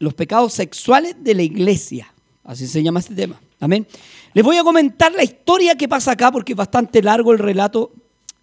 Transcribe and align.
los 0.00 0.14
pecados 0.14 0.52
sexuales 0.52 1.14
de 1.20 1.34
la 1.34 1.42
iglesia. 1.42 2.12
Así 2.42 2.66
se 2.66 2.82
llama 2.82 2.98
este 2.98 3.14
tema. 3.14 3.40
Amén. 3.60 3.86
Les 4.32 4.44
voy 4.44 4.56
a 4.56 4.64
comentar 4.64 5.12
la 5.12 5.22
historia 5.22 5.76
que 5.76 5.86
pasa 5.86 6.12
acá 6.12 6.32
porque 6.32 6.54
es 6.54 6.56
bastante 6.56 7.02
largo 7.02 7.32
el 7.32 7.38
relato. 7.38 7.92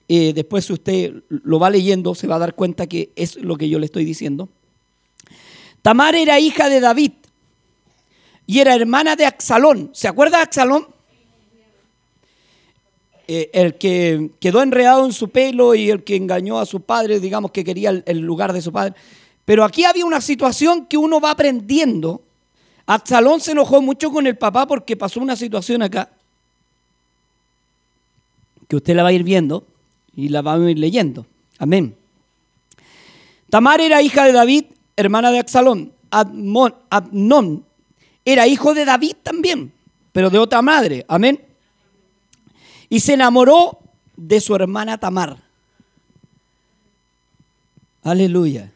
Eh, 0.08 0.32
después 0.34 0.64
si 0.64 0.74
usted 0.74 1.24
lo 1.28 1.60
va 1.60 1.70
leyendo 1.70 2.16
se 2.16 2.28
va 2.28 2.36
a 2.36 2.40
dar 2.40 2.56
cuenta 2.56 2.88
que 2.88 3.12
es 3.18 3.36
lo 3.36 3.58
que 3.58 3.68
yo 3.68 3.80
le 3.80 3.88
estoy 3.88 4.06
diciendo. 4.06 4.48
Tamar 5.82 6.16
era 6.16 6.40
hija 6.40 6.70
de 6.70 6.80
David 6.80 7.12
y 8.46 8.60
era 8.60 8.76
hermana 8.76 9.16
de 9.16 9.26
Axalón. 9.26 9.90
¿Se 9.94 10.08
acuerda 10.08 10.38
de 10.38 10.44
Axalón? 10.44 10.88
Eh, 13.30 13.50
el 13.54 13.76
que 13.76 14.30
quedó 14.40 14.62
enredado 14.62 15.06
en 15.06 15.12
su 15.12 15.30
pelo 15.30 15.76
y 15.76 15.90
el 15.90 16.06
que 16.06 16.16
engañó 16.16 16.60
a 16.60 16.66
su 16.66 16.80
padre, 16.80 17.20
digamos 17.20 17.52
que 17.52 17.66
quería 17.66 18.02
el, 18.06 18.20
lugar 18.20 18.54
de 18.54 18.62
su 18.62 18.72
padre. 18.72 18.96
Pero 19.48 19.64
aquí 19.64 19.86
había 19.86 20.06
una 20.06 20.20
situación 20.20 20.86
que 20.86 20.98
uno 20.98 21.20
va 21.22 21.32
aprendiendo. 21.32 22.22
Absalón 22.86 23.40
se 23.40 23.54
enojó 23.54 23.82
mucho 23.82 24.12
con 24.12 24.28
el 24.28 24.38
papá 24.38 24.68
porque 24.68 24.96
pasó 24.96 25.22
una 25.22 25.36
situación 25.36 25.82
acá, 25.82 26.12
que 28.68 28.76
usted 28.76 28.94
la 28.94 29.04
va 29.04 29.10
a 29.10 29.14
ir 29.14 29.24
viendo 29.24 29.66
y 30.14 30.28
la 30.28 30.44
va 30.44 30.54
a 30.54 30.70
ir 30.70 30.78
leyendo. 30.78 31.26
Amén. 31.58 31.96
Tamar 33.50 33.80
era 33.80 34.02
hija 34.02 34.26
de 34.26 34.34
David, 34.34 34.66
hermana 34.98 35.32
de 35.32 35.40
Absalón. 35.40 35.94
Abnón 36.12 37.64
era 38.26 38.46
hijo 38.48 38.74
de 38.74 38.86
David 38.86 39.16
también, 39.24 39.72
pero 40.12 40.30
de 40.30 40.38
otra 40.38 40.62
madre. 40.62 41.06
Amén 41.08 41.48
y 42.90 43.00
se 43.00 43.14
enamoró 43.14 43.80
de 44.16 44.40
su 44.42 44.56
hermana 44.56 44.98
Tamar. 44.98 45.38
Aleluya. 48.04 48.72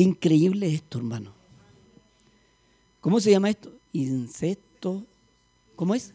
Qué 0.00 0.04
increíble 0.04 0.72
esto, 0.72 0.96
hermano. 0.96 1.30
¿Cómo 3.02 3.20
se 3.20 3.32
llama 3.32 3.50
esto? 3.50 3.70
Incesto. 3.92 5.04
¿Cómo 5.76 5.94
es? 5.94 6.14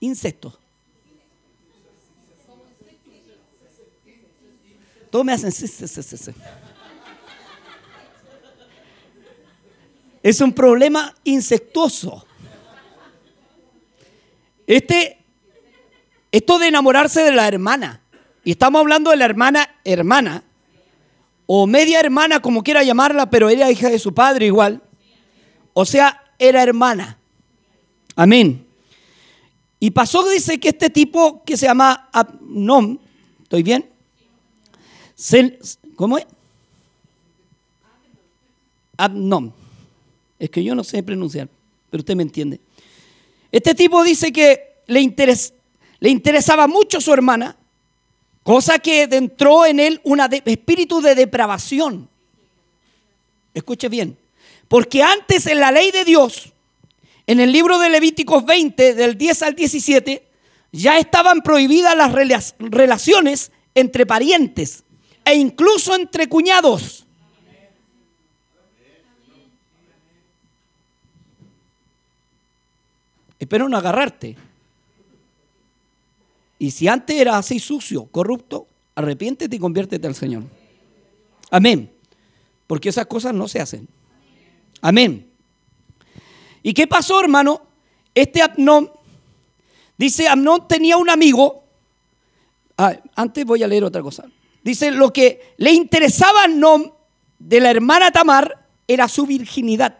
Incesto. 0.00 0.58
Todos 5.12 5.24
me 5.24 5.32
hacen. 5.32 5.52
Es 10.20 10.40
un 10.40 10.52
problema 10.52 11.14
insectuoso. 11.22 12.26
Este 14.66 15.18
esto 16.32 16.58
de 16.58 16.66
enamorarse 16.66 17.22
de 17.22 17.30
la 17.30 17.46
hermana, 17.46 18.00
y 18.42 18.50
estamos 18.50 18.80
hablando 18.80 19.12
de 19.12 19.18
la 19.18 19.26
hermana 19.26 19.70
hermana, 19.84 20.42
o 21.54 21.66
media 21.66 22.00
hermana, 22.00 22.40
como 22.40 22.62
quiera 22.62 22.82
llamarla, 22.82 23.28
pero 23.28 23.50
era 23.50 23.70
hija 23.70 23.90
de 23.90 23.98
su 23.98 24.14
padre 24.14 24.46
igual. 24.46 24.80
O 25.74 25.84
sea, 25.84 26.32
era 26.38 26.62
hermana. 26.62 27.18
Amén. 28.16 28.64
Y 29.78 29.90
pasó, 29.90 30.26
dice 30.30 30.58
que 30.58 30.70
este 30.70 30.88
tipo 30.88 31.44
que 31.44 31.58
se 31.58 31.66
llama 31.66 32.08
Abnom, 32.10 32.96
¿estoy 33.42 33.62
bien? 33.62 33.84
¿Cómo 35.94 36.16
es? 36.16 36.24
Abnom. 38.96 39.52
Es 40.38 40.48
que 40.48 40.64
yo 40.64 40.74
no 40.74 40.82
sé 40.82 41.02
pronunciar, 41.02 41.50
pero 41.90 42.00
usted 42.00 42.16
me 42.16 42.22
entiende. 42.22 42.60
Este 43.50 43.74
tipo 43.74 44.02
dice 44.02 44.32
que 44.32 44.76
le 44.86 45.02
interesa 45.02 45.52
le 46.00 46.08
interesaba 46.08 46.66
mucho 46.66 46.98
su 46.98 47.12
hermana, 47.12 47.56
cosa 48.42 48.78
que 48.78 49.02
entró 49.04 49.66
en 49.66 49.80
él 49.80 50.00
un 50.04 50.20
espíritu 50.20 51.00
de 51.00 51.14
depravación. 51.14 52.08
Escuche 53.54 53.88
bien, 53.88 54.16
porque 54.68 55.02
antes 55.02 55.46
en 55.46 55.60
la 55.60 55.70
ley 55.70 55.90
de 55.90 56.04
Dios, 56.04 56.52
en 57.26 57.40
el 57.40 57.52
libro 57.52 57.78
de 57.78 57.90
Levíticos 57.90 58.44
20, 58.44 58.94
del 58.94 59.16
10 59.16 59.42
al 59.42 59.54
17, 59.54 60.26
ya 60.72 60.98
estaban 60.98 61.42
prohibidas 61.42 61.96
las 61.96 62.12
relaciones 62.58 63.52
entre 63.74 64.06
parientes 64.06 64.84
e 65.24 65.34
incluso 65.34 65.94
entre 65.94 66.28
cuñados. 66.28 67.06
Espero 73.38 73.68
no 73.68 73.76
agarrarte. 73.76 74.36
Y 76.62 76.70
si 76.70 76.86
antes 76.86 77.16
era 77.16 77.38
así 77.38 77.58
sucio, 77.58 78.06
corrupto, 78.06 78.68
arrepiéntete 78.94 79.56
y 79.56 79.58
conviértete 79.58 80.06
al 80.06 80.14
Señor. 80.14 80.44
Amén. 81.50 81.92
Porque 82.68 82.90
esas 82.90 83.06
cosas 83.06 83.34
no 83.34 83.48
se 83.48 83.60
hacen. 83.60 83.88
Amén. 84.80 85.28
¿Y 86.62 86.72
qué 86.72 86.86
pasó, 86.86 87.20
hermano? 87.20 87.62
Este 88.14 88.42
Abnón, 88.42 88.92
dice, 89.98 90.28
Amnón 90.28 90.68
tenía 90.68 90.96
un 90.98 91.10
amigo. 91.10 91.64
Ah, 92.78 92.96
antes 93.16 93.44
voy 93.44 93.64
a 93.64 93.66
leer 93.66 93.82
otra 93.82 94.00
cosa. 94.00 94.26
Dice, 94.62 94.92
lo 94.92 95.12
que 95.12 95.54
le 95.56 95.72
interesaba 95.72 96.42
a 96.42 96.44
Amnón 96.44 96.92
de 97.40 97.58
la 97.58 97.72
hermana 97.72 98.12
Tamar 98.12 98.68
era 98.86 99.08
su 99.08 99.26
virginidad. 99.26 99.98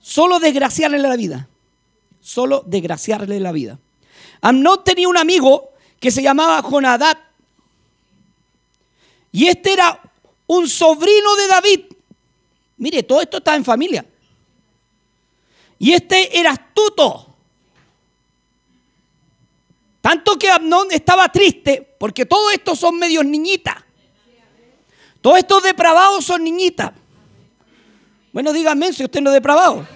Solo 0.00 0.40
desgraciarle 0.40 0.98
la 0.98 1.14
vida. 1.14 1.48
Solo 2.18 2.64
desgraciarle 2.66 3.38
la 3.38 3.52
vida. 3.52 3.78
Amnón 4.40 4.84
tenía 4.84 5.08
un 5.08 5.16
amigo 5.16 5.70
que 6.00 6.10
se 6.10 6.22
llamaba 6.22 6.62
Jonadab. 6.62 7.16
Y 9.32 9.46
este 9.46 9.72
era 9.72 10.00
un 10.46 10.68
sobrino 10.68 11.36
de 11.36 11.46
David. 11.48 11.80
Mire, 12.78 13.02
todo 13.02 13.20
esto 13.20 13.38
está 13.38 13.54
en 13.54 13.64
familia. 13.64 14.04
Y 15.78 15.92
este 15.92 16.38
era 16.38 16.52
astuto. 16.52 17.26
Tanto 20.00 20.38
que 20.38 20.50
Amnón 20.50 20.88
estaba 20.90 21.28
triste 21.30 21.82
porque 21.98 22.24
todos 22.26 22.52
estos 22.52 22.78
son 22.78 22.98
medios 22.98 23.24
niñitas. 23.24 23.76
Todos 25.20 25.38
estos 25.38 25.62
depravados 25.62 26.24
son 26.24 26.44
niñitas. 26.44 26.92
Bueno, 28.32 28.52
díganme 28.52 28.92
si 28.92 29.02
usted 29.04 29.20
no 29.20 29.30
es 29.30 29.34
depravado 29.34 29.95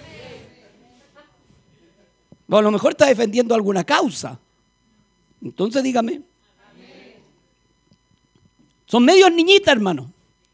a 2.57 2.61
lo 2.61 2.71
mejor 2.71 2.91
está 2.91 3.05
defendiendo 3.05 3.55
alguna 3.55 3.83
causa. 3.83 4.39
Entonces 5.41 5.83
dígame. 5.83 6.21
Son 8.85 9.05
medios 9.05 9.31
niñitas, 9.31 9.73
hermano. 9.73 10.11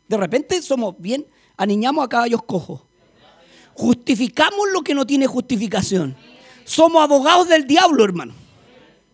De 0.08 0.16
repente 0.16 0.62
somos 0.62 0.96
bien, 0.97 1.25
aniñamos 1.58 2.06
a 2.06 2.09
caballos 2.09 2.44
cojos. 2.44 2.81
Justificamos 3.74 4.68
lo 4.72 4.81
que 4.81 4.94
no 4.94 5.06
tiene 5.06 5.28
justificación. 5.28 6.16
Somos 6.63 7.03
abogados 7.03 7.47
del 7.47 7.66
diablo, 7.66 8.03
hermano. 8.03 8.34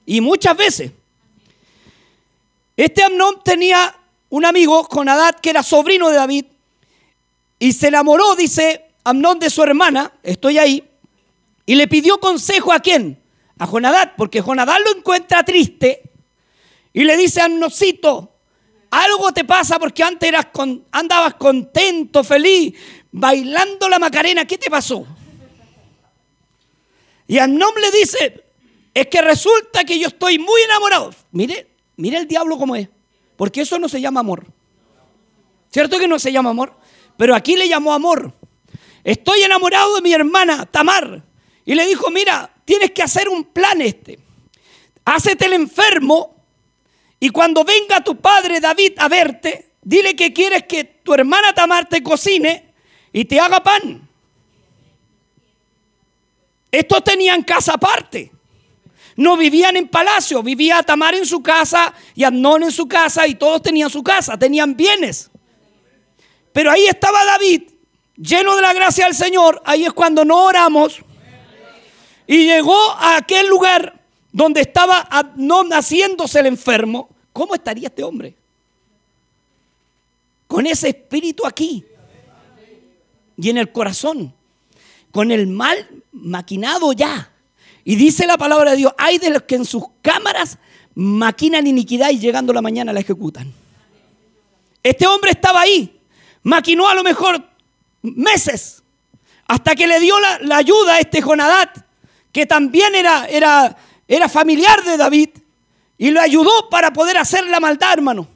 Y 0.06 0.20
muchas 0.22 0.58
veces. 0.58 0.92
Este 2.76 3.04
Amnón 3.04 3.42
tenía 3.44 3.96
un 4.30 4.46
amigo, 4.46 4.88
con 4.88 5.08
Adad, 5.08 5.36
que 5.36 5.52
era 5.52 5.62
sobrino 5.62 6.10
de 6.10 6.16
David, 6.16 6.46
y 7.60 7.72
se 7.72 7.90
enamoró, 7.90 8.36
dice 8.36 8.86
Amnón, 9.04 9.38
de 9.38 9.50
su 9.50 9.62
hermana, 9.62 10.12
estoy 10.24 10.58
ahí, 10.58 10.84
y 11.66 11.76
le 11.76 11.88
pidió 11.88 12.20
consejo 12.20 12.74
a 12.74 12.80
quién? 12.80 13.22
A 13.58 13.68
Jonadad, 13.68 14.14
porque 14.18 14.42
Jonadad 14.42 14.78
lo 14.84 14.98
encuentra 14.98 15.44
triste 15.44 16.02
y 16.92 17.04
le 17.04 17.18
dice 17.18 17.42
a 17.42 17.46
Amnocito, 17.46 18.34
algo 18.92 19.32
te 19.32 19.44
pasa 19.44 19.80
porque 19.80 20.04
antes 20.04 20.30
eras 20.30 20.48
andabas 20.92 21.36
contento, 21.36 22.24
feliz, 22.24 22.74
bailando 23.12 23.90
la 23.90 23.98
Macarena, 23.98 24.46
¿qué 24.46 24.58
te 24.58 24.70
pasó? 24.70 25.06
Y 27.28 27.40
Amnón 27.40 27.74
le 27.80 27.92
dice, 27.98 28.44
es 28.94 29.08
que 29.08 29.22
resulta 29.22 29.84
que 29.84 29.98
yo 29.98 30.08
estoy 30.08 30.38
muy 30.38 30.62
enamorado. 30.62 31.14
Mire, 31.32 31.68
mire 31.96 32.18
el 32.18 32.28
diablo 32.28 32.58
como 32.58 32.76
es, 32.76 32.88
porque 33.36 33.62
eso 33.62 33.80
no 33.80 33.90
se 33.90 34.00
llama 34.00 34.20
amor. 34.20 34.46
¿Cierto 35.72 35.98
que 35.98 36.08
no 36.08 36.20
se 36.20 36.32
llama 36.32 36.52
amor? 36.52 36.78
Pero 37.18 37.34
aquí 37.34 37.56
le 37.56 37.68
llamó 37.68 37.94
amor. 37.94 38.34
Estoy 39.04 39.42
enamorado 39.42 39.96
de 39.96 40.02
mi 40.02 40.14
hermana 40.14 40.68
Tamar. 40.68 41.24
Y 41.66 41.76
le 41.76 41.86
dijo, 41.88 42.10
mira, 42.12 42.50
tienes 42.66 42.92
que 42.92 43.04
hacer 43.04 43.30
un 43.30 43.46
plan 43.46 43.82
este. 43.82 44.20
Hácete 45.06 45.46
el 45.46 45.54
enfermo 45.54 46.34
y 47.24 47.30
cuando 47.30 47.64
venga 47.64 48.04
tu 48.04 48.18
padre 48.18 48.60
David 48.60 48.94
a 48.98 49.08
verte, 49.08 49.76
dile 49.82 50.14
que 50.14 50.34
quieres 50.34 50.64
que 50.64 50.84
tu 50.84 51.14
hermana 51.14 51.54
Tamar 51.54 51.88
te 51.88 52.04
cocine 52.04 52.74
y 53.14 53.24
te 53.24 53.40
haga 53.40 53.64
pan. 53.64 54.10
Estos 56.70 57.02
tenían 57.04 57.44
casa 57.44 57.76
aparte. 57.76 58.30
No 59.16 59.38
vivían 59.38 59.78
en 59.78 59.88
palacio, 59.88 60.44
vivía 60.44 60.84
Tamar 60.84 61.16
en 61.16 61.26
su 61.26 61.42
casa 61.42 61.94
y 62.14 62.26
Amnón 62.26 62.64
en 62.64 62.72
su 62.72 62.90
casa 62.90 63.26
y 63.26 63.36
todos 63.36 63.62
tenían 63.62 63.90
su 63.90 64.04
casa, 64.04 64.38
tenían 64.38 64.76
bienes. 64.76 65.30
Pero 66.52 66.72
ahí 66.72 66.88
estaba 66.88 67.24
David, 67.24 67.64
lleno 68.18 68.54
de 68.58 68.62
la 68.62 68.74
gracia 68.74 69.06
del 69.06 69.16
Señor. 69.16 69.62
Ahí 69.64 69.86
es 69.86 69.94
cuando 69.94 70.26
no 70.26 70.44
oramos 70.44 71.02
y 72.28 72.46
llegó 72.46 72.78
a 72.92 73.18
aquel 73.18 73.48
lugar 73.48 74.02
donde 74.32 74.62
estaba 74.62 75.08
no 75.36 75.64
naciéndose 75.64 76.40
el 76.40 76.48
enfermo, 76.48 77.10
¿cómo 77.32 77.56
estaría 77.56 77.88
este 77.88 78.04
hombre? 78.04 78.36
Con 80.48 80.66
ese 80.66 80.90
espíritu 80.90 81.46
aquí. 81.46 81.86
y 83.36 83.50
en 83.50 83.58
el 83.58 83.72
corazón, 83.72 84.34
con 85.12 85.32
el 85.32 85.48
mal 85.48 85.88
maquinado 86.12 86.94
ya. 86.94 87.32
Y 87.84 87.96
dice 87.96 88.28
la 88.28 88.38
palabra 88.38 88.72
de 88.72 88.78
Dios, 88.78 88.94
hay 88.98 89.18
de 89.18 89.32
los 89.32 89.44
que 89.44 89.56
en 89.56 89.66
sus 89.66 89.84
cámaras 90.02 90.58
maquinan 90.96 91.68
iniquidad 91.68 92.10
y 92.12 92.20
llegando 92.20 92.54
la 92.54 92.62
mañana 92.62 92.94
la 92.94 93.00
ejecutan. 93.00 93.52
Este 94.82 95.08
hombre 95.08 95.32
estaba 95.32 95.62
ahí, 95.62 96.00
maquinó 96.44 96.88
a 96.88 96.94
lo 96.94 97.04
mejor 97.04 97.44
meses, 98.02 98.84
hasta 99.48 99.76
que 99.76 99.88
le 99.88 100.00
dio 100.00 100.16
la, 100.20 100.58
ayuda 100.58 100.96
a 100.96 101.00
este 101.00 101.22
Jonadat, 101.22 101.83
que 102.34 102.46
también 102.46 102.96
era, 102.96 103.26
era, 103.28 103.78
era 104.06 104.28
familiar 104.28 104.84
de 104.84 104.98
David, 104.98 105.30
y 105.98 106.10
lo 106.10 106.20
ayudó 106.20 106.70
para 106.70 106.92
poder 106.92 107.18
hacer 107.18 107.48
la 107.48 107.62
maldad, 107.62 107.94
hermano. 107.94 108.28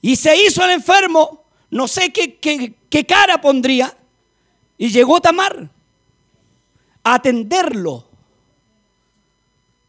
Y 0.00 0.16
se 0.16 0.34
hizo 0.44 0.64
el 0.64 0.72
enfermo, 0.72 1.44
no 1.70 1.86
sé 1.86 2.10
qué, 2.10 2.38
qué 2.40 3.06
cara 3.06 3.40
pondría, 3.40 3.96
y 4.76 4.88
llegó 4.88 5.20
Tamar 5.20 5.70
a 7.04 7.14
atenderlo. 7.14 8.06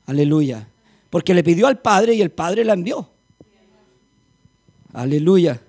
Aleluya. 0.05 0.67
Porque 1.09 1.33
le 1.33 1.43
pidió 1.43 1.67
al 1.67 1.79
Padre 1.79 2.13
y 2.13 2.21
el 2.21 2.31
Padre 2.31 2.65
la 2.65 2.73
envió. 2.73 3.09
Aleluya. 4.93 5.61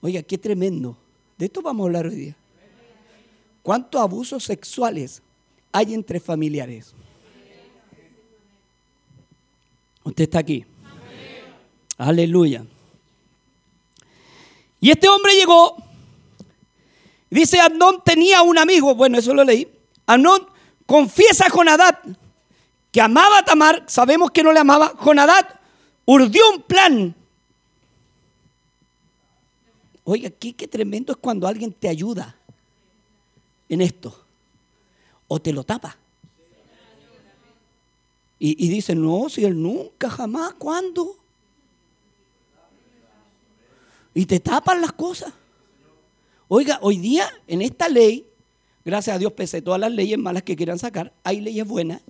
Oiga, 0.00 0.22
qué 0.22 0.38
tremendo. 0.38 0.96
De 1.36 1.46
esto 1.46 1.62
vamos 1.62 1.84
a 1.84 1.86
hablar 1.86 2.06
hoy 2.06 2.14
día. 2.14 2.36
¿Cuántos 3.62 4.00
abusos 4.00 4.44
sexuales 4.44 5.22
hay 5.72 5.94
entre 5.94 6.20
familiares? 6.20 6.94
Usted 10.04 10.24
está 10.24 10.40
aquí. 10.40 10.64
Aleluya. 11.96 12.64
Y 14.80 14.90
este 14.90 15.08
hombre 15.08 15.34
llegó. 15.34 15.76
Dice, 17.30 17.60
Amnón 17.60 18.02
tenía 18.04 18.42
un 18.42 18.58
amigo. 18.58 18.94
Bueno, 18.94 19.18
eso 19.18 19.32
lo 19.32 19.44
leí. 19.44 19.68
Amnón 20.06 20.46
confiesa 20.86 21.48
con 21.48 21.68
Adad 21.68 21.98
que 22.90 23.00
amaba 23.00 23.38
a 23.38 23.44
Tamar. 23.44 23.84
Sabemos 23.86 24.30
que 24.30 24.42
no 24.42 24.52
le 24.52 24.60
amaba. 24.60 24.88
Jonadad 24.96 25.60
urdió 26.04 26.42
un 26.50 26.62
plan 26.62 27.14
Oiga, 30.04 30.30
qué, 30.30 30.54
qué 30.54 30.66
tremendo 30.66 31.12
es 31.12 31.18
cuando 31.18 31.46
alguien 31.46 31.72
te 31.72 31.88
ayuda 31.88 32.36
en 33.68 33.80
esto. 33.80 34.21
O 35.34 35.40
te 35.40 35.50
lo 35.50 35.64
tapa. 35.64 35.96
Y, 38.38 38.66
y 38.66 38.68
dice, 38.68 38.94
no, 38.94 39.30
si 39.30 39.46
él 39.46 39.62
nunca, 39.62 40.10
jamás, 40.10 40.52
¿cuándo? 40.58 41.16
Y 44.12 44.26
te 44.26 44.40
tapan 44.40 44.82
las 44.82 44.92
cosas. 44.92 45.32
Oiga, 46.48 46.78
hoy 46.82 46.98
día 46.98 47.30
en 47.46 47.62
esta 47.62 47.88
ley, 47.88 48.26
gracias 48.84 49.16
a 49.16 49.18
Dios, 49.18 49.32
pese 49.32 49.56
a 49.56 49.64
todas 49.64 49.80
las 49.80 49.90
leyes 49.90 50.18
malas 50.18 50.42
que 50.42 50.54
quieran 50.54 50.78
sacar, 50.78 51.14
hay 51.24 51.40
leyes 51.40 51.66
buenas. 51.66 52.02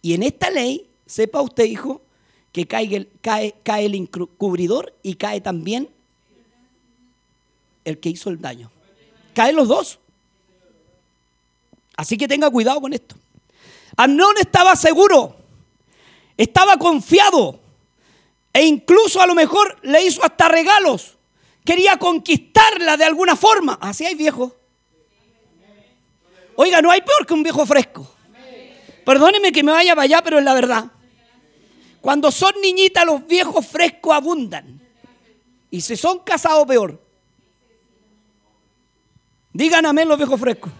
Y 0.00 0.14
en 0.14 0.22
esta 0.22 0.48
ley, 0.48 0.86
sepa 1.04 1.42
usted, 1.42 1.64
hijo, 1.64 2.00
que 2.52 2.66
cae, 2.66 3.06
cae, 3.20 3.54
cae 3.62 3.84
el 3.84 3.94
encubridor 3.94 4.94
y 5.02 5.16
cae 5.16 5.42
también 5.42 5.90
el 7.84 7.98
que 7.98 8.08
hizo 8.08 8.30
el 8.30 8.40
daño. 8.40 8.70
Caen 9.34 9.56
los 9.56 9.68
dos. 9.68 9.98
Así 11.98 12.16
que 12.16 12.28
tenga 12.28 12.48
cuidado 12.48 12.80
con 12.80 12.92
esto. 12.92 13.16
Amnón 13.96 14.36
estaba 14.38 14.76
seguro, 14.76 15.34
estaba 16.36 16.76
confiado 16.76 17.58
e 18.52 18.64
incluso 18.64 19.20
a 19.20 19.26
lo 19.26 19.34
mejor 19.34 19.76
le 19.82 20.06
hizo 20.06 20.24
hasta 20.24 20.46
regalos. 20.46 21.18
Quería 21.64 21.96
conquistarla 21.96 22.96
de 22.96 23.04
alguna 23.04 23.34
forma. 23.34 23.78
Así 23.80 24.06
hay 24.06 24.14
viejo. 24.14 24.54
Oiga, 26.54 26.80
no 26.80 26.92
hay 26.92 27.00
peor 27.00 27.26
que 27.26 27.34
un 27.34 27.42
viejo 27.42 27.66
fresco. 27.66 28.08
Perdóneme 29.04 29.50
que 29.50 29.64
me 29.64 29.72
vaya 29.72 29.96
para 29.96 30.04
allá, 30.04 30.22
pero 30.22 30.38
es 30.38 30.44
la 30.44 30.54
verdad. 30.54 30.84
Cuando 32.00 32.30
son 32.30 32.52
niñitas, 32.62 33.04
los 33.04 33.26
viejos 33.26 33.66
frescos 33.66 34.14
abundan. 34.14 34.80
Y 35.68 35.80
si 35.80 35.96
son 35.96 36.20
casados, 36.20 36.64
peor. 36.64 37.02
Digan 39.52 39.84
amén 39.84 40.06
los 40.06 40.16
viejos 40.16 40.38
frescos. 40.38 40.70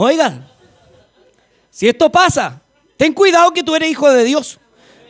Oigan, 0.00 0.48
si 1.70 1.88
esto 1.88 2.08
pasa, 2.08 2.62
ten 2.96 3.12
cuidado 3.12 3.50
que 3.50 3.64
tú 3.64 3.74
eres 3.74 3.90
hijo 3.90 4.08
de 4.08 4.22
Dios. 4.22 4.60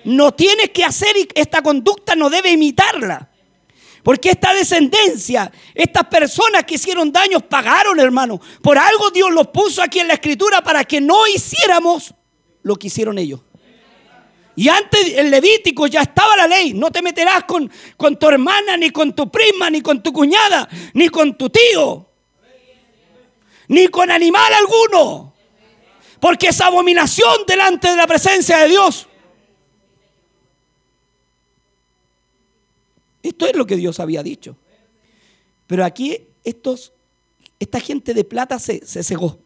No 0.02 0.32
tienes 0.32 0.70
que 0.70 0.82
hacer 0.82 1.14
esta 1.35 1.61
conducta, 1.61 2.14
no 2.14 2.31
debe 2.31 2.52
imitarla. 2.52 3.29
Porque 4.02 4.31
esta 4.31 4.55
descendencia, 4.55 5.52
estas 5.75 6.06
personas 6.06 6.64
que 6.64 6.76
hicieron 6.76 7.12
daños 7.12 7.43
pagaron, 7.43 8.00
hermano. 8.00 8.40
Por 8.62 8.79
algo 8.79 9.11
Dios 9.11 9.31
los 9.31 9.49
puso 9.49 9.82
aquí 9.82 10.00
en 10.00 10.08
la 10.08 10.14
escritura 10.14 10.62
para 10.62 10.82
que 10.85 11.02
no 11.02 11.26
hiciéramos 11.26 12.14
lo 12.62 12.76
que 12.76 12.87
hicieron 12.87 13.19
ellos. 13.19 13.41
Y 14.56 14.70
antes 14.70 15.12
el 15.17 15.31
Levítico 15.31 15.87
ya 15.87 16.00
estaba 16.00 16.34
la 16.34 16.46
ley. 16.46 16.73
No 16.73 16.91
te 16.91 17.02
meterás 17.02 17.44
con, 17.44 17.70
con 17.99 18.19
tu 18.19 18.26
hermana, 18.26 18.79
ni 18.79 18.88
con 18.88 19.14
tu 19.14 19.31
prima, 19.31 19.69
ni 19.69 19.82
con 19.82 20.02
tu 20.02 20.14
cuñada, 20.14 20.67
ni 20.94 21.11
con 21.11 21.37
tu 21.37 21.50
tío. 21.50 22.07
Ni 23.69 23.88
con 23.88 24.11
animal 24.11 24.53
alguno. 24.53 25.35
Porque 26.20 26.49
es 26.49 26.61
abominación 26.61 27.47
delante 27.47 27.91
de 27.91 27.97
la 27.97 28.06
presencia 28.06 28.59
de 28.59 28.69
Dios. 28.69 29.06
Esto 33.23 33.47
es 33.47 33.55
lo 33.56 33.67
que 33.67 33.76
Dios 33.76 34.00
había 34.00 34.23
dicho. 34.23 34.56
Pero 35.67 35.85
aquí 35.85 36.19
estos, 36.44 36.93
esta 37.61 37.79
gente 37.79 38.15
de 38.15 38.25
plata 38.25 38.59
se, 38.59 38.85
se 38.87 39.05
cegó. 39.05 39.38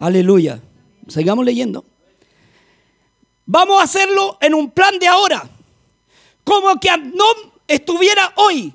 Aleluya. 0.00 0.60
Sigamos 1.08 1.44
leyendo. 1.44 1.84
Vamos 3.46 3.80
a 3.80 3.84
hacerlo 3.84 4.38
en 4.40 4.54
un 4.54 4.70
plan 4.70 4.98
de 4.98 5.08
ahora. 5.08 5.48
Como 6.44 6.78
que 6.80 6.90
Amnón 6.90 7.36
estuviera 7.66 8.32
hoy. 8.36 8.74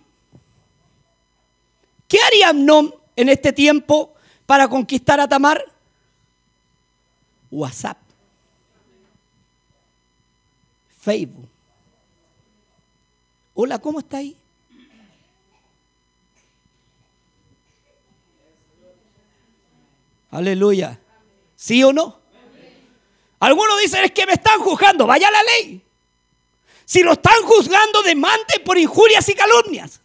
¿Qué 2.08 2.20
haría 2.22 2.50
Amnón 2.50 2.94
en 3.16 3.30
este 3.30 3.54
tiempo 3.54 4.14
para 4.46 4.68
conquistar 4.68 5.20
a 5.20 5.28
Tamar? 5.28 5.64
WhatsApp. 7.52 7.98
Facebook. 11.02 11.48
Hola, 13.54 13.80
¿cómo 13.80 14.00
está 14.00 14.18
ahí? 14.18 14.36
Aleluya. 20.32 21.00
¿Sí 21.56 21.82
o 21.84 21.94
no? 21.94 22.20
Algunos 23.40 23.80
dicen 23.80 24.04
es 24.04 24.12
que 24.12 24.26
me 24.26 24.34
están 24.34 24.60
juzgando. 24.60 25.08
Vaya 25.08 25.32
la 25.32 25.42
ley. 25.44 25.82
Si 26.84 27.02
lo 27.04 27.14
están 27.14 27.42
juzgando, 27.44 28.04
demande 28.04 28.60
por 28.66 28.78
injurias 28.78 29.28
y 29.30 29.36
calumnias. 29.36 30.02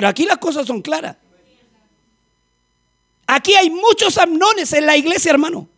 Pero 0.00 0.08
aquí 0.08 0.24
las 0.24 0.38
cosas 0.38 0.66
son 0.66 0.80
claras. 0.80 1.14
Aquí 3.26 3.54
hay 3.54 3.68
muchos 3.68 4.16
amnones 4.16 4.72
en 4.72 4.86
la 4.86 4.96
iglesia, 4.96 5.30
hermano, 5.30 5.68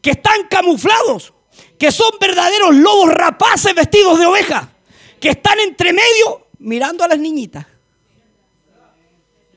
que 0.00 0.12
están 0.12 0.46
camuflados, 0.48 1.32
que 1.80 1.90
son 1.90 2.12
verdaderos 2.20 2.76
lobos 2.76 3.12
rapaces 3.12 3.74
vestidos 3.74 4.20
de 4.20 4.26
oveja, 4.26 4.72
que 5.18 5.30
están 5.30 5.58
entre 5.58 5.92
medio 5.92 6.46
mirando 6.60 7.02
a 7.02 7.08
las 7.08 7.18
niñitas. 7.18 7.66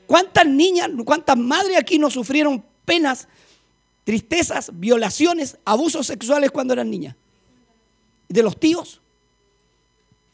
¿Cuántas 0.08 0.44
niñas, 0.44 0.90
cuántas 1.04 1.36
madres 1.36 1.78
aquí 1.78 1.96
no 1.96 2.10
sufrieron 2.10 2.64
penas, 2.84 3.28
tristezas, 4.02 4.72
violaciones, 4.72 5.56
abusos 5.64 6.04
sexuales 6.04 6.50
cuando 6.50 6.72
eran 6.72 6.90
niñas? 6.90 7.14
¿De 8.28 8.42
los 8.42 8.58
tíos? 8.58 9.00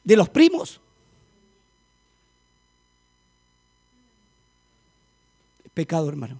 ¿De 0.02 0.16
los 0.16 0.30
primos? 0.30 0.80
Pecado, 5.74 6.08
hermano. 6.08 6.38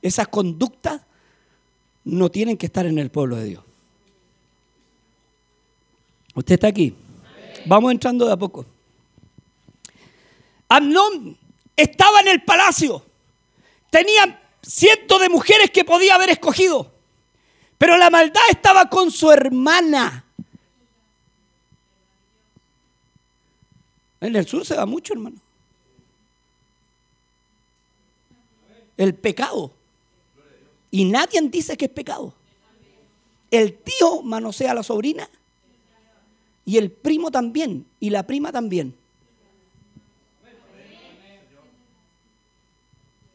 Esas 0.00 0.28
conductas 0.28 1.00
no 2.04 2.30
tienen 2.30 2.56
que 2.56 2.66
estar 2.66 2.86
en 2.86 2.98
el 2.98 3.10
pueblo 3.10 3.36
de 3.36 3.44
Dios. 3.44 3.64
Usted 6.34 6.54
está 6.54 6.66
aquí. 6.68 6.94
Vamos 7.66 7.92
entrando 7.92 8.26
de 8.26 8.32
a 8.32 8.36
poco. 8.36 8.66
Amnón 10.68 11.36
estaba 11.76 12.20
en 12.20 12.28
el 12.28 12.42
palacio. 12.42 13.04
Tenía 13.90 14.40
cientos 14.62 15.20
de 15.20 15.28
mujeres 15.28 15.70
que 15.70 15.84
podía 15.84 16.14
haber 16.14 16.30
escogido. 16.30 16.90
Pero 17.78 17.96
la 17.96 18.10
maldad 18.10 18.42
estaba 18.50 18.88
con 18.88 19.10
su 19.10 19.30
hermana. 19.30 20.24
En 24.20 24.36
el 24.36 24.46
sur 24.46 24.64
se 24.64 24.74
da 24.74 24.86
mucho, 24.86 25.12
hermano. 25.12 25.36
El 28.96 29.14
pecado. 29.14 29.72
Y 30.90 31.04
nadie 31.06 31.40
dice 31.48 31.76
que 31.76 31.86
es 31.86 31.90
pecado. 31.90 32.34
el 33.50 33.74
tío 33.74 34.22
manosea 34.22 34.72
a 34.72 34.74
la 34.74 34.82
sobrina 34.82 35.28
y 36.64 36.76
el 36.78 36.90
primo 36.90 37.30
también 37.30 37.86
y 38.00 38.10
la 38.10 38.26
prima 38.26 38.52
también. 38.52 38.94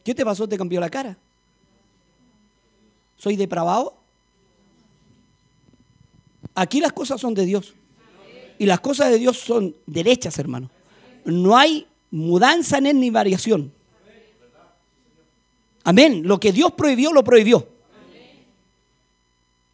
¿Qué 0.04 0.14
te 0.14 0.24
pasó? 0.24 0.48
¿Te 0.48 0.56
cambió 0.56 0.80
la 0.80 0.88
cara? 0.88 1.18
¿Soy 3.18 3.36
depravado? 3.36 3.94
Aquí 6.54 6.80
las 6.80 6.92
cosas 6.92 7.20
son 7.20 7.34
de 7.34 7.44
Dios. 7.44 7.74
Y 8.58 8.66
las 8.66 8.80
cosas 8.80 9.10
de 9.10 9.18
Dios 9.18 9.38
son 9.38 9.76
derechas, 9.86 10.38
hermano. 10.38 10.70
No 11.24 11.56
hay 11.56 11.86
mudanza 12.10 12.78
en 12.78 12.98
ni 12.98 13.10
variación. 13.10 13.72
Amén. 15.84 16.22
Lo 16.24 16.38
que 16.38 16.52
Dios 16.52 16.72
prohibió, 16.72 17.12
lo 17.12 17.24
prohibió. 17.24 17.68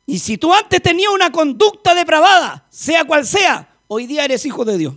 Y 0.06 0.18
si 0.18 0.37
tú 0.37 0.52
antes 0.52 0.82
tenías 0.82 1.11
una 1.11 1.32
conducta 1.32 1.94
depravada, 1.94 2.66
sea 2.70 3.04
cual 3.04 3.26
sea, 3.26 3.76
hoy 3.88 4.06
día 4.06 4.25
eres 4.25 4.44
hijo 4.44 4.64
de 4.64 4.76
Dios. 4.76 4.94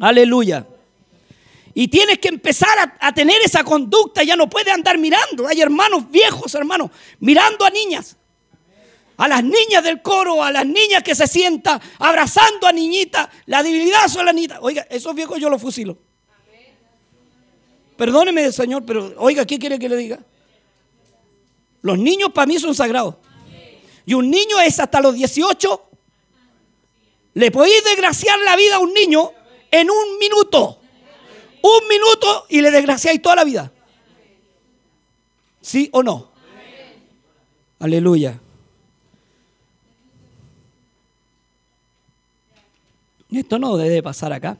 Aleluya. 0.00 0.66
Y 1.72 1.88
tienes 1.88 2.18
que 2.18 2.28
empezar 2.28 2.96
a, 2.98 3.12
tener 3.12 3.36
esa 3.44 3.62
conducta, 3.62 4.24
ya 4.24 4.34
no 4.34 4.50
puedes 4.50 4.72
andar 4.72 4.98
mirando. 4.98 5.46
Hay 5.46 5.60
hermanos 5.60 6.10
viejos, 6.10 6.54
hermanos, 6.54 6.90
mirando 7.20 7.64
a 7.64 7.70
niñas. 7.70 8.16
A 9.16 9.28
las 9.28 9.44
niñas 9.44 9.84
del 9.84 10.02
coro, 10.02 10.42
a 10.42 10.50
las 10.50 10.66
niñas 10.66 11.02
que 11.02 11.14
se 11.14 11.28
sientan 11.28 11.80
abrazando 11.98 12.66
a 12.66 12.72
niñitas. 12.72 13.28
La 13.46 13.62
debilidad 13.62 14.08
son 14.08 14.26
las 14.26 14.34
niñitas. 14.34 14.58
Oiga, 14.62 14.86
esos 14.90 15.14
viejos 15.14 15.38
yo 15.38 15.48
los 15.48 15.60
fusilo. 15.60 15.96
Perdóneme, 18.00 18.50
Señor, 18.50 18.82
pero 18.86 19.12
oiga, 19.18 19.44
¿qué 19.44 19.58
quiere 19.58 19.78
que 19.78 19.86
le 19.86 19.94
diga? 19.94 20.20
Los 21.82 21.98
niños 21.98 22.30
para 22.32 22.46
mí 22.46 22.58
son 22.58 22.74
sagrados. 22.74 23.16
Y 24.06 24.14
un 24.14 24.30
niño 24.30 24.58
es 24.58 24.80
hasta 24.80 25.02
los 25.02 25.14
18. 25.14 25.82
Le 27.34 27.50
podéis 27.50 27.84
desgraciar 27.84 28.38
la 28.38 28.56
vida 28.56 28.76
a 28.76 28.78
un 28.78 28.94
niño 28.94 29.32
en 29.70 29.90
un 29.90 30.18
minuto. 30.18 30.80
Un 31.60 31.88
minuto 31.90 32.46
y 32.48 32.62
le 32.62 32.70
desgraciáis 32.70 33.20
toda 33.20 33.36
la 33.36 33.44
vida. 33.44 33.70
¿Sí 35.60 35.90
o 35.92 36.02
no? 36.02 36.30
Aleluya. 37.80 38.40
Esto 43.30 43.58
no 43.58 43.76
debe 43.76 44.02
pasar 44.02 44.32
acá. 44.32 44.56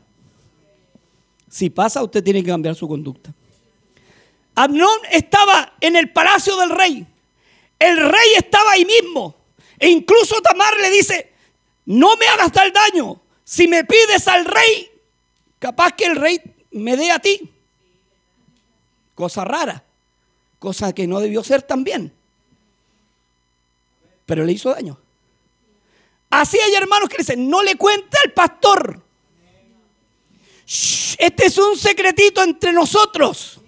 Si 1.51 1.69
pasa, 1.69 2.03
usted 2.03 2.23
tiene 2.23 2.43
que 2.43 2.49
cambiar 2.49 2.77
su 2.77 2.87
conducta. 2.87 3.35
Amnón 4.55 4.99
estaba 5.11 5.75
en 5.81 5.97
el 5.97 6.13
palacio 6.13 6.57
del 6.57 6.71
rey. 6.71 7.07
El 7.79 7.97
rey 7.97 8.35
estaba 8.37 8.71
ahí 8.73 8.85
mismo. 8.85 9.35
E 9.79 9.89
incluso 9.89 10.41
Tamar 10.41 10.77
le 10.77 10.91
dice, 10.91 11.33
no 11.87 12.17
me 12.17 12.27
hagas 12.29 12.53
tal 12.53 12.73
daño. 12.73 13.21
Si 13.43 13.67
me 13.67 13.85
pides 13.85 14.29
al 14.29 14.45
rey, 14.45 14.91
capaz 15.59 15.93
que 15.93 16.05
el 16.05 16.17
rey 16.17 16.41
me 16.71 16.97
dé 16.97 17.11
a 17.11 17.19
ti. 17.19 17.51
Cosa 19.17 19.45
rara. 19.45 19.83
Cosa 20.61 20.93
que 20.93 21.07
no 21.09 21.19
debió 21.19 21.43
ser 21.43 21.63
también. 21.63 22.13
Pero 24.25 24.45
le 24.45 24.53
hizo 24.53 24.71
daño. 24.71 24.99
Así 26.29 26.59
hay 26.61 26.75
hermanos 26.75 27.09
que 27.09 27.19
dicen, 27.19 27.51
no 27.51 27.61
le 27.63 27.75
cuente 27.75 28.17
al 28.25 28.33
pastor 28.33 29.03
este 31.19 31.47
es 31.47 31.59
un 31.59 31.77
secretito 31.77 32.43
entre 32.45 32.73
nosotros. 32.73 33.61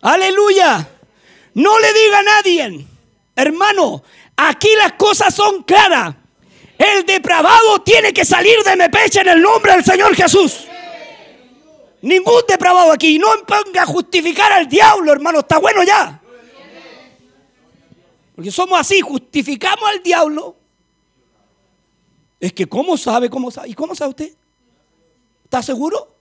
Aleluya. 0.00 0.88
No 1.52 1.78
le 1.78 1.92
diga 1.92 2.18
a 2.18 2.22
nadie, 2.22 2.86
hermano, 3.34 4.02
aquí 4.36 4.68
las 4.76 4.92
cosas 4.92 5.34
son 5.34 5.62
claras. 5.62 6.14
El 6.78 7.04
depravado 7.04 7.80
tiene 7.82 8.12
que 8.12 8.24
salir 8.24 8.62
de 8.62 8.76
Mepeche 8.76 9.20
en 9.20 9.28
el 9.28 9.42
nombre 9.42 9.72
del 9.72 9.84
Señor 9.84 10.14
Jesús. 10.14 10.66
Ningún 12.02 12.42
depravado 12.46 12.92
aquí. 12.92 13.18
No 13.18 13.28
ponga 13.46 13.82
a 13.82 13.86
justificar 13.86 14.52
al 14.52 14.68
diablo, 14.68 15.12
hermano. 15.12 15.40
Está 15.40 15.58
bueno 15.58 15.82
ya. 15.82 16.20
Porque 18.34 18.50
somos 18.50 18.78
así, 18.78 19.00
justificamos 19.00 19.88
al 19.88 20.02
diablo 20.02 20.56
es 22.40 22.52
que 22.52 22.66
¿cómo 22.66 22.96
sabe? 22.96 23.30
¿Cómo 23.30 23.50
sabe? 23.50 23.68
¿Y 23.70 23.74
cómo 23.74 23.94
sabe 23.94 24.10
usted? 24.10 24.32
¿Está 25.44 25.62
seguro? 25.62 26.14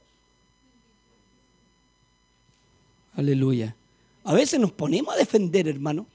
Aleluya. 3.15 3.75
A 4.23 4.33
veces 4.33 4.59
nos 4.59 4.71
ponemos 4.71 5.13
a 5.13 5.17
defender, 5.17 5.67
hermano. 5.67 6.05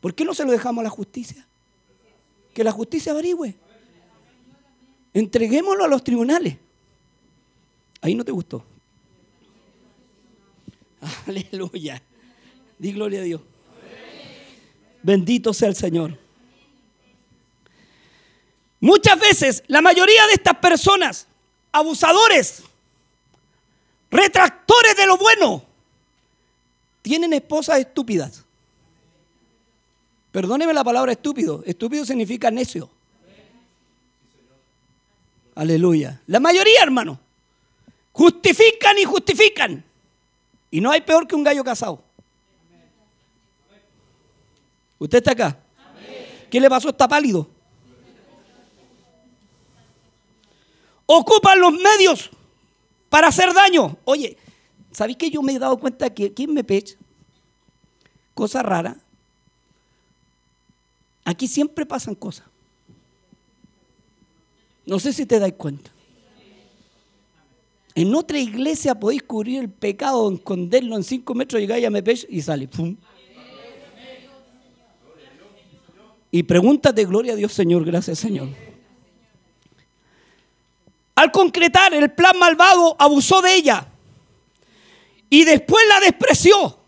¿Por 0.00 0.14
qué 0.14 0.24
no 0.24 0.34
se 0.34 0.44
lo 0.44 0.52
dejamos 0.52 0.80
a 0.80 0.84
la 0.84 0.90
justicia? 0.90 1.46
Que 2.54 2.64
la 2.64 2.72
justicia 2.72 3.12
averigüe. 3.12 3.54
Entreguémoslo 5.12 5.84
a 5.84 5.88
los 5.88 6.04
tribunales. 6.04 6.56
Ahí 8.00 8.14
no 8.14 8.24
te 8.24 8.32
gustó. 8.32 8.64
Aleluya. 11.26 12.02
Di 12.78 12.92
gloria 12.92 13.20
a 13.20 13.24
Dios. 13.24 13.40
Bendito 15.02 15.52
sea 15.52 15.68
el 15.68 15.76
Señor. 15.76 16.18
Muchas 18.80 19.20
veces 19.20 19.62
la 19.66 19.82
mayoría 19.82 20.26
de 20.26 20.32
estas 20.34 20.56
personas, 20.56 21.26
abusadores, 21.70 22.62
retractores 24.10 24.96
de 24.96 25.06
lo 25.06 25.18
bueno, 25.18 25.62
tienen 27.02 27.32
esposas 27.34 27.78
estúpidas. 27.78 28.44
Perdóneme 30.32 30.72
la 30.72 30.84
palabra 30.84 31.12
estúpido. 31.12 31.62
Estúpido 31.66 32.04
significa 32.04 32.50
necio. 32.50 32.88
Aleluya. 35.54 36.20
La 36.26 36.40
mayoría, 36.40 36.82
hermano, 36.82 37.18
justifican 38.12 38.96
y 38.98 39.04
justifican. 39.04 39.84
Y 40.70 40.80
no 40.80 40.90
hay 40.90 41.00
peor 41.00 41.26
que 41.26 41.34
un 41.34 41.42
gallo 41.42 41.64
casado. 41.64 42.02
¿Usted 44.98 45.18
está 45.18 45.32
acá? 45.32 45.58
¿Qué 46.50 46.60
le 46.60 46.70
pasó? 46.70 46.90
Está 46.90 47.08
pálido. 47.08 47.48
Ocupan 51.18 51.60
los 51.60 51.72
medios 51.72 52.30
para 53.08 53.28
hacer 53.28 53.52
daño. 53.52 53.96
Oye, 54.04 54.36
¿sabéis 54.92 55.18
que 55.18 55.30
yo 55.30 55.42
me 55.42 55.52
he 55.52 55.58
dado 55.58 55.76
cuenta 55.78 56.08
que 56.10 56.26
aquí 56.26 56.46
me 56.46 56.62
pecha? 56.62 56.96
Cosa 58.34 58.62
rara. 58.62 58.96
Aquí 61.24 61.48
siempre 61.48 61.84
pasan 61.84 62.14
cosas. 62.14 62.46
No 64.86 64.98
sé 64.98 65.12
si 65.12 65.26
te 65.26 65.38
dais 65.38 65.54
cuenta. 65.54 65.90
En 67.94 68.14
otra 68.14 68.38
iglesia 68.38 68.94
podéis 68.94 69.22
cubrir 69.24 69.58
el 69.58 69.68
pecado, 69.68 70.32
esconderlo 70.32 70.96
en 70.96 71.02
cinco 71.02 71.34
metros, 71.34 71.60
llegáis 71.60 71.84
a 71.84 71.90
Mepech 71.90 72.26
y 72.28 72.40
sale. 72.40 72.68
Y 76.30 76.42
pregúntate, 76.44 77.04
gloria 77.04 77.32
a 77.32 77.36
Dios, 77.36 77.52
Señor, 77.52 77.84
gracias, 77.84 78.20
Señor. 78.20 78.69
Al 81.20 81.30
concretar 81.30 81.92
el 81.92 82.10
plan 82.10 82.38
malvado, 82.38 82.96
abusó 82.98 83.42
de 83.42 83.54
ella. 83.54 83.86
Y 85.28 85.44
después 85.44 85.86
la 85.86 86.00
despreció. 86.00 86.78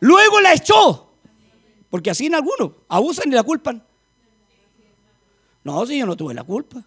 Luego 0.00 0.40
la 0.40 0.54
echó. 0.54 1.10
Porque 1.90 2.08
así 2.08 2.24
en 2.24 2.36
algunos 2.36 2.72
abusan 2.88 3.30
y 3.30 3.34
la 3.34 3.42
culpan. 3.42 3.84
No, 5.62 5.84
si 5.84 5.98
yo 5.98 6.06
no 6.06 6.16
tuve 6.16 6.32
la 6.32 6.42
culpa. 6.42 6.82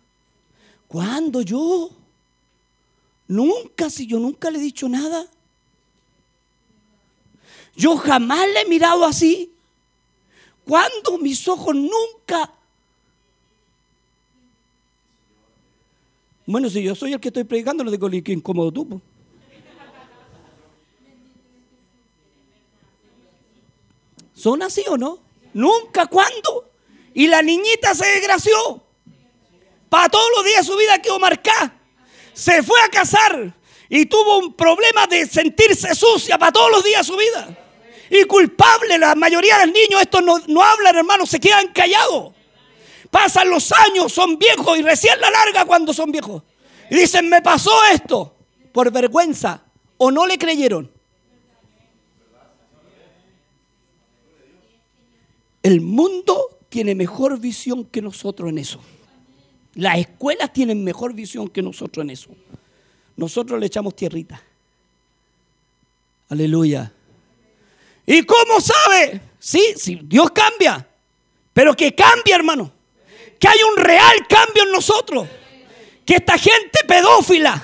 ¿Cuándo 0.87 1.41
yo? 1.41 1.91
Nunca, 3.27 3.91
si 3.91 4.07
yo 4.07 4.17
nunca 4.17 4.49
le 4.49 4.57
he 4.57 4.61
dicho 4.63 4.89
nada. 4.89 5.27
Yo 7.75 7.97
jamás 7.97 8.47
le 8.47 8.61
he 8.61 8.65
mirado 8.65 9.05
así. 9.05 9.53
¿Cuándo 10.65 11.19
mis 11.19 11.47
ojos 11.47 11.75
nunca 11.75 12.51
Bueno, 16.47 16.69
si 16.69 16.81
yo 16.81 16.95
soy 16.95 17.11
el 17.11 17.19
que 17.19 17.27
estoy 17.27 17.43
predicando, 17.43 17.83
no 17.83 17.91
digo 17.91 18.09
que 18.23 18.31
incómodo 18.31 18.71
tú. 18.71 19.01
¿Son 24.33 24.61
así 24.63 24.81
o 24.87 24.97
no? 24.97 25.19
Nunca, 25.53 26.05
¿cuándo? 26.05 26.71
Y 27.13 27.27
la 27.27 27.41
niñita 27.41 27.93
se 27.93 28.05
desgració. 28.05 28.81
Para 29.89 30.07
todos 30.07 30.27
los 30.37 30.45
días 30.45 30.65
de 30.65 30.71
su 30.71 30.77
vida 30.77 31.01
quedó 31.01 31.19
marcada. 31.19 31.77
Se 32.33 32.63
fue 32.63 32.79
a 32.81 32.87
casar 32.87 33.53
y 33.89 34.05
tuvo 34.05 34.37
un 34.37 34.53
problema 34.53 35.05
de 35.05 35.25
sentirse 35.27 35.93
sucia 35.95 36.37
para 36.37 36.53
todos 36.53 36.71
los 36.71 36.83
días 36.83 37.05
de 37.05 37.13
su 37.13 37.19
vida. 37.19 37.57
Y 38.09 38.23
culpable, 38.23 38.97
la 38.97 39.15
mayoría 39.15 39.57
de 39.57 39.65
los 39.65 39.75
niños, 39.75 40.01
estos 40.01 40.23
no, 40.23 40.39
no 40.47 40.63
hablan, 40.63 40.95
hermano, 40.95 41.25
se 41.25 41.41
quedan 41.41 41.73
callados. 41.73 42.36
Pasan 43.09 43.49
los 43.49 43.71
años, 43.71 44.11
son 44.11 44.37
viejos 44.37 44.77
y 44.77 44.81
recién 44.81 45.19
la 45.19 45.29
larga 45.29 45.65
cuando 45.65 45.93
son 45.93 46.11
viejos. 46.11 46.43
Y 46.89 46.95
dicen, 46.95 47.29
me 47.29 47.41
pasó 47.41 47.71
esto 47.91 48.35
por 48.71 48.91
vergüenza 48.91 49.63
o 49.97 50.11
no 50.11 50.25
le 50.25 50.37
creyeron. 50.37 50.89
El 55.63 55.81
mundo 55.81 56.59
tiene 56.69 56.95
mejor 56.95 57.39
visión 57.39 57.85
que 57.85 58.01
nosotros 58.01 58.49
en 58.49 58.57
eso. 58.59 58.79
Las 59.75 59.97
escuelas 59.97 60.53
tienen 60.53 60.83
mejor 60.83 61.13
visión 61.13 61.49
que 61.49 61.61
nosotros 61.61 62.03
en 62.03 62.11
eso. 62.11 62.29
Nosotros 63.15 63.59
le 63.59 63.65
echamos 63.65 63.95
tierrita. 63.95 64.41
Aleluya. 66.29 66.91
¿Y 68.05 68.23
cómo 68.23 68.61
sabe? 68.61 69.21
Sí, 69.39 69.73
sí, 69.75 69.99
Dios 70.03 70.31
cambia. 70.31 70.87
Pero 71.53 71.75
que 71.75 71.93
cambie, 71.93 72.33
hermano. 72.33 72.71
Que 73.39 73.47
hay 73.47 73.59
un 73.63 73.83
real 73.83 74.27
cambio 74.27 74.63
en 74.63 74.71
nosotros. 74.71 75.27
Que 76.05 76.15
esta 76.15 76.37
gente 76.37 76.79
pedófila, 76.87 77.63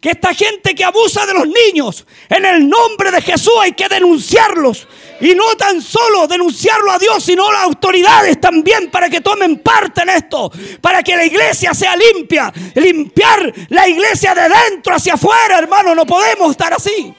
que 0.00 0.10
esta 0.10 0.34
gente 0.34 0.74
que 0.74 0.82
abusa 0.82 1.26
de 1.26 1.34
los 1.34 1.46
niños, 1.46 2.06
en 2.28 2.44
el 2.44 2.68
nombre 2.68 3.10
de 3.10 3.20
Jesús 3.20 3.52
hay 3.60 3.72
que 3.72 3.88
denunciarlos. 3.88 4.88
Y 5.20 5.34
no 5.34 5.56
tan 5.56 5.80
solo 5.80 6.26
denunciarlo 6.26 6.90
a 6.90 6.98
Dios, 6.98 7.22
sino 7.22 7.48
a 7.48 7.52
las 7.52 7.62
autoridades 7.62 8.40
también 8.40 8.90
para 8.90 9.08
que 9.08 9.20
tomen 9.20 9.58
parte 9.58 10.02
en 10.02 10.08
esto. 10.08 10.50
Para 10.80 11.02
que 11.02 11.16
la 11.16 11.24
iglesia 11.24 11.74
sea 11.74 11.94
limpia. 11.96 12.52
Limpiar 12.74 13.52
la 13.68 13.86
iglesia 13.88 14.34
de 14.34 14.48
dentro 14.48 14.94
hacia 14.94 15.14
afuera, 15.14 15.58
hermano. 15.58 15.94
No 15.94 16.04
podemos 16.04 16.50
estar 16.50 16.72
así. 16.72 17.14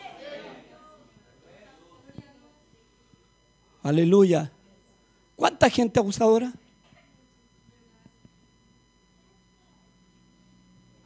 Aleluya. 3.83 4.49
¿Cuánta 5.35 5.69
gente 5.69 5.99
abusadora? 5.99 6.51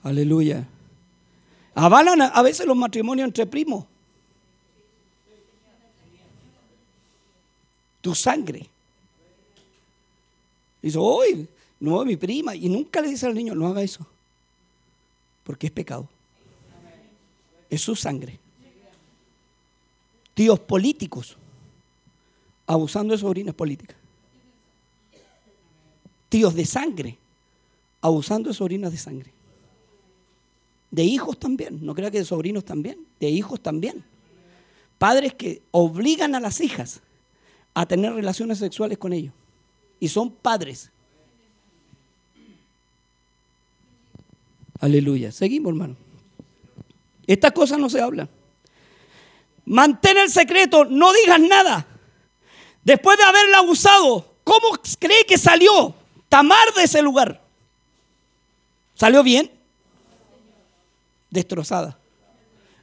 Aleluya. 0.08 0.66
Avalan 1.76 2.22
a 2.22 2.42
veces 2.42 2.66
los 2.66 2.78
matrimonios 2.78 3.28
entre 3.28 3.46
primos. 3.46 3.86
Tu 8.00 8.16
sangre. 8.16 8.66
Dice, 10.82 10.98
hoy, 10.98 11.46
no, 11.82 12.06
mi 12.06 12.16
prima. 12.16 12.56
Y 12.56 12.70
nunca 12.70 13.02
le 13.02 13.10
dice 13.10 13.26
al 13.26 13.36
niño, 13.36 13.54
no 13.54 13.68
haga 13.68 13.84
eso. 13.84 14.08
Porque 15.44 15.68
es 15.68 15.74
pecado. 15.74 16.08
Es 17.70 17.82
su 17.82 17.94
sangre. 17.94 18.40
Tíos 20.34 20.58
políticos 20.62 21.36
abusando 22.66 23.14
de 23.14 23.18
sobrinas 23.18 23.56
políticas. 23.56 23.98
Tíos 26.30 26.56
de 26.56 26.66
sangre 26.66 27.18
abusando 28.02 28.50
de 28.50 28.56
sobrinas 28.56 28.92
de 28.94 28.98
sangre. 28.98 29.37
De 30.90 31.04
hijos 31.04 31.38
también, 31.38 31.86
no 31.86 31.94
crea 31.94 32.12
que 32.12 32.20
de 32.20 32.26
sobrinos 32.26 32.64
también, 32.64 33.00
de 33.20 33.30
hijos 33.30 33.62
también. 33.62 34.04
Padres 34.98 35.34
que 35.34 35.62
obligan 35.72 36.34
a 36.34 36.40
las 36.40 36.62
hijas 36.62 37.02
a 37.74 37.86
tener 37.86 38.14
relaciones 38.14 38.58
sexuales 38.58 38.98
con 38.98 39.14
ellos. 39.14 39.34
Y 40.00 40.08
son 40.08 40.32
padres. 40.32 40.92
Aleluya. 44.80 45.32
Seguimos, 45.32 45.72
hermano. 45.72 45.96
Estas 47.26 47.52
cosas 47.52 47.78
no 47.78 47.90
se 47.90 48.02
hablan. 48.02 48.30
Mantén 49.66 50.18
el 50.18 50.30
secreto, 50.30 50.86
no 50.86 51.12
digas 51.12 51.40
nada. 51.42 51.86
Después 52.84 53.18
de 53.18 53.24
haberla 53.26 53.58
abusado, 53.58 54.34
¿cómo 54.44 54.80
cree 54.98 55.26
que 55.26 55.38
salió 55.38 55.94
Tamar 56.30 56.74
de 56.74 56.84
ese 56.84 57.02
lugar? 57.02 57.42
¿Salió 58.96 59.24
bien? 59.24 59.52
Destrozada. 61.30 61.98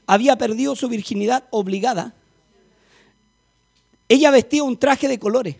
Había 0.07 0.37
perdido 0.37 0.75
su 0.75 0.87
virginidad 0.87 1.45
obligada. 1.49 2.13
Ella 4.07 4.31
vestía 4.31 4.63
un 4.63 4.77
traje 4.77 5.07
de 5.07 5.19
colores 5.19 5.57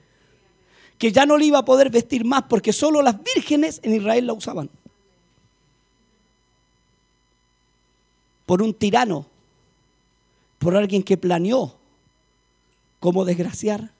que 0.97 1.11
ya 1.11 1.25
no 1.25 1.37
le 1.37 1.45
iba 1.45 1.59
a 1.59 1.65
poder 1.65 1.89
vestir 1.89 2.23
más 2.23 2.43
porque 2.43 2.71
solo 2.71 3.01
las 3.01 3.21
vírgenes 3.21 3.79
en 3.83 3.95
Israel 3.95 4.27
la 4.27 4.33
usaban. 4.33 4.69
Por 8.45 8.61
un 8.61 8.73
tirano, 8.73 9.25
por 10.59 10.75
alguien 10.75 11.03
que 11.03 11.17
planeó 11.17 11.75
cómo 12.99 13.25
desgraciar 13.25 13.91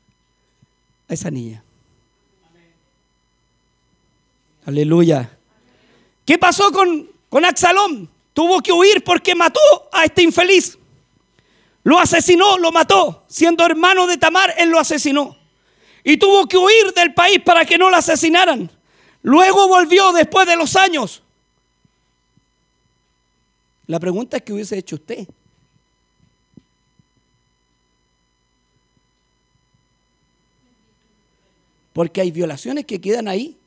a 1.07 1.13
esa 1.13 1.31
niña. 1.31 1.63
Aleluya. 4.65 5.37
¿Qué 6.25 6.37
pasó 6.37 6.71
con, 6.71 7.07
con? 7.29 7.43
Tuvo 8.35 8.61
que 8.61 8.73
huir 8.73 9.01
porque 9.01 9.33
mató 9.33 9.61
a 9.93 10.03
este 10.03 10.21
infeliz. 10.21 10.77
Lo 11.85 11.97
asesinó, 11.97 12.57
lo 12.57 12.69
mató. 12.69 13.23
Siendo 13.29 13.65
hermano 13.65 14.07
de 14.07 14.17
Tamar, 14.17 14.53
él 14.57 14.71
lo 14.71 14.77
asesinó. 14.77 15.37
Y 16.03 16.17
tuvo 16.17 16.45
que 16.45 16.57
huir 16.57 16.93
del 16.93 17.13
país 17.13 17.39
para 17.39 17.63
que 17.63 17.77
no 17.77 17.89
lo 17.89 17.95
asesinaran. 17.95 18.69
Luego 19.21 19.69
volvió 19.69 20.11
después 20.11 20.45
de 20.47 20.57
los 20.57 20.75
años. 20.75 21.23
La 23.87 24.01
pregunta 24.01 24.35
es 24.35 24.43
que 24.43 24.51
hubiese 24.51 24.77
hecho 24.77 24.97
usted. 24.97 25.25
Porque 31.93 32.19
hay 32.19 32.31
violaciones 32.31 32.85
que 32.85 32.99
quedan 32.99 33.29
ahí, 33.29 33.57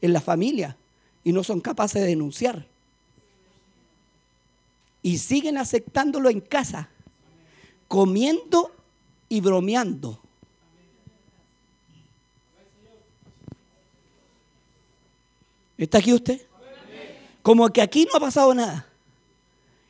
en 0.00 0.12
la 0.12 0.20
familia, 0.20 0.76
y 1.24 1.32
no 1.32 1.42
son 1.42 1.60
capaces 1.60 2.02
de 2.02 2.06
denunciar 2.06 2.68
y 5.06 5.18
siguen 5.18 5.56
aceptándolo 5.56 6.30
en 6.30 6.40
casa, 6.40 6.88
comiendo 7.86 8.72
y 9.28 9.40
bromeando. 9.40 10.20
¿Está 15.78 15.98
aquí 15.98 16.12
usted? 16.12 16.44
Como 17.40 17.68
que 17.68 17.82
aquí 17.82 18.04
no 18.04 18.16
ha 18.16 18.20
pasado 18.20 18.52
nada. 18.52 18.88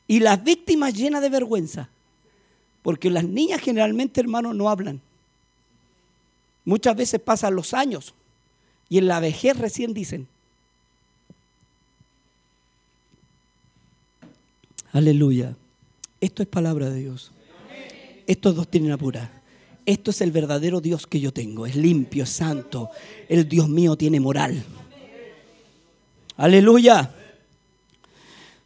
Y 0.07 0.21
las 0.21 0.45
víctimas 0.45 0.93
llenas 0.93 1.23
de 1.23 1.31
vergüenza. 1.31 1.89
Porque 2.83 3.09
las 3.09 3.25
niñas 3.25 3.63
generalmente, 3.63 4.21
hermanos, 4.21 4.55
no 4.55 4.69
hablan. 4.69 5.01
Muchas 6.67 6.95
veces 6.95 7.23
pasan 7.23 7.55
los 7.55 7.73
años 7.73 8.13
y 8.91 8.99
en 8.99 9.07
la 9.07 9.21
vejez 9.21 9.57
recién 9.57 9.95
dicen, 9.95 10.29
Aleluya. 14.97 15.55
Esto 16.23 16.43
es 16.43 16.49
palabra 16.49 16.89
de 16.89 17.01
Dios. 17.01 17.31
Esto 18.27 18.49
es 18.49 18.55
doctrina 18.55 18.97
pura. 18.97 19.43
Esto 19.85 20.11
es 20.11 20.23
el 20.23 20.31
verdadero 20.31 20.81
Dios 20.81 21.07
que 21.07 21.21
yo 21.21 21.35
tengo. 21.35 21.67
Es 21.67 21.77
limpio, 21.77 22.25
es 22.25 22.31
santo. 22.31 22.89
El 23.29 23.47
Dios 23.47 23.69
mío 23.69 23.97
tiene 23.97 24.21
moral. 24.21 24.65
Aleluya. 26.39 27.15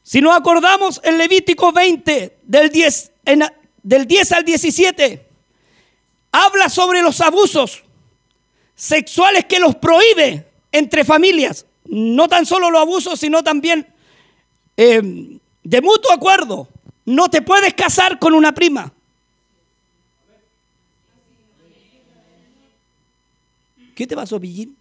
Si 0.05 0.21
nos 0.21 0.37
acordamos 0.37 1.01
en 1.03 1.19
Levítico 1.19 1.73
20, 1.73 2.37
del 2.45 2.71
10, 2.71 3.12
del 3.83 4.07
10 4.07 4.33
al 4.33 4.45
17, 4.45 5.27
habla 6.31 6.69
sobre 6.69 7.03
los 7.03 7.21
abusos 7.21 7.83
sexuales 8.77 9.47
que 9.47 9.59
los 9.59 9.75
prohíbe 9.75 10.47
entre 10.71 11.05
familias. 11.05 11.66
No 11.87 12.29
tan 12.29 12.47
solo 12.47 12.71
los 12.71 12.83
abusos, 12.83 13.19
sino 13.19 13.43
también 13.43 13.85
eh, 14.77 15.40
de 15.70 15.80
mutuo 15.80 16.12
acuerdo, 16.12 16.66
no 17.04 17.28
te 17.28 17.42
puedes 17.42 17.72
casar 17.74 18.18
con 18.18 18.35
una 18.35 18.52
prima. 18.52 18.92
¿Qué 23.94 24.04
te 24.04 24.16
pasó, 24.16 24.40
Pillín? 24.40 24.76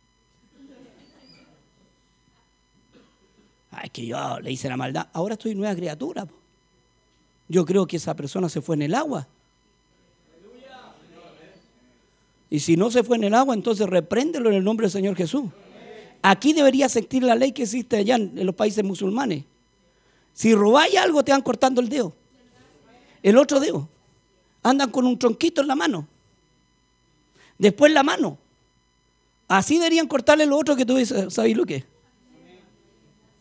Ay, 3.70 3.92
que 3.92 4.08
yo 4.08 4.40
le 4.40 4.52
hice 4.52 4.68
la 4.68 4.78
maldad. 4.78 5.10
Ahora 5.14 5.36
estoy 5.36 5.54
nueva 5.54 5.76
criatura. 5.76 6.28
Yo 7.48 7.66
creo 7.66 7.86
que 7.86 7.98
esa 7.98 8.16
persona 8.16 8.50
se 8.50 8.60
fue 8.60 8.76
en 8.76 8.82
el 8.82 8.96
agua. 8.96 9.28
Y 12.50 12.62
si 12.62 12.78
no 12.78 12.90
se 12.90 13.04
fue 13.04 13.18
en 13.18 13.26
el 13.26 13.36
agua, 13.36 13.54
entonces 13.54 13.88
repréndelo 13.88 14.50
en 14.50 14.56
el 14.56 14.64
nombre 14.64 14.86
del 14.86 14.92
Señor 14.92 15.16
Jesús. 15.16 15.52
Aquí 16.24 16.54
debería 16.54 16.90
sentir 16.90 17.22
la 17.22 17.36
ley 17.36 17.52
que 17.52 17.62
existe 17.62 17.98
allá 17.98 18.16
en 18.16 18.44
los 18.44 18.56
países 18.56 18.84
musulmanes. 18.84 19.44
Si 20.40 20.56
robáis 20.56 20.96
algo, 20.96 21.22
te 21.22 21.34
van 21.34 21.42
cortando 21.42 21.82
el 21.82 21.90
dedo. 21.90 22.14
El 23.22 23.38
otro 23.38 23.60
dedo. 23.60 23.90
Andan 24.64 24.90
con 24.90 25.06
un 25.06 25.20
tronquito 25.20 25.60
en 25.60 25.68
la 25.68 25.76
mano. 25.76 26.08
Después 27.58 27.92
la 27.92 28.04
mano. 28.04 28.38
Así 29.50 29.76
deberían 29.80 30.08
cortarle 30.08 30.46
lo 30.46 30.58
otro 30.58 30.78
que 30.78 30.86
tú 30.86 30.96
sabéis 31.30 31.58
lo 31.58 31.66
que. 31.66 31.84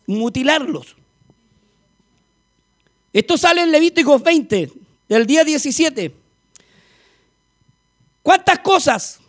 Mutilarlos. 0.07 0.97
Esto 3.13 3.37
sale 3.37 3.61
en 3.61 3.71
Levíticos 3.71 4.21
20, 4.21 4.69
del 5.07 5.25
día 5.25 5.45
17. 5.45 6.13
¿Cuántas 8.21 8.59
cosas? 8.59 9.21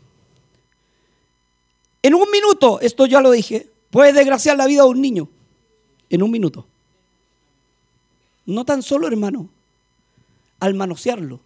En 2.03 2.17
un 2.17 2.29
minuto, 2.33 2.81
esto 2.81 3.07
ya 3.07 3.21
lo 3.21 3.31
dije, 3.31 3.69
puede 3.91 4.13
desgraciar 4.13 4.57
la 4.57 4.67
vida 4.67 4.83
de 4.83 4.89
un 4.89 5.01
niño. 5.01 5.29
En 6.09 6.25
un 6.25 6.33
minuto. 6.33 6.67
No 8.51 8.65
tan 8.65 8.83
solo, 8.83 9.07
hermano, 9.07 9.49
al 10.59 10.75
manosearlo, 10.75 11.39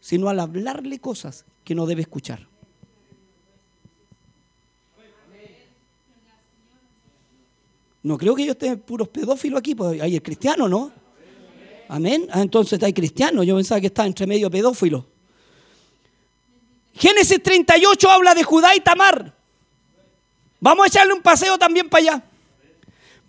sino 0.00 0.28
al 0.28 0.40
hablarle 0.40 0.98
cosas 0.98 1.44
que 1.64 1.74
no 1.74 1.86
debe 1.86 2.02
escuchar. 2.02 2.46
No 8.02 8.18
creo 8.18 8.34
que 8.34 8.44
yo 8.44 8.52
esté 8.52 8.76
puros 8.76 9.08
pedófilos 9.08 9.60
aquí, 9.60 9.74
pues 9.76 10.00
hay 10.02 10.16
el 10.16 10.22
cristiano, 10.22 10.68
¿no? 10.68 10.90
Amén. 11.88 12.26
Ah, 12.32 12.42
entonces 12.42 12.82
hay 12.82 12.92
cristiano. 12.92 13.44
Yo 13.44 13.54
pensaba 13.54 13.80
que 13.80 13.86
estaba 13.86 14.06
entre 14.06 14.26
medio 14.26 14.50
pedófilo. 14.50 15.06
Génesis 16.94 17.40
38 17.42 18.10
habla 18.10 18.34
de 18.34 18.42
Judá 18.42 18.74
y 18.74 18.80
Tamar. 18.80 19.32
Vamos 20.58 20.84
a 20.84 20.88
echarle 20.88 21.14
un 21.14 21.22
paseo 21.22 21.56
también 21.56 21.88
para 21.88 22.02
allá. 22.02 22.24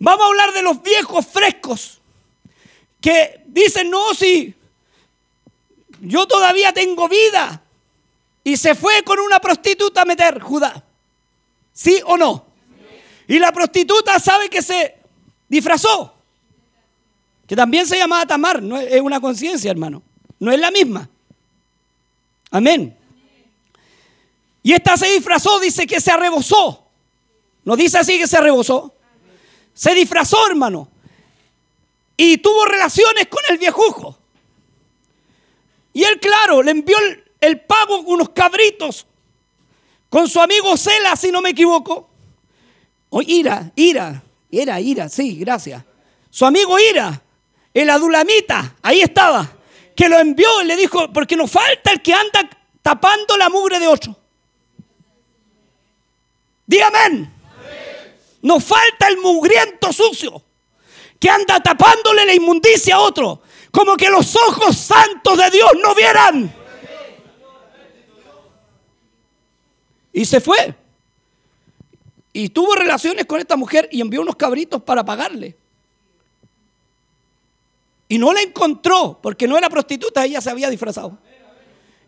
Vamos 0.00 0.24
a 0.24 0.28
hablar 0.28 0.52
de 0.52 0.62
los 0.62 0.82
viejos 0.82 1.26
frescos 1.26 1.95
que 3.00 3.42
dicen, 3.46 3.90
no, 3.90 4.14
si 4.14 4.54
yo 6.00 6.26
todavía 6.26 6.72
tengo 6.72 7.08
vida. 7.08 7.62
Y 8.44 8.56
se 8.56 8.74
fue 8.74 9.02
con 9.02 9.18
una 9.18 9.40
prostituta 9.40 10.02
a 10.02 10.04
meter 10.04 10.40
Judá. 10.40 10.84
¿Sí 11.72 12.00
o 12.06 12.16
no? 12.16 12.46
Y 13.26 13.38
la 13.38 13.52
prostituta 13.52 14.20
sabe 14.20 14.48
que 14.48 14.62
se 14.62 14.96
disfrazó. 15.48 16.14
Que 17.46 17.56
también 17.56 17.86
se 17.86 17.98
llamaba 17.98 18.24
Tamar. 18.24 18.62
No 18.62 18.78
es 18.78 19.00
una 19.00 19.20
conciencia, 19.20 19.70
hermano. 19.70 20.02
No 20.38 20.52
es 20.52 20.60
la 20.60 20.70
misma. 20.70 21.08
Amén. 22.50 22.96
Y 24.62 24.72
esta 24.72 24.96
se 24.96 25.08
disfrazó, 25.12 25.58
dice 25.60 25.86
que 25.86 26.00
se 26.00 26.10
arrebozó. 26.10 26.84
¿No 27.64 27.76
dice 27.76 27.98
así 27.98 28.18
que 28.18 28.26
se 28.26 28.36
arrebozó? 28.36 28.94
Se 29.74 29.94
disfrazó, 29.94 30.38
hermano. 30.48 30.88
Y 32.16 32.38
tuvo 32.38 32.64
relaciones 32.64 33.26
con 33.28 33.42
el 33.48 33.58
viejujo. 33.58 34.18
Y 35.92 36.04
él, 36.04 36.18
claro, 36.20 36.62
le 36.62 36.70
envió 36.70 36.96
el, 36.98 37.24
el 37.40 37.60
pago 37.60 38.00
unos 38.00 38.30
cabritos 38.30 39.06
con 40.08 40.28
su 40.28 40.40
amigo 40.40 40.76
Cela, 40.76 41.16
si 41.16 41.30
no 41.30 41.40
me 41.40 41.50
equivoco. 41.50 42.08
O 43.10 43.22
Ira, 43.22 43.70
Ira, 43.76 44.22
era 44.50 44.80
Ira, 44.80 45.08
sí, 45.08 45.36
gracias. 45.36 45.82
Su 46.30 46.44
amigo 46.46 46.78
Ira, 46.78 47.22
el 47.72 47.90
adulamita, 47.90 48.76
ahí 48.82 49.00
estaba, 49.00 49.50
que 49.94 50.08
lo 50.08 50.18
envió 50.18 50.62
y 50.62 50.66
le 50.66 50.76
dijo, 50.76 51.12
porque 51.12 51.36
nos 51.36 51.50
falta 51.50 51.92
el 51.92 52.02
que 52.02 52.14
anda 52.14 52.48
tapando 52.82 53.36
la 53.36 53.48
mugre 53.48 53.78
de 53.78 53.86
otro. 53.86 54.16
Dígame. 56.66 57.30
Nos 58.42 58.64
falta 58.64 59.08
el 59.08 59.18
mugriento 59.18 59.92
sucio 59.92 60.45
que 61.18 61.30
anda 61.30 61.60
tapándole 61.60 62.26
la 62.26 62.34
inmundicia 62.34 62.96
a 62.96 63.00
otro, 63.00 63.42
como 63.70 63.96
que 63.96 64.10
los 64.10 64.36
ojos 64.36 64.76
santos 64.76 65.38
de 65.38 65.50
Dios 65.50 65.70
no 65.82 65.94
vieran. 65.94 66.54
Y 70.12 70.24
se 70.24 70.40
fue. 70.40 70.74
Y 72.32 72.50
tuvo 72.50 72.74
relaciones 72.74 73.26
con 73.26 73.40
esta 73.40 73.56
mujer 73.56 73.88
y 73.90 74.00
envió 74.00 74.20
unos 74.20 74.36
cabritos 74.36 74.82
para 74.82 75.04
pagarle. 75.04 75.56
Y 78.08 78.18
no 78.18 78.32
la 78.32 78.40
encontró 78.40 79.18
porque 79.22 79.48
no 79.48 79.58
era 79.58 79.68
prostituta, 79.68 80.24
ella 80.24 80.40
se 80.40 80.50
había 80.50 80.70
disfrazado. 80.70 81.18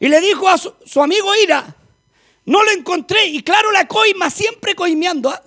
Y 0.00 0.08
le 0.08 0.20
dijo 0.20 0.48
a 0.48 0.56
su, 0.56 1.02
amigo 1.02 1.34
Ira, 1.34 1.74
no 2.44 2.62
lo 2.62 2.70
encontré. 2.70 3.26
Y 3.26 3.42
claro, 3.42 3.72
la 3.72 3.86
coima 3.88 4.30
siempre 4.30 4.74
coimeando. 4.74 5.28
¿ah? 5.28 5.42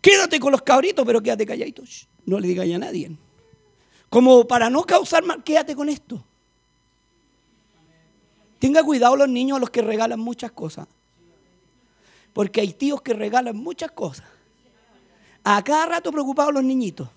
Quédate 0.00 0.40
con 0.40 0.52
los 0.52 0.62
cabritos, 0.62 1.04
pero 1.04 1.22
quédate 1.22 1.44
calladito. 1.44 1.82
No 2.26 2.40
le 2.40 2.48
diga 2.48 2.62
a 2.62 2.78
nadie. 2.78 3.10
Como 4.08 4.46
para 4.46 4.70
no 4.70 4.84
causar 4.84 5.24
mal, 5.24 5.42
quédate 5.42 5.74
con 5.74 5.88
esto. 5.88 6.22
Tenga 8.58 8.82
cuidado 8.82 9.16
los 9.16 9.28
niños 9.28 9.56
a 9.56 9.60
los 9.60 9.70
que 9.70 9.82
regalan 9.82 10.20
muchas 10.20 10.52
cosas. 10.52 10.86
Porque 12.32 12.60
hay 12.60 12.72
tíos 12.72 13.02
que 13.02 13.12
regalan 13.12 13.56
muchas 13.56 13.90
cosas. 13.90 14.26
A 15.42 15.62
cada 15.62 15.86
rato 15.86 16.10
preocupados 16.10 16.54
los 16.54 16.64
niñitos. 16.64 17.08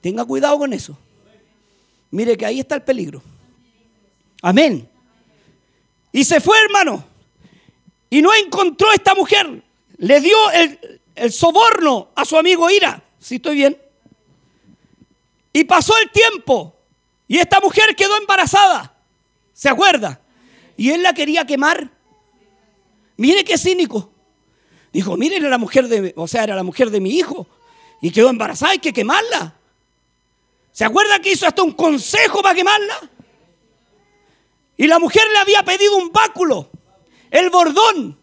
Tenga 0.00 0.24
cuidado 0.24 0.58
con 0.58 0.72
eso. 0.72 0.96
Mire 2.10 2.36
que 2.36 2.46
ahí 2.46 2.60
está 2.60 2.76
el 2.76 2.82
peligro. 2.82 3.22
Amén. 4.42 4.88
Y 6.12 6.24
se 6.24 6.40
fue, 6.40 6.56
hermano. 6.62 7.04
Y 8.08 8.22
no 8.22 8.32
encontró 8.32 8.88
a 8.90 8.94
esta 8.94 9.14
mujer. 9.14 9.64
Le 9.96 10.20
dio 10.20 10.36
el, 10.52 11.00
soborno 11.30 12.10
a 12.14 12.24
su 12.24 12.36
amigo 12.36 12.68
Ira. 12.70 13.02
Si 13.18 13.36
estoy 13.36 13.56
bien. 13.56 13.80
Y 15.52 15.64
pasó 15.64 15.94
el 15.98 16.10
tiempo. 16.10 16.76
Y 17.28 17.38
esta 17.38 17.60
mujer 17.60 17.94
quedó 17.96 18.16
embarazada. 18.16 18.96
¿Se 19.52 19.68
acuerda? 19.68 20.20
Y 20.76 20.90
él 20.90 21.02
la 21.02 21.14
quería 21.14 21.46
quemar. 21.46 21.90
Mire 23.16 23.44
qué 23.44 23.56
cínico. 23.56 24.10
Dijo, 24.92 25.16
mire, 25.16 25.36
era 25.36 25.48
la 25.48 25.58
mujer 25.58 25.88
de, 25.88 26.12
o 26.16 26.28
sea, 26.28 26.44
era 26.44 26.54
la 26.54 26.62
mujer 26.62 26.90
de 26.90 27.00
mi 27.00 27.10
hijo. 27.10 27.46
Y 28.00 28.10
quedó 28.10 28.28
embarazada, 28.30 28.72
hay 28.72 28.78
que 28.78 28.92
quemarla. 28.92 29.56
¿Se 30.72 30.84
acuerda 30.84 31.20
que 31.20 31.32
hizo 31.32 31.46
hasta 31.46 31.62
un 31.62 31.72
consejo 31.72 32.42
para 32.42 32.54
quemarla? 32.54 33.10
Y 34.76 34.86
la 34.86 34.98
mujer 34.98 35.22
le 35.32 35.38
había 35.38 35.62
pedido 35.62 35.96
un 35.96 36.10
báculo, 36.10 36.68
el 37.30 37.48
bordón, 37.50 38.18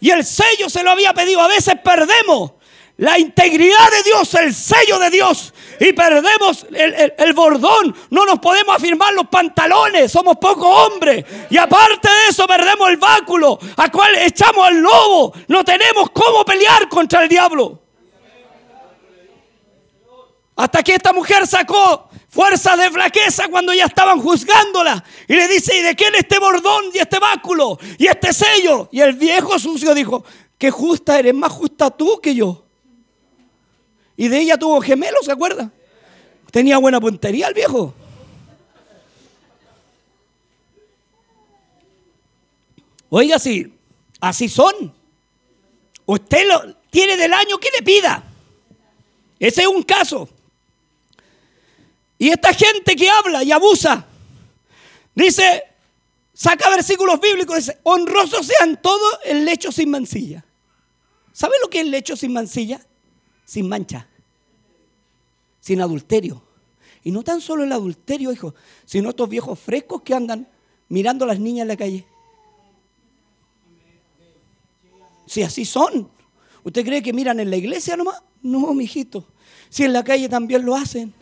y 0.00 0.10
el 0.10 0.24
sello 0.24 0.68
se 0.68 0.82
lo 0.82 0.90
había 0.90 1.12
pedido. 1.14 1.40
A 1.40 1.48
veces 1.48 1.74
perdemos 1.82 2.52
la 2.98 3.18
integridad 3.18 3.90
de 3.90 4.02
Dios, 4.02 4.34
el 4.34 4.52
sello 4.52 4.98
de 4.98 5.10
Dios, 5.10 5.54
y 5.78 5.92
perdemos 5.92 6.66
el, 6.72 7.32
bordón. 7.32 7.94
No 8.10 8.26
nos 8.26 8.40
podemos 8.40 8.76
afirmar 8.76 9.14
los 9.14 9.28
pantalones, 9.28 10.10
somos 10.10 10.36
pocos 10.36 10.66
hombres. 10.66 11.24
Y 11.48 11.56
aparte 11.56 12.08
de 12.08 12.30
eso, 12.30 12.46
perdemos 12.46 12.88
el 12.90 12.96
báculo, 12.96 13.58
a 13.76 13.90
cual 13.90 14.16
echamos 14.16 14.66
al 14.66 14.78
lobo. 14.78 15.32
No 15.46 15.64
tenemos 15.64 16.10
cómo 16.10 16.44
pelear 16.44 16.88
contra 16.88 17.22
el 17.22 17.28
diablo. 17.28 17.87
Hasta 20.58 20.82
que 20.82 20.96
esta 20.96 21.12
mujer 21.12 21.46
sacó 21.46 22.08
fuerza 22.28 22.76
de 22.76 22.90
flaqueza 22.90 23.46
cuando 23.46 23.72
ya 23.72 23.84
estaban 23.84 24.20
juzgándola. 24.20 25.04
Y 25.28 25.36
le 25.36 25.46
dice, 25.46 25.78
¿y 25.78 25.82
de 25.82 25.94
quién 25.94 26.12
este 26.16 26.40
bordón 26.40 26.86
y 26.92 26.98
este 26.98 27.20
báculo 27.20 27.78
y 27.96 28.08
este 28.08 28.32
sello? 28.32 28.88
Y 28.90 29.00
el 29.00 29.12
viejo 29.12 29.56
sucio 29.60 29.94
dijo, 29.94 30.24
qué 30.58 30.72
justa 30.72 31.16
eres, 31.16 31.32
más 31.32 31.52
justa 31.52 31.92
tú 31.92 32.20
que 32.20 32.34
yo. 32.34 32.64
Y 34.16 34.26
de 34.26 34.40
ella 34.40 34.58
tuvo 34.58 34.80
gemelos, 34.80 35.26
¿se 35.26 35.30
acuerda? 35.30 35.70
Tenía 36.50 36.78
buena 36.78 37.00
puntería 37.00 37.46
el 37.46 37.54
viejo. 37.54 37.94
Oiga, 43.10 43.36
así, 43.36 43.72
así 44.20 44.48
son. 44.48 44.92
Usted 46.04 46.48
lo 46.48 46.74
tiene 46.90 47.16
del 47.16 47.32
año 47.32 47.58
que 47.58 47.68
le 47.76 47.84
pida. 47.84 48.24
Ese 49.38 49.60
es 49.60 49.68
un 49.68 49.84
caso. 49.84 50.28
Y 52.18 52.28
esta 52.28 52.52
gente 52.52 52.96
que 52.96 53.08
habla 53.08 53.44
y 53.44 53.52
abusa, 53.52 54.04
dice, 55.14 55.62
saca 56.32 56.68
versículos 56.70 57.20
bíblicos, 57.20 57.56
dice, 57.56 57.78
honrosos 57.84 58.46
sean 58.46 58.80
todos 58.82 59.18
el 59.24 59.44
lecho 59.44 59.70
sin 59.70 59.90
mancilla. 59.90 60.44
¿Sabe 61.32 61.54
lo 61.62 61.70
que 61.70 61.78
es 61.78 61.84
el 61.84 61.92
lecho 61.92 62.16
sin 62.16 62.32
mancilla? 62.32 62.84
Sin 63.44 63.68
mancha, 63.68 64.08
sin 65.60 65.80
adulterio. 65.80 66.42
Y 67.04 67.12
no 67.12 67.22
tan 67.22 67.40
solo 67.40 67.62
el 67.62 67.72
adulterio, 67.72 68.32
hijo, 68.32 68.54
sino 68.84 69.10
estos 69.10 69.28
viejos 69.28 69.58
frescos 69.58 70.02
que 70.02 70.14
andan 70.14 70.48
mirando 70.88 71.24
a 71.24 71.28
las 71.28 71.38
niñas 71.38 71.62
en 71.62 71.68
la 71.68 71.76
calle. 71.76 72.06
Si 75.26 75.42
así 75.42 75.64
son. 75.64 76.10
¿Usted 76.64 76.84
cree 76.84 77.02
que 77.02 77.12
miran 77.12 77.38
en 77.38 77.50
la 77.50 77.56
iglesia 77.56 77.96
nomás? 77.96 78.20
No, 78.42 78.74
mijito. 78.74 79.24
Si 79.68 79.84
en 79.84 79.92
la 79.92 80.02
calle 80.02 80.28
también 80.28 80.64
lo 80.64 80.74
hacen. 80.74 81.14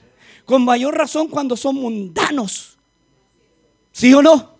Con 0.46 0.64
mayor 0.64 0.96
razón 0.96 1.28
cuando 1.28 1.56
son 1.56 1.74
mundanos. 1.74 2.78
¿Sí 3.92 4.14
o 4.14 4.22
no? 4.22 4.56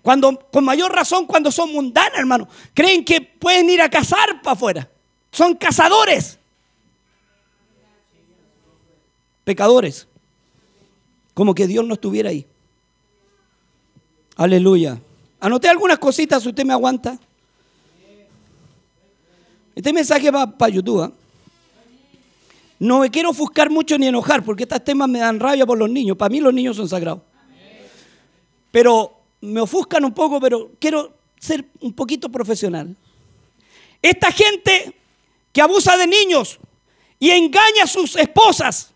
Cuando, 0.00 0.38
con 0.50 0.64
mayor 0.64 0.92
razón 0.92 1.26
cuando 1.26 1.50
son 1.50 1.72
mundanos, 1.72 2.18
hermano. 2.18 2.48
Creen 2.72 3.04
que 3.04 3.20
pueden 3.20 3.68
ir 3.68 3.82
a 3.82 3.90
cazar 3.90 4.40
para 4.40 4.54
afuera. 4.54 4.90
Son 5.32 5.54
cazadores. 5.54 6.38
Pecadores. 9.44 10.06
Como 11.34 11.54
que 11.54 11.66
Dios 11.66 11.84
no 11.84 11.94
estuviera 11.94 12.30
ahí. 12.30 12.46
Aleluya. 14.36 15.00
Anoté 15.40 15.68
algunas 15.68 15.98
cositas, 15.98 16.42
si 16.42 16.48
usted 16.48 16.64
me 16.64 16.72
aguanta. 16.72 17.18
Este 19.74 19.92
mensaje 19.92 20.30
va 20.30 20.46
para 20.46 20.72
YouTube. 20.72 21.02
¿ah? 21.02 21.12
No 22.78 23.00
me 23.00 23.10
quiero 23.10 23.30
ofuscar 23.30 23.70
mucho 23.70 23.98
ni 23.98 24.06
enojar, 24.06 24.44
porque 24.44 24.62
estos 24.62 24.82
temas 24.84 25.08
me 25.08 25.18
dan 25.18 25.40
rabia 25.40 25.66
por 25.66 25.76
los 25.76 25.90
niños. 25.90 26.16
Para 26.16 26.30
mí 26.30 26.40
los 26.40 26.54
niños 26.54 26.76
son 26.76 26.88
sagrados. 26.88 27.22
Pero 28.70 29.12
me 29.40 29.60
ofuscan 29.60 30.04
un 30.04 30.12
poco, 30.12 30.40
pero 30.40 30.70
quiero 30.78 31.12
ser 31.38 31.64
un 31.80 31.92
poquito 31.92 32.28
profesional. 32.28 32.94
Esta 34.00 34.30
gente 34.30 34.94
que 35.52 35.60
abusa 35.60 35.96
de 35.96 36.06
niños 36.06 36.58
y 37.18 37.30
engaña 37.30 37.84
a 37.84 37.86
sus 37.86 38.14
esposas, 38.14 38.92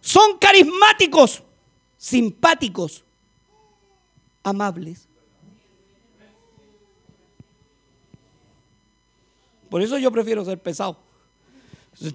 son 0.00 0.36
carismáticos, 0.38 1.42
simpáticos, 1.96 3.04
amables. 4.42 5.06
Por 9.72 9.80
eso 9.80 9.96
yo 9.96 10.12
prefiero 10.12 10.44
ser 10.44 10.58
pesado. 10.58 10.98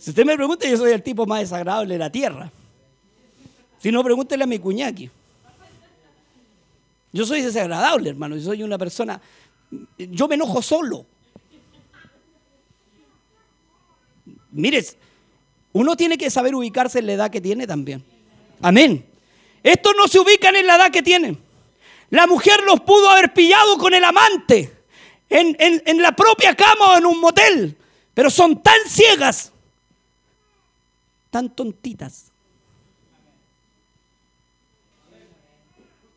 Si 0.00 0.10
usted, 0.10 0.24
me 0.24 0.36
pregunta, 0.36 0.68
yo 0.68 0.76
soy 0.76 0.92
el 0.92 1.02
tipo 1.02 1.26
más 1.26 1.40
desagradable 1.40 1.94
de 1.94 1.98
la 1.98 2.10
tierra. 2.10 2.52
Si 3.80 3.90
no, 3.90 4.04
pregúntele 4.04 4.44
a 4.44 4.46
mi 4.46 4.60
cuñaki. 4.60 5.10
Yo 7.12 7.26
soy 7.26 7.42
desagradable, 7.42 8.10
hermano. 8.10 8.36
Yo 8.36 8.42
soy 8.42 8.62
una 8.62 8.78
persona. 8.78 9.20
Yo 9.98 10.28
me 10.28 10.36
enojo 10.36 10.62
solo. 10.62 11.04
Mire, 14.52 14.84
uno 15.72 15.96
tiene 15.96 16.16
que 16.16 16.30
saber 16.30 16.54
ubicarse 16.54 17.00
en 17.00 17.06
la 17.06 17.12
edad 17.14 17.30
que 17.30 17.40
tiene 17.40 17.66
también. 17.66 18.04
Amén. 18.62 19.04
Estos 19.64 19.94
no 19.96 20.06
se 20.06 20.20
ubican 20.20 20.54
en 20.54 20.68
la 20.68 20.76
edad 20.76 20.92
que 20.92 21.02
tienen. 21.02 21.38
La 22.10 22.28
mujer 22.28 22.62
los 22.64 22.80
pudo 22.82 23.10
haber 23.10 23.34
pillado 23.34 23.78
con 23.78 23.94
el 23.94 24.04
amante 24.04 24.77
en, 25.28 25.56
en 25.58 26.02
la 26.02 26.12
propia 26.12 26.54
cama 26.54 26.94
o 26.94 26.98
en 26.98 27.06
un 27.06 27.20
motel, 27.20 27.76
pero 28.14 28.30
son 28.30 28.62
tan 28.62 28.78
ciegas, 28.86 29.52
tan 31.30 31.54
tontitas. 31.54 32.28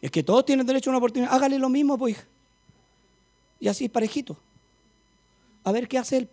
Es 0.02 0.10
que 0.10 0.24
todos 0.24 0.46
tienen 0.46 0.66
derecho 0.66 0.90
a 0.90 0.92
una 0.92 0.98
oportunidad. 0.98 1.34
Hágale 1.34 1.60
lo 1.60 1.70
mismo, 1.70 1.98
pues. 1.98 2.18
Y 3.60 3.68
así 3.68 3.88
parejito. 3.88 4.36
A 5.64 5.72
ver 5.72 5.88
qué 5.88 6.00
hace 6.00 6.18
él. 6.18 6.30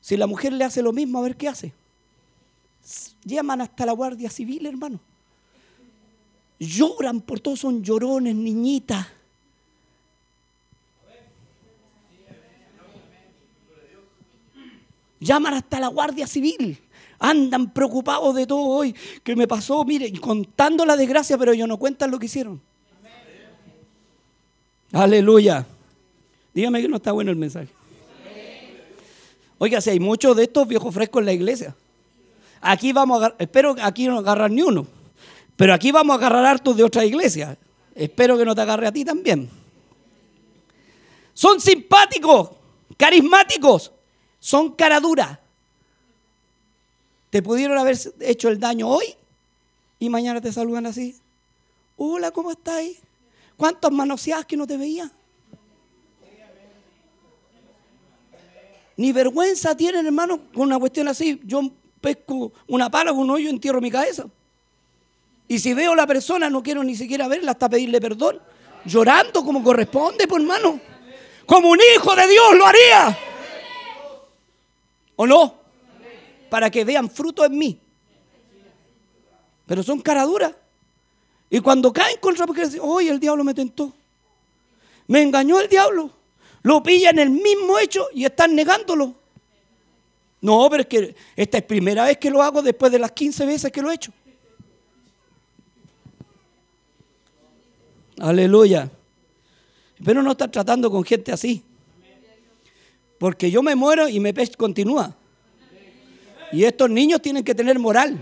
Si 0.00 0.16
la 0.16 0.26
mujer 0.26 0.52
le 0.52 0.64
hace 0.64 0.82
lo 0.82 0.92
mismo, 0.92 1.20
a 1.20 1.22
ver 1.22 1.36
qué 1.36 1.48
hace. 1.48 1.72
Llaman 3.24 3.60
hasta 3.60 3.86
la 3.86 3.92
Guardia 3.92 4.28
Civil, 4.28 4.66
hermano. 4.66 4.98
Lloran 6.58 7.20
por 7.20 7.38
todos, 7.38 7.60
son 7.60 7.82
llorones, 7.82 8.34
niñitas. 8.34 9.06
Llaman 15.20 15.54
hasta 15.54 15.80
la 15.80 15.88
Guardia 15.88 16.26
Civil. 16.26 16.78
Andan 17.18 17.72
preocupados 17.72 18.34
de 18.34 18.46
todo 18.46 18.64
hoy. 18.64 18.94
Que 19.22 19.34
me 19.34 19.48
pasó, 19.48 19.84
mire, 19.84 20.12
contando 20.20 20.84
la 20.84 20.96
desgracia, 20.96 21.38
pero 21.38 21.52
ellos 21.52 21.68
no 21.68 21.78
cuentan 21.78 22.10
lo 22.10 22.18
que 22.18 22.26
hicieron. 22.26 22.60
Aleluya. 24.92 25.66
Dígame 26.54 26.82
que 26.82 26.88
no 26.88 26.96
está 26.96 27.12
bueno 27.12 27.30
el 27.30 27.36
mensaje. 27.36 27.68
Oiga, 29.58 29.80
si 29.80 29.90
hay 29.90 30.00
muchos 30.00 30.36
de 30.36 30.44
estos 30.44 30.68
viejos 30.68 30.94
frescos 30.94 31.20
en 31.20 31.26
la 31.26 31.32
iglesia. 31.32 31.74
Aquí 32.60 32.92
vamos 32.92 33.22
a 33.22 33.34
espero 33.38 33.74
que 33.74 33.82
aquí 33.82 34.06
no 34.06 34.18
agarrar 34.18 34.50
ni 34.50 34.62
uno. 34.62 34.86
Pero 35.56 35.72
aquí 35.72 35.92
vamos 35.92 36.14
a 36.14 36.18
agarrar 36.18 36.44
hartos 36.44 36.76
de 36.76 36.84
otra 36.84 37.04
iglesia. 37.04 37.56
Espero 37.94 38.36
que 38.36 38.44
no 38.44 38.54
te 38.54 38.60
agarre 38.60 38.86
a 38.86 38.92
ti 38.92 39.04
también. 39.04 39.48
Son 41.32 41.60
simpáticos, 41.60 42.50
carismáticos, 42.96 43.92
son 44.46 44.70
caraduras. 44.70 45.40
Te 47.30 47.42
pudieron 47.42 47.76
haber 47.78 47.98
hecho 48.20 48.48
el 48.48 48.60
daño 48.60 48.86
hoy 48.86 49.06
y 49.98 50.08
mañana 50.08 50.40
te 50.40 50.52
saludan 50.52 50.86
así. 50.86 51.16
Hola, 51.96 52.30
¿cómo 52.30 52.52
estáis? 52.52 52.98
¿Cuántos 53.56 53.90
manoseadas 53.90 54.46
que 54.46 54.56
no 54.56 54.64
te 54.64 54.76
veía? 54.76 55.10
Ni 58.96 59.10
vergüenza 59.10 59.76
tienen, 59.76 60.06
hermano, 60.06 60.40
con 60.54 60.62
una 60.62 60.78
cuestión 60.78 61.08
así. 61.08 61.40
Yo 61.42 61.62
pesco 62.00 62.52
una 62.68 62.88
pala 62.88 63.10
con 63.10 63.22
un 63.22 63.30
hoyo, 63.30 63.50
entierro 63.50 63.80
mi 63.80 63.90
cabeza. 63.90 64.26
Y 65.48 65.58
si 65.58 65.74
veo 65.74 65.94
a 65.94 65.96
la 65.96 66.06
persona, 66.06 66.48
no 66.48 66.62
quiero 66.62 66.84
ni 66.84 66.94
siquiera 66.94 67.26
verla 67.26 67.50
hasta 67.50 67.68
pedirle 67.68 68.00
perdón. 68.00 68.40
Llorando 68.84 69.44
como 69.44 69.64
corresponde, 69.64 70.28
por 70.28 70.40
hermano. 70.40 70.80
Como 71.46 71.68
un 71.68 71.80
hijo 71.96 72.14
de 72.14 72.28
Dios 72.28 72.56
lo 72.56 72.64
haría. 72.64 73.18
¿O 75.16 75.26
no? 75.26 75.54
Para 76.50 76.70
que 76.70 76.84
vean 76.84 77.10
fruto 77.10 77.44
en 77.44 77.58
mí. 77.58 77.80
Pero 79.66 79.82
son 79.82 80.00
caraduras. 80.00 80.54
Y 81.50 81.60
cuando 81.60 81.92
caen 81.92 82.18
contra 82.20 82.46
porque 82.46 82.64
dicen, 82.64 82.80
hoy 82.82 83.08
el 83.08 83.18
diablo 83.18 83.42
me 83.42 83.54
tentó. 83.54 83.92
Me 85.08 85.22
engañó 85.22 85.60
el 85.60 85.68
diablo. 85.68 86.10
Lo 86.62 86.82
pillan 86.82 87.18
el 87.18 87.30
mismo 87.30 87.78
hecho 87.78 88.06
y 88.12 88.24
están 88.24 88.54
negándolo. 88.54 89.14
No, 90.40 90.68
pero 90.70 90.82
es 90.82 90.88
que 90.88 91.16
esta 91.34 91.58
es 91.58 91.64
primera 91.64 92.04
vez 92.04 92.18
que 92.18 92.30
lo 92.30 92.42
hago 92.42 92.62
después 92.62 92.92
de 92.92 92.98
las 92.98 93.12
15 93.12 93.46
veces 93.46 93.72
que 93.72 93.82
lo 93.82 93.90
he 93.90 93.94
hecho. 93.94 94.12
Aleluya. 98.18 98.90
Pero 100.04 100.22
no 100.22 100.32
estar 100.32 100.50
tratando 100.50 100.90
con 100.90 101.04
gente 101.04 101.32
así. 101.32 101.62
Porque 103.18 103.50
yo 103.50 103.62
me 103.62 103.74
muero 103.74 104.08
y 104.08 104.20
me 104.20 104.34
pez 104.34 104.56
continúa. 104.56 105.16
Y 106.52 106.64
estos 106.64 106.90
niños 106.90 107.22
tienen 107.22 107.42
que 107.42 107.54
tener 107.54 107.78
moral. 107.78 108.18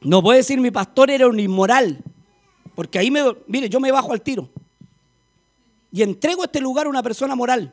No 0.00 0.22
puede 0.22 0.38
decir 0.38 0.60
mi 0.60 0.70
pastor 0.70 1.10
era 1.10 1.26
un 1.26 1.40
inmoral. 1.40 1.98
Porque 2.74 2.98
ahí 2.98 3.10
me, 3.10 3.22
mire, 3.46 3.68
yo 3.68 3.80
me 3.80 3.90
bajo 3.90 4.12
al 4.12 4.20
tiro. 4.20 4.48
Y 5.90 6.02
entrego 6.02 6.44
este 6.44 6.60
lugar 6.60 6.86
a 6.86 6.90
una 6.90 7.02
persona 7.02 7.34
moral. 7.34 7.70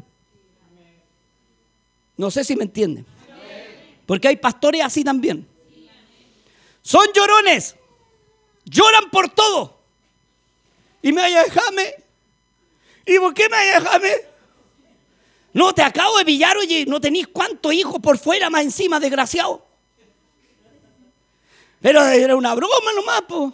No 2.17 2.31
sé 2.31 2.43
si 2.43 2.55
me 2.55 2.63
entienden. 2.63 3.05
Porque 4.05 4.27
hay 4.27 4.37
pastores 4.37 4.83
así 4.83 5.03
también. 5.03 5.47
Son 6.81 7.05
llorones. 7.13 7.75
Lloran 8.65 9.09
por 9.09 9.29
todo. 9.29 9.79
Y 11.01 11.11
me 11.11 11.21
vaya 11.21 11.43
déjame. 11.43 11.95
¿Y 13.05 13.17
por 13.19 13.33
qué 13.33 13.43
me 13.49 13.55
vaya 13.55 13.79
déjame? 13.79 14.30
No, 15.53 15.73
te 15.73 15.81
acabo 15.81 16.17
de 16.17 16.25
pillar, 16.25 16.57
oye, 16.57 16.85
no 16.85 17.01
tenéis 17.01 17.27
cuántos 17.27 17.73
hijos 17.73 17.99
por 17.99 18.17
fuera 18.17 18.49
más 18.49 18.61
encima, 18.61 18.99
desgraciado. 18.99 19.65
Pero 21.81 22.01
era 22.03 22.35
una 22.35 22.55
broma 22.55 22.93
nomás, 22.95 23.21
po. 23.23 23.53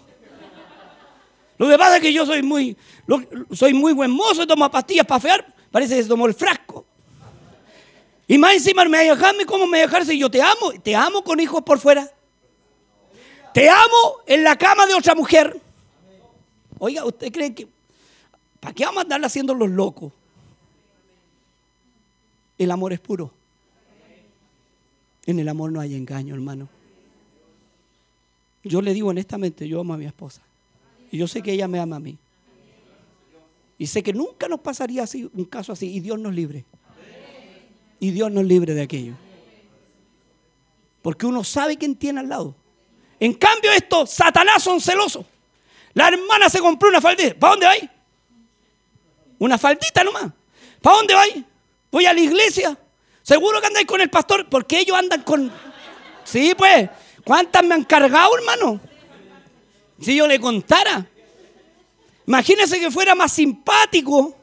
Lo 1.58 1.68
que 1.68 1.78
pasa 1.78 1.96
es 1.96 2.02
que 2.02 2.14
yo 2.14 2.26
soy 2.26 2.44
muy, 2.44 2.78
soy 3.52 3.74
muy 3.74 3.94
buen 3.94 4.12
mozo, 4.12 4.46
tomo 4.46 4.70
pastillas 4.70 5.08
para 5.08 5.20
fear, 5.20 5.56
parece 5.72 5.96
que 5.96 6.04
se 6.04 6.10
tomó 6.10 6.28
el 6.28 6.36
frasco. 6.36 6.86
Y 8.28 8.38
más 8.38 8.54
encima 8.54 8.84
me 8.86 9.06
déjame 9.06 9.46
cómo 9.46 9.66
me 9.66 9.80
dejarse, 9.80 10.16
yo 10.18 10.30
te 10.30 10.42
amo, 10.42 10.74
te 10.84 10.96
amo 10.96 11.24
con 11.24 11.40
hijos 11.40 11.64
por 11.64 11.80
fuera. 11.80 12.12
Te 13.54 13.70
amo 13.70 14.22
en 14.28 14.44
la 14.44 14.56
cama 14.56 14.86
de 14.86 14.94
otra 14.94 15.16
mujer. 15.16 15.60
Oiga, 16.78 17.06
¿usted 17.06 17.32
cree 17.32 17.56
que... 17.56 17.68
¿Para 18.60 18.74
qué 18.74 18.86
vamos 18.86 19.00
a 19.00 19.02
andar 19.04 19.24
haciendo 19.24 19.54
los 19.54 19.70
locos? 19.70 20.12
El 22.58 22.72
amor 22.72 22.94
es 22.94 23.00
puro. 23.00 23.32
En 25.26 25.40
el 25.40 25.50
amor 25.50 25.72
no 25.72 25.80
hay 25.80 25.94
engaño, 25.96 26.34
hermano. 26.34 26.70
Yo 28.64 28.82
le 28.82 28.94
digo 28.94 29.10
honestamente, 29.10 29.68
yo 29.68 29.82
amo 29.82 29.94
a 29.94 29.98
mi 29.98 30.06
esposa. 30.06 30.42
Y 31.12 31.18
yo 31.18 31.28
sé 31.28 31.42
que 31.42 31.52
ella 31.52 31.68
me 31.68 31.80
ama 31.80 31.98
a 31.98 32.00
mí. 32.00 32.18
Y 33.78 33.88
sé 33.88 34.02
que 34.02 34.14
nunca 34.14 34.48
nos 34.48 34.60
pasaría 34.60 35.04
así, 35.04 35.30
un 35.34 35.46
caso 35.46 35.74
así. 35.74 35.94
Y 35.94 36.00
Dios 36.00 36.20
nos 36.20 36.34
libre. 36.34 36.66
Y 38.00 38.12
Dios 38.12 38.32
nos 38.32 38.46
libre 38.46 38.74
de 38.74 38.82
aquello. 38.82 39.14
Porque 41.02 41.26
uno 41.26 41.44
sabe 41.44 41.78
quién 41.78 41.96
tiene 41.96 42.22
al 42.22 42.30
lado. 42.30 42.56
En 43.20 43.34
cambio, 43.34 43.72
estos 43.72 44.12
Satanás 44.12 44.64
son 44.64 44.82
celosos. 44.82 45.26
La 45.94 46.10
hermana 46.10 46.50
se 46.50 46.60
compró 46.60 46.90
una 46.90 47.02
faldita. 47.02 47.36
¿Para 47.36 47.52
dónde 47.52 47.66
vais? 47.66 47.90
Una 49.40 49.58
faldita 49.58 50.04
nomás. 50.04 50.32
¿Para 50.82 50.98
dónde 50.98 51.14
vais? 51.14 51.46
Voy 51.92 52.06
a 52.06 52.14
la 52.14 52.20
iglesia. 52.20 52.78
Seguro 53.24 53.60
que 53.60 53.68
andáis 53.68 53.88
con 53.88 54.02
el 54.02 54.10
pastor, 54.10 54.48
porque 54.50 54.80
ellos 54.80 54.98
andan 54.98 55.24
con. 55.24 55.52
Sí, 56.24 56.54
pues. 56.58 56.90
¿Cuántas 57.24 57.64
me 57.64 57.76
han 57.76 57.84
cargado, 57.84 58.38
hermano? 58.38 58.80
Si 60.00 60.16
yo 60.16 60.28
le 60.28 60.40
contara. 60.40 61.06
Imagínese 62.26 62.80
que 62.80 62.92
fuera 62.92 63.16
más 63.16 63.34
simpático. 63.34 64.36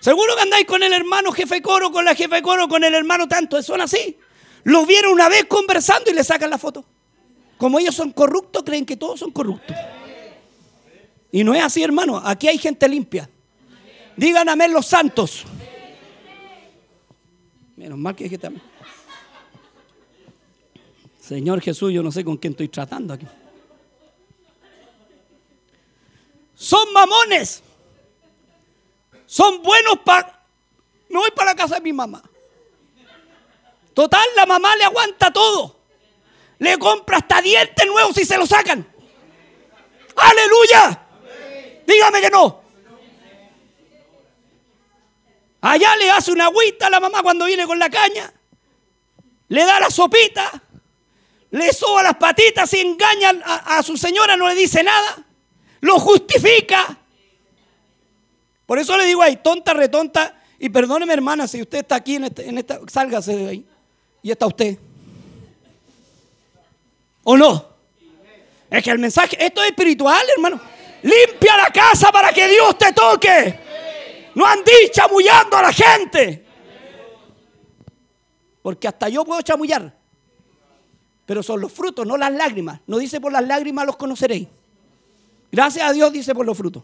Seguro 0.00 0.34
que 0.36 0.42
andáis 0.42 0.66
con 0.66 0.82
el 0.82 0.92
hermano 0.92 1.32
jefe 1.32 1.62
coro, 1.62 1.90
con 1.92 2.04
la 2.04 2.14
jefe 2.14 2.42
coro, 2.42 2.68
con 2.68 2.82
el 2.84 2.94
hermano 2.94 3.28
tanto. 3.28 3.62
Son 3.62 3.80
así. 3.80 4.18
Lo 4.64 4.86
vieron 4.86 5.12
una 5.12 5.28
vez 5.28 5.44
conversando 5.46 6.10
y 6.10 6.14
le 6.14 6.24
sacan 6.24 6.50
la 6.50 6.58
foto. 6.58 6.84
Como 7.56 7.78
ellos 7.78 7.94
son 7.94 8.12
corruptos, 8.12 8.62
creen 8.64 8.84
que 8.84 8.96
todos 8.96 9.20
son 9.20 9.30
corruptos. 9.30 9.76
Y 11.30 11.44
no 11.44 11.54
es 11.54 11.62
así, 11.62 11.82
hermano. 11.82 12.20
Aquí 12.24 12.48
hay 12.48 12.58
gente 12.58 12.88
limpia. 12.88 13.28
Digan 14.16 14.48
amén 14.48 14.72
los 14.72 14.86
santos. 14.86 15.44
Menos 17.76 17.98
mal 17.98 18.14
que 18.14 18.28
que 18.28 18.38
también. 18.38 18.64
Señor 21.20 21.60
Jesús, 21.60 21.92
yo 21.92 22.02
no 22.02 22.10
sé 22.12 22.24
con 22.24 22.36
quién 22.36 22.52
estoy 22.52 22.68
tratando 22.68 23.14
aquí. 23.14 23.26
Son 26.54 26.92
mamones. 26.92 27.62
Son 29.26 29.62
buenos 29.62 29.98
para... 30.04 30.40
Me 31.08 31.18
voy 31.18 31.30
para 31.30 31.52
la 31.52 31.56
casa 31.56 31.76
de 31.76 31.80
mi 31.80 31.92
mamá. 31.92 32.22
Total, 33.94 34.26
la 34.36 34.46
mamá 34.46 34.74
le 34.76 34.84
aguanta 34.84 35.32
todo 35.32 35.82
le 36.62 36.78
compra 36.78 37.16
hasta 37.16 37.42
dientes 37.42 37.86
nuevos 37.86 38.16
y 38.18 38.24
se 38.24 38.38
lo 38.38 38.46
sacan. 38.46 38.86
Aleluya. 40.14 41.06
Dígame 41.84 42.20
que 42.20 42.30
no. 42.30 42.61
Allá 45.62 45.94
le 45.96 46.10
hace 46.10 46.32
una 46.32 46.46
agüita 46.46 46.88
a 46.88 46.90
la 46.90 46.98
mamá 46.98 47.22
cuando 47.22 47.46
viene 47.46 47.64
con 47.66 47.78
la 47.78 47.88
caña. 47.88 48.32
Le 49.48 49.64
da 49.64 49.78
la 49.78 49.90
sopita. 49.90 50.50
Le 51.52 51.72
soba 51.72 52.02
las 52.02 52.16
patitas 52.16 52.72
y 52.74 52.80
engaña 52.80 53.30
a, 53.44 53.82
su 53.82 53.96
señora, 53.96 54.36
no 54.36 54.48
le 54.48 54.56
dice 54.56 54.82
nada. 54.82 55.24
Lo 55.80 56.00
justifica. 56.00 56.98
Por 58.66 58.78
eso 58.78 58.96
le 58.96 59.04
digo 59.04 59.22
ahí, 59.22 59.36
tonta, 59.36 59.72
retonta. 59.72 60.36
Y 60.58 60.68
perdóneme, 60.68 61.12
hermana, 61.12 61.46
si 61.46 61.62
usted 61.62 61.78
está 61.78 61.96
aquí 61.96 62.16
en 62.16 62.24
esta, 62.24 62.42
en 62.42 62.58
esta 62.58 62.80
sálgase 62.88 63.36
de 63.36 63.48
ahí. 63.48 63.66
Y 64.20 64.32
está 64.32 64.46
usted. 64.46 64.78
¿O 67.22 67.36
no? 67.36 67.66
Es 68.68 68.82
que 68.82 68.90
el 68.90 68.98
mensaje, 68.98 69.36
esto 69.38 69.62
es 69.62 69.68
espiritual, 69.68 70.26
hermano. 70.34 70.60
Limpia 71.02 71.56
la 71.56 71.66
casa 71.66 72.10
para 72.10 72.32
que 72.32 72.48
Dios 72.48 72.76
te 72.78 72.92
toque. 72.92 73.61
No 74.34 74.46
andí 74.46 74.72
chamullando 74.90 75.56
a 75.56 75.62
la 75.62 75.72
gente. 75.72 76.46
Porque 78.62 78.88
hasta 78.88 79.08
yo 79.08 79.24
puedo 79.24 79.42
chamullar. 79.42 79.94
Pero 81.26 81.42
son 81.42 81.60
los 81.60 81.72
frutos, 81.72 82.06
no 82.06 82.16
las 82.16 82.32
lágrimas. 82.32 82.80
No 82.86 82.98
dice 82.98 83.20
por 83.20 83.32
las 83.32 83.46
lágrimas 83.46 83.86
los 83.86 83.96
conoceréis. 83.96 84.48
Gracias 85.50 85.88
a 85.88 85.92
Dios 85.92 86.12
dice 86.12 86.34
por 86.34 86.46
los 86.46 86.56
frutos. 86.56 86.82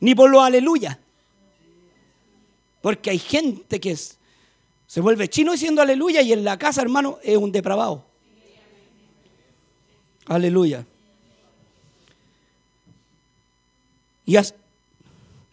Ni 0.00 0.14
por 0.14 0.30
los 0.30 0.42
aleluya. 0.42 0.98
Porque 2.80 3.10
hay 3.10 3.18
gente 3.18 3.78
que 3.80 3.96
se 3.96 5.00
vuelve 5.00 5.28
chino 5.28 5.52
diciendo 5.52 5.82
aleluya 5.82 6.22
y 6.22 6.32
en 6.32 6.44
la 6.44 6.58
casa, 6.58 6.80
hermano, 6.82 7.18
es 7.22 7.36
un 7.36 7.52
depravado. 7.52 8.04
Aleluya. 10.26 10.86
Y 14.24 14.36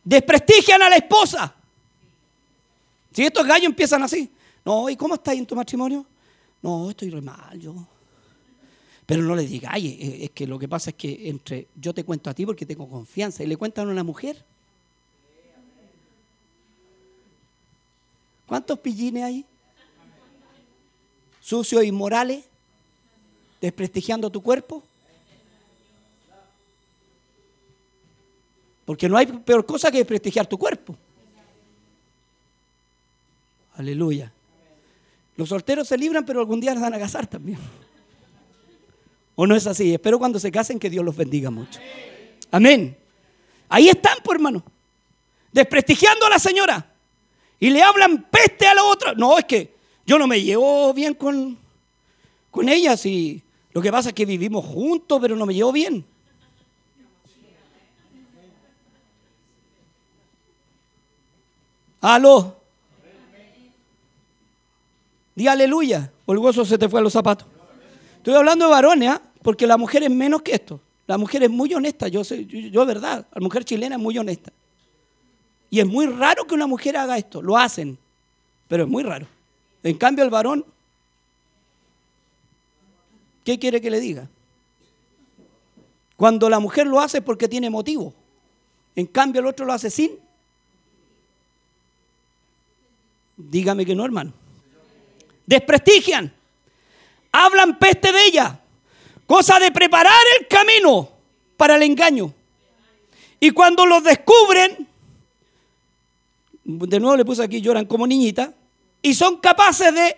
desprestigian 0.08 0.82
a 0.82 0.90
la 0.90 0.96
esposa. 0.96 1.54
Si 3.12 3.24
estos 3.24 3.46
gallos 3.46 3.66
empiezan 3.66 4.04
así. 4.04 4.30
No, 4.64 4.90
¿y 4.90 4.96
cómo 4.96 5.16
estás 5.16 5.36
en 5.36 5.46
tu 5.46 5.56
matrimonio? 5.56 6.06
No, 6.62 6.90
estoy 6.90 7.10
re 7.10 7.22
mal 7.22 7.60
yo. 7.60 7.76
Pero 9.06 9.24
no 9.24 9.36
le 9.36 9.46
diga, 9.46 9.72
eh, 9.76 10.26
es 10.26 10.32
que 10.32 10.48
lo 10.48 10.58
que 10.58 10.68
pasa 10.68 10.92
es 10.92 10.96
que 10.96 11.30
entre 11.30 11.68
yo 11.76 11.94
te 11.94 12.06
cuento 12.06 12.30
a 12.30 12.34
ti 12.34 12.46
porque 12.46 12.66
tengo 12.66 12.88
confianza 12.90 13.44
y 13.44 13.48
le 13.48 13.58
cuentan 13.58 13.88
a 13.90 13.92
una 13.92 14.04
mujer. 14.04 14.44
¿Cuántos 18.46 18.80
pillines 18.80 19.24
hay? 19.24 19.46
Sucios 21.42 21.84
y 21.84 21.92
morales, 21.92 22.46
desprestigiando 23.60 24.30
tu 24.30 24.42
cuerpo. 24.42 24.84
Porque 28.88 29.10
no 29.10 29.18
hay 29.18 29.26
peor 29.26 29.66
cosa 29.66 29.92
que 29.92 29.98
desprestigiar 29.98 30.48
tu 30.48 30.58
cuerpo. 30.58 30.96
Aleluya. 33.76 34.32
Los 35.36 35.50
solteros 35.50 35.90
se 35.90 35.98
libran, 35.98 36.26
pero 36.26 36.40
algún 36.40 36.62
día 36.62 36.72
les 36.72 36.82
van 36.82 36.94
a 36.94 36.98
casar 36.98 37.28
también. 37.28 37.60
¿O 39.36 39.46
no 39.46 39.58
es 39.58 39.68
así? 39.68 39.94
Espero 39.94 40.18
cuando 40.18 40.40
se 40.40 40.50
casen 40.54 40.80
que 40.80 40.90
Dios 40.90 41.04
los 41.04 41.18
bendiga 41.18 41.52
mucho. 41.52 41.82
Amén. 42.50 42.96
Ahí 43.68 43.90
están, 43.90 44.20
pues 44.24 44.38
hermano. 44.38 44.64
Desprestigiando 45.52 46.26
a 46.26 46.30
la 46.30 46.40
señora. 46.40 46.90
Y 47.60 47.70
le 47.70 47.84
hablan 47.84 48.26
peste 48.32 48.68
a 48.68 48.74
la 48.74 48.86
otra. 48.86 49.16
No, 49.16 49.38
es 49.38 49.44
que 49.44 49.76
yo 50.06 50.18
no 50.18 50.28
me 50.28 50.42
llevo 50.42 50.94
bien 50.94 51.14
con, 51.14 51.58
con 52.50 52.70
ellas 52.70 53.06
y 53.06 53.44
lo 53.74 53.82
que 53.82 53.92
pasa 53.92 54.10
es 54.10 54.16
que 54.16 54.26
vivimos 54.26 54.64
juntos, 54.64 55.20
pero 55.22 55.36
no 55.36 55.46
me 55.46 55.54
llevo 55.54 55.74
bien. 55.74 56.06
Aló. 62.08 62.56
Di 65.36 65.46
aleluya. 65.46 66.10
O 66.26 66.32
el 66.32 66.40
gozo 66.40 66.64
se 66.64 66.78
te 66.78 66.88
fue 66.88 67.02
a 67.02 67.04
los 67.04 67.12
zapatos. 67.12 67.46
Estoy 68.16 68.34
hablando 68.34 68.64
de 68.66 68.72
varones, 68.72 69.10
¿ah? 69.10 69.22
porque 69.42 69.68
la 69.68 69.76
mujer 69.76 70.04
es 70.04 70.10
menos 70.10 70.42
que 70.42 70.54
esto. 70.54 70.80
La 71.06 71.18
mujer 71.18 71.44
es 71.44 71.50
muy 71.50 71.74
honesta. 71.74 72.08
Yo 72.08 72.24
sé, 72.24 72.46
yo, 72.46 72.60
yo 72.60 72.86
verdad. 72.86 73.28
La 73.34 73.42
mujer 73.42 73.66
chilena 73.66 73.98
es 73.98 74.02
muy 74.02 74.18
honesta. 74.18 74.54
Y 75.70 75.82
es 75.82 75.86
muy 75.86 76.06
raro 76.06 76.48
que 76.48 76.56
una 76.56 76.66
mujer 76.66 76.96
haga 76.96 77.18
esto. 77.18 77.42
Lo 77.42 77.58
hacen, 77.58 77.98
pero 78.70 78.84
es 78.84 78.90
muy 78.90 79.04
raro. 79.04 79.28
En 79.84 79.98
cambio, 79.98 80.24
el 80.24 80.30
varón, 80.30 80.66
¿qué 83.44 83.60
quiere 83.60 83.82
que 83.82 83.90
le 83.90 84.00
diga? 84.00 84.30
Cuando 86.16 86.50
la 86.50 86.60
mujer 86.60 86.88
lo 86.88 87.02
hace 87.02 87.22
porque 87.22 87.50
tiene 87.50 87.70
motivo. 87.70 88.14
En 88.96 89.08
cambio, 89.08 89.42
el 89.42 89.48
otro 89.48 89.66
lo 89.66 89.74
hace 89.74 89.90
sin. 89.90 90.27
Dígame 93.38 93.86
que 93.86 93.96
no, 93.96 94.04
hermano. 94.04 94.34
Desprestigian. 95.46 96.34
Hablan 97.32 97.78
peste 97.78 98.12
de 98.12 98.26
ella. 98.26 98.60
Cosa 99.28 99.60
de 99.60 99.72
preparar 99.72 100.20
el 100.40 100.48
camino 100.48 101.10
para 101.56 101.76
el 101.76 101.84
engaño. 101.84 102.34
Y 103.40 103.52
cuando 103.52 103.86
los 103.86 104.04
descubren, 104.04 104.88
de 106.64 107.00
nuevo 107.00 107.16
le 107.16 107.24
puse 107.26 107.44
aquí, 107.44 107.62
lloran 107.62 107.86
como 107.86 108.08
niñita, 108.08 108.54
y 109.02 109.14
son 109.14 109.38
capaces 109.38 109.94
de, 109.94 110.18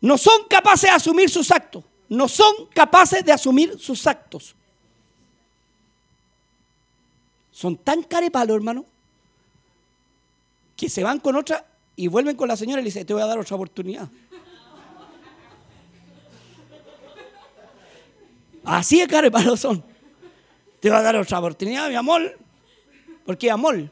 no 0.00 0.18
son 0.18 0.44
capaces 0.48 0.90
de 0.90 0.96
asumir 0.96 1.30
sus 1.30 1.50
actos, 1.52 1.84
no 2.08 2.28
son 2.28 2.66
capaces 2.74 3.24
de 3.24 3.32
asumir 3.32 3.78
sus 3.78 4.06
actos. 4.06 4.56
Son 7.52 7.76
tan 7.76 8.02
carepalos, 8.02 8.56
hermano, 8.56 8.84
que 10.76 10.88
se 10.88 11.04
van 11.04 11.20
con 11.20 11.36
otra 11.36 11.69
y 12.00 12.08
vuelven 12.08 12.34
con 12.34 12.48
la 12.48 12.56
señora 12.56 12.80
y 12.80 12.84
le 12.84 12.88
dicen, 12.88 13.04
te 13.04 13.12
voy 13.12 13.22
a 13.22 13.26
dar 13.26 13.38
otra 13.38 13.54
oportunidad. 13.54 14.08
Así 18.64 19.00
de 19.00 19.06
carepalos 19.06 19.60
son. 19.60 19.84
Te 20.80 20.88
voy 20.88 20.96
a 20.96 21.02
dar 21.02 21.16
otra 21.16 21.38
oportunidad, 21.38 21.90
mi 21.90 21.96
amor. 21.96 22.38
¿Por 23.26 23.36
qué 23.36 23.50
amor? 23.50 23.90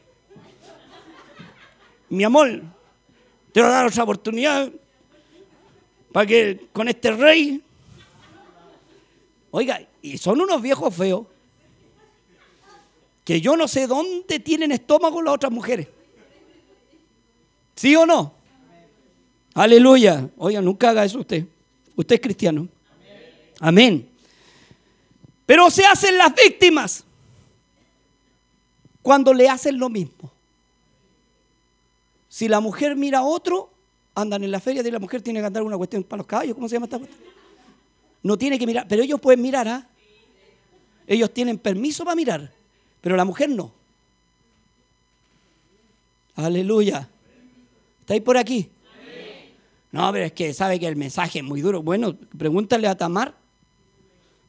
mi 2.08 2.24
amor, 2.24 2.62
te 3.52 3.60
voy 3.60 3.68
a 3.68 3.72
dar 3.74 3.86
otra 3.86 4.04
oportunidad 4.04 4.72
para 6.10 6.24
que 6.24 6.68
con 6.72 6.88
este 6.88 7.10
rey. 7.10 7.62
Oiga, 9.50 9.86
y 10.00 10.16
son 10.16 10.40
unos 10.40 10.62
viejos 10.62 10.94
feos 10.94 11.26
que 13.22 13.38
yo 13.38 13.54
no 13.54 13.68
sé 13.68 13.86
dónde 13.86 14.40
tienen 14.40 14.72
estómago 14.72 15.20
las 15.20 15.34
otras 15.34 15.52
mujeres. 15.52 15.88
¿Sí 17.78 17.94
o 17.94 18.04
no? 18.04 18.32
Aleluya. 19.54 20.28
Oiga, 20.36 20.60
nunca 20.60 20.90
haga 20.90 21.04
eso 21.04 21.20
usted. 21.20 21.46
Usted 21.94 22.16
es 22.16 22.20
cristiano. 22.20 22.66
Amén. 23.60 24.08
Pero 25.46 25.70
se 25.70 25.86
hacen 25.86 26.18
las 26.18 26.34
víctimas 26.34 27.04
cuando 29.00 29.32
le 29.32 29.48
hacen 29.48 29.78
lo 29.78 29.88
mismo. 29.88 30.28
Si 32.28 32.48
la 32.48 32.58
mujer 32.58 32.96
mira 32.96 33.20
a 33.20 33.22
otro, 33.22 33.70
andan 34.16 34.42
en 34.42 34.50
la 34.50 34.58
feria 34.58 34.82
y 34.84 34.90
la 34.90 34.98
mujer 34.98 35.22
tiene 35.22 35.38
que 35.38 35.46
andar 35.46 35.62
una 35.62 35.76
cuestión 35.76 36.02
para 36.02 36.18
los 36.18 36.26
caballos. 36.26 36.56
¿Cómo 36.56 36.68
se 36.68 36.74
llama 36.74 36.86
esta 36.86 36.98
cuestión? 36.98 37.20
No 38.24 38.36
tiene 38.36 38.58
que 38.58 38.66
mirar, 38.66 38.86
pero 38.88 39.04
ellos 39.04 39.20
pueden 39.20 39.40
mirar, 39.40 39.68
¿ah? 39.68 39.86
Ellos 41.06 41.32
tienen 41.32 41.58
permiso 41.58 42.04
para 42.04 42.16
mirar, 42.16 42.52
pero 43.00 43.14
la 43.14 43.24
mujer 43.24 43.48
no. 43.50 43.70
Aleluya. 46.34 47.08
¿Estáis 48.08 48.22
por 48.22 48.38
aquí? 48.38 48.70
No, 49.92 50.10
pero 50.12 50.24
es 50.24 50.32
que 50.32 50.54
sabe 50.54 50.80
que 50.80 50.86
el 50.86 50.96
mensaje 50.96 51.40
es 51.40 51.44
muy 51.44 51.60
duro. 51.60 51.82
Bueno, 51.82 52.16
pregúntale 52.38 52.88
a 52.88 52.96
Tamar 52.96 53.34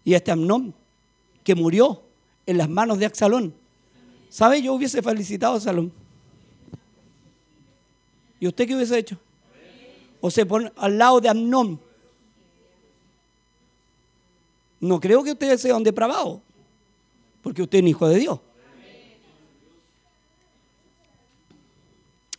y 0.06 0.14
a 0.14 0.18
este 0.18 0.32
Amnón 0.32 0.74
que 1.44 1.56
murió 1.56 2.02
en 2.46 2.58
las 2.58 2.70
manos 2.70 3.00
de 3.00 3.06
Axalón. 3.06 3.54
¿Sabe? 4.30 4.62
Yo 4.62 4.74
hubiese 4.74 5.02
felicitado 5.02 5.56
a 5.56 5.58
Axalón. 5.58 5.92
¿Y 8.40 8.48
usted 8.48 8.66
qué 8.66 8.78
hubiese 8.78 8.98
hecho? 8.98 9.18
O 10.22 10.32
se 10.32 10.46
pone 10.46 10.72
al 10.78 10.98
lado 10.98 11.20
de 11.20 11.28
Amnón. 11.28 11.82
No 14.80 15.02
creo 15.02 15.22
que 15.22 15.34
usted 15.34 15.58
sea 15.58 15.76
un 15.76 15.84
porque 17.44 17.62
usted 17.62 17.80
es 17.80 17.90
hijo 17.90 18.08
de 18.08 18.20
Dios. 18.20 18.40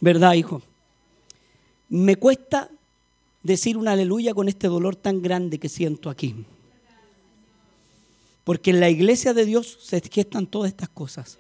¿Verdad, 0.01 0.33
hijo? 0.33 0.63
Me 1.91 2.15
cuesta 2.15 2.71
decir 3.43 3.77
un 3.77 3.89
aleluya 3.89 4.33
con 4.33 4.49
este 4.49 4.69
dolor 4.69 4.95
tan 4.95 5.21
grande 5.21 5.59
que 5.59 5.69
siento 5.69 6.09
aquí. 6.09 6.47
Porque 8.45 8.71
en 8.71 8.79
la 8.79 8.89
iglesia 8.89 9.35
de 9.35 9.45
Dios 9.45 9.77
se 9.83 10.01
gestan 10.01 10.47
todas 10.47 10.71
estas 10.71 10.89
cosas. 10.89 11.39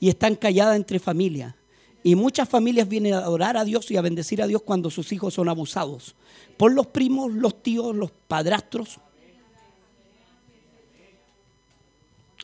Y 0.00 0.08
están 0.08 0.36
calladas 0.36 0.76
entre 0.76 0.98
familias. 0.98 1.54
Y 2.02 2.14
muchas 2.14 2.48
familias 2.48 2.88
vienen 2.88 3.12
a 3.12 3.18
adorar 3.18 3.58
a 3.58 3.64
Dios 3.64 3.90
y 3.90 3.98
a 3.98 4.00
bendecir 4.00 4.40
a 4.40 4.46
Dios 4.46 4.62
cuando 4.62 4.88
sus 4.88 5.12
hijos 5.12 5.34
son 5.34 5.48
abusados 5.48 6.14
por 6.56 6.72
los 6.72 6.86
primos, 6.86 7.32
los 7.32 7.62
tíos, 7.62 7.94
los 7.94 8.10
padrastros. 8.10 8.98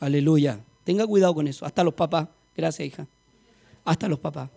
Aleluya. 0.01 0.61
Tenga 0.85 1.07
cuidado 1.07 1.35
con 1.35 1.49
eso. 1.49 1.65
Hasta 1.65 1.83
los 1.83 1.95
papás. 1.95 2.29
Gracias, 2.55 2.87
hija. 2.87 3.07
Hasta 3.85 4.09
los 4.09 4.19
papás. 4.19 4.51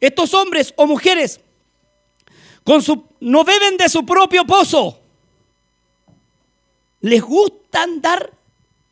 Estos 0.00 0.32
hombres 0.32 0.72
o 0.76 0.86
mujeres 0.86 1.40
con 2.64 2.82
su, 2.82 3.04
no 3.20 3.44
beben 3.44 3.76
de 3.76 3.88
su 3.88 4.04
propio 4.04 4.44
pozo. 4.44 4.98
Les 7.00 7.20
gusta 7.20 7.82
andar 7.82 8.32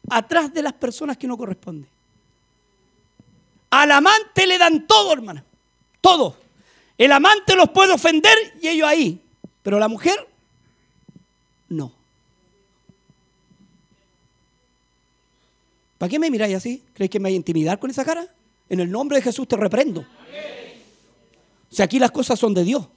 atrás 0.09 0.53
de 0.53 0.63
las 0.63 0.73
personas 0.73 1.17
que 1.17 1.27
no 1.27 1.37
corresponden. 1.37 1.89
Al 3.71 3.91
amante 3.93 4.47
le 4.47 4.59
dan 4.59 4.87
todo, 4.87 5.13
hermana. 5.13 5.45
Todo. 6.01 6.37
El 6.99 7.13
amante 7.13 7.55
los 7.55 7.71
puede 7.71 7.93
ofender 7.93 8.37
y 8.61 8.69
ellos 8.69 8.89
ahí. 8.89 9.21
Pero 9.63 9.79
la 9.79 9.89
mujer, 9.89 10.29
no. 11.69 11.93
¿Para 15.99 16.11
qué 16.11 16.19
me 16.19 16.31
miráis 16.31 16.57
así? 16.57 16.83
¿Crees 16.95 17.11
que 17.11 17.21
me 17.21 17.29
hay 17.29 17.35
a 17.35 17.37
intimidar 17.37 17.79
con 17.79 17.91
esa 17.91 18.05
cara? 18.05 18.27
En 18.69 18.81
el 18.81 18.91
nombre 18.91 19.19
de 19.19 19.23
Jesús 19.23 19.47
te 19.47 19.57
reprendo. 19.57 20.05
Sea, 21.71 21.85
aquí 21.85 21.99
las 21.99 22.11
cosas 22.11 22.39
son 22.39 22.55
de 22.55 22.65
Dios. 22.65 22.89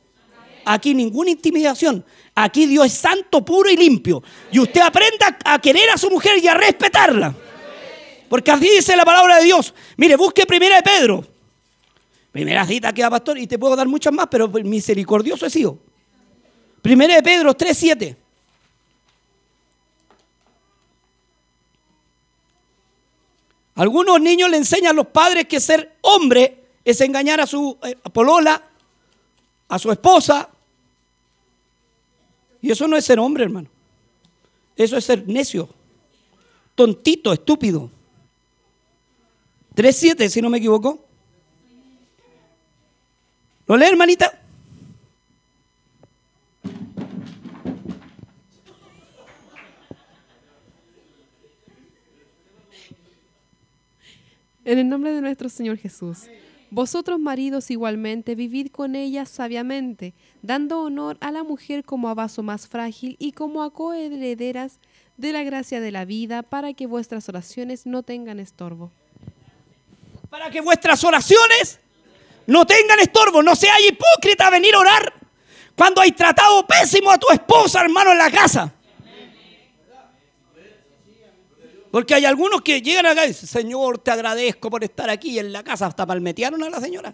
Aquí 0.65 0.93
ninguna 0.93 1.31
intimidación. 1.31 2.05
Aquí 2.35 2.65
Dios 2.65 2.87
es 2.87 2.93
santo, 2.93 3.43
puro 3.43 3.69
y 3.69 3.77
limpio. 3.77 4.23
Y 4.51 4.59
usted 4.59 4.81
aprenda 4.81 5.37
a 5.43 5.59
querer 5.59 5.89
a 5.89 5.97
su 5.97 6.09
mujer 6.09 6.37
y 6.43 6.47
a 6.47 6.53
respetarla. 6.53 7.33
Porque 8.29 8.51
así 8.51 8.69
dice 8.69 8.95
la 8.95 9.05
palabra 9.05 9.37
de 9.37 9.45
Dios. 9.45 9.73
Mire, 9.97 10.15
busque 10.15 10.45
primera 10.45 10.77
de 10.77 10.83
Pedro. 10.83 11.25
Primera 12.31 12.65
cita 12.65 12.91
que 12.91 13.03
va 13.03 13.11
pastor 13.11 13.37
y 13.37 13.45
te 13.45 13.59
puedo 13.59 13.75
dar 13.75 13.87
muchas 13.87 14.11
más, 14.11 14.27
pero 14.29 14.47
misericordioso 14.47 15.45
he 15.45 15.49
sido. 15.49 15.77
Primera 16.81 17.15
de 17.15 17.21
Pedro 17.21 17.55
3.7. 17.55 18.17
Algunos 23.75 24.21
niños 24.21 24.49
le 24.49 24.57
enseñan 24.57 24.91
a 24.91 24.93
los 24.93 25.07
padres 25.07 25.45
que 25.47 25.59
ser 25.59 25.97
hombre 26.01 26.63
es 26.85 27.01
engañar 27.01 27.39
a 27.41 27.47
su 27.47 27.77
eh, 27.83 27.95
polola, 28.11 28.61
a 29.67 29.79
su 29.79 29.91
esposa. 29.91 30.49
Y 32.63 32.71
eso 32.71 32.87
no 32.87 32.95
es 32.95 33.03
ser 33.03 33.19
hombre, 33.19 33.43
hermano. 33.43 33.67
Eso 34.77 34.95
es 34.95 35.03
ser 35.03 35.27
necio, 35.27 35.67
tontito, 36.75 37.33
estúpido. 37.33 37.91
3.7, 39.75 40.29
si 40.29 40.41
no 40.41 40.49
me 40.49 40.59
equivoco. 40.59 41.05
¿Lo 43.67 43.75
lee, 43.75 43.87
hermanita? 43.87 44.39
En 54.63 54.79
el 54.79 54.87
nombre 54.87 55.11
de 55.11 55.19
nuestro 55.19 55.49
Señor 55.49 55.77
Jesús. 55.77 56.29
Vosotros 56.73 57.19
maridos 57.19 57.69
igualmente 57.69 58.33
vivid 58.33 58.71
con 58.71 58.95
ella 58.95 59.27
sabiamente, 59.27 60.15
dando 60.41 60.81
honor 60.81 61.19
a 61.21 61.31
la 61.31 61.43
mujer 61.43 61.85
como 61.85 62.09
a 62.09 62.15
vaso 62.15 62.41
más 62.41 62.67
frágil 62.67 63.15
y 63.19 63.33
como 63.33 63.61
a 63.61 63.71
coherederas 63.71 64.79
de 65.15 65.33
la 65.33 65.43
gracia 65.43 65.79
de 65.79 65.91
la 65.91 66.03
vida, 66.03 66.41
para 66.41 66.73
que 66.73 66.87
vuestras 66.87 67.29
oraciones 67.29 67.85
no 67.85 68.01
tengan 68.01 68.39
estorbo. 68.39 68.91
Para 70.31 70.49
que 70.49 70.61
vuestras 70.61 71.03
oraciones 71.03 71.79
no 72.47 72.65
tengan 72.65 72.99
estorbo, 72.99 73.43
no 73.43 73.55
sea 73.55 73.79
hipócrita 73.79 74.49
venir 74.49 74.73
a 74.73 74.79
orar 74.79 75.13
cuando 75.75 76.01
hay 76.01 76.11
tratado 76.11 76.65
pésimo 76.65 77.11
a 77.11 77.19
tu 77.19 77.27
esposa, 77.31 77.81
hermano, 77.81 78.13
en 78.13 78.17
la 78.17 78.31
casa. 78.31 78.73
Porque 81.93 82.15
hay 82.15 82.25
algunos 82.25 82.63
que 82.63 82.81
llegan 82.81 83.05
acá 83.05 83.23
y 83.23 83.27
dicen, 83.27 83.47
Señor, 83.47 83.99
te 83.99 84.09
agradezco 84.09 84.67
por 84.71 84.83
estar 84.83 85.11
aquí 85.11 85.37
en 85.37 85.53
la 85.53 85.63
casa 85.63 85.85
hasta 85.85 86.07
palmetearon 86.07 86.63
a 86.63 86.69
la 86.71 86.81
señora. 86.81 87.13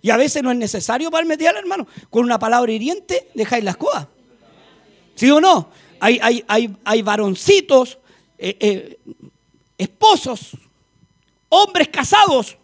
Y 0.00 0.08
a 0.08 0.16
veces 0.16 0.42
no 0.42 0.50
es 0.50 0.56
necesario 0.56 1.10
palmetear, 1.10 1.54
hermano. 1.56 1.86
Con 2.08 2.24
una 2.24 2.38
palabra 2.38 2.72
hiriente 2.72 3.28
dejáis 3.34 3.62
las 3.62 3.76
cosas. 3.76 4.06
¿Sí 5.14 5.30
o 5.30 5.42
no? 5.42 5.68
Hay, 6.00 6.18
hay, 6.22 6.42
hay, 6.48 6.74
hay 6.86 7.02
varoncitos, 7.02 7.98
eh, 8.38 8.56
eh, 8.60 8.98
esposos, 9.76 10.56
hombres 11.50 11.88
casados, 11.88 12.56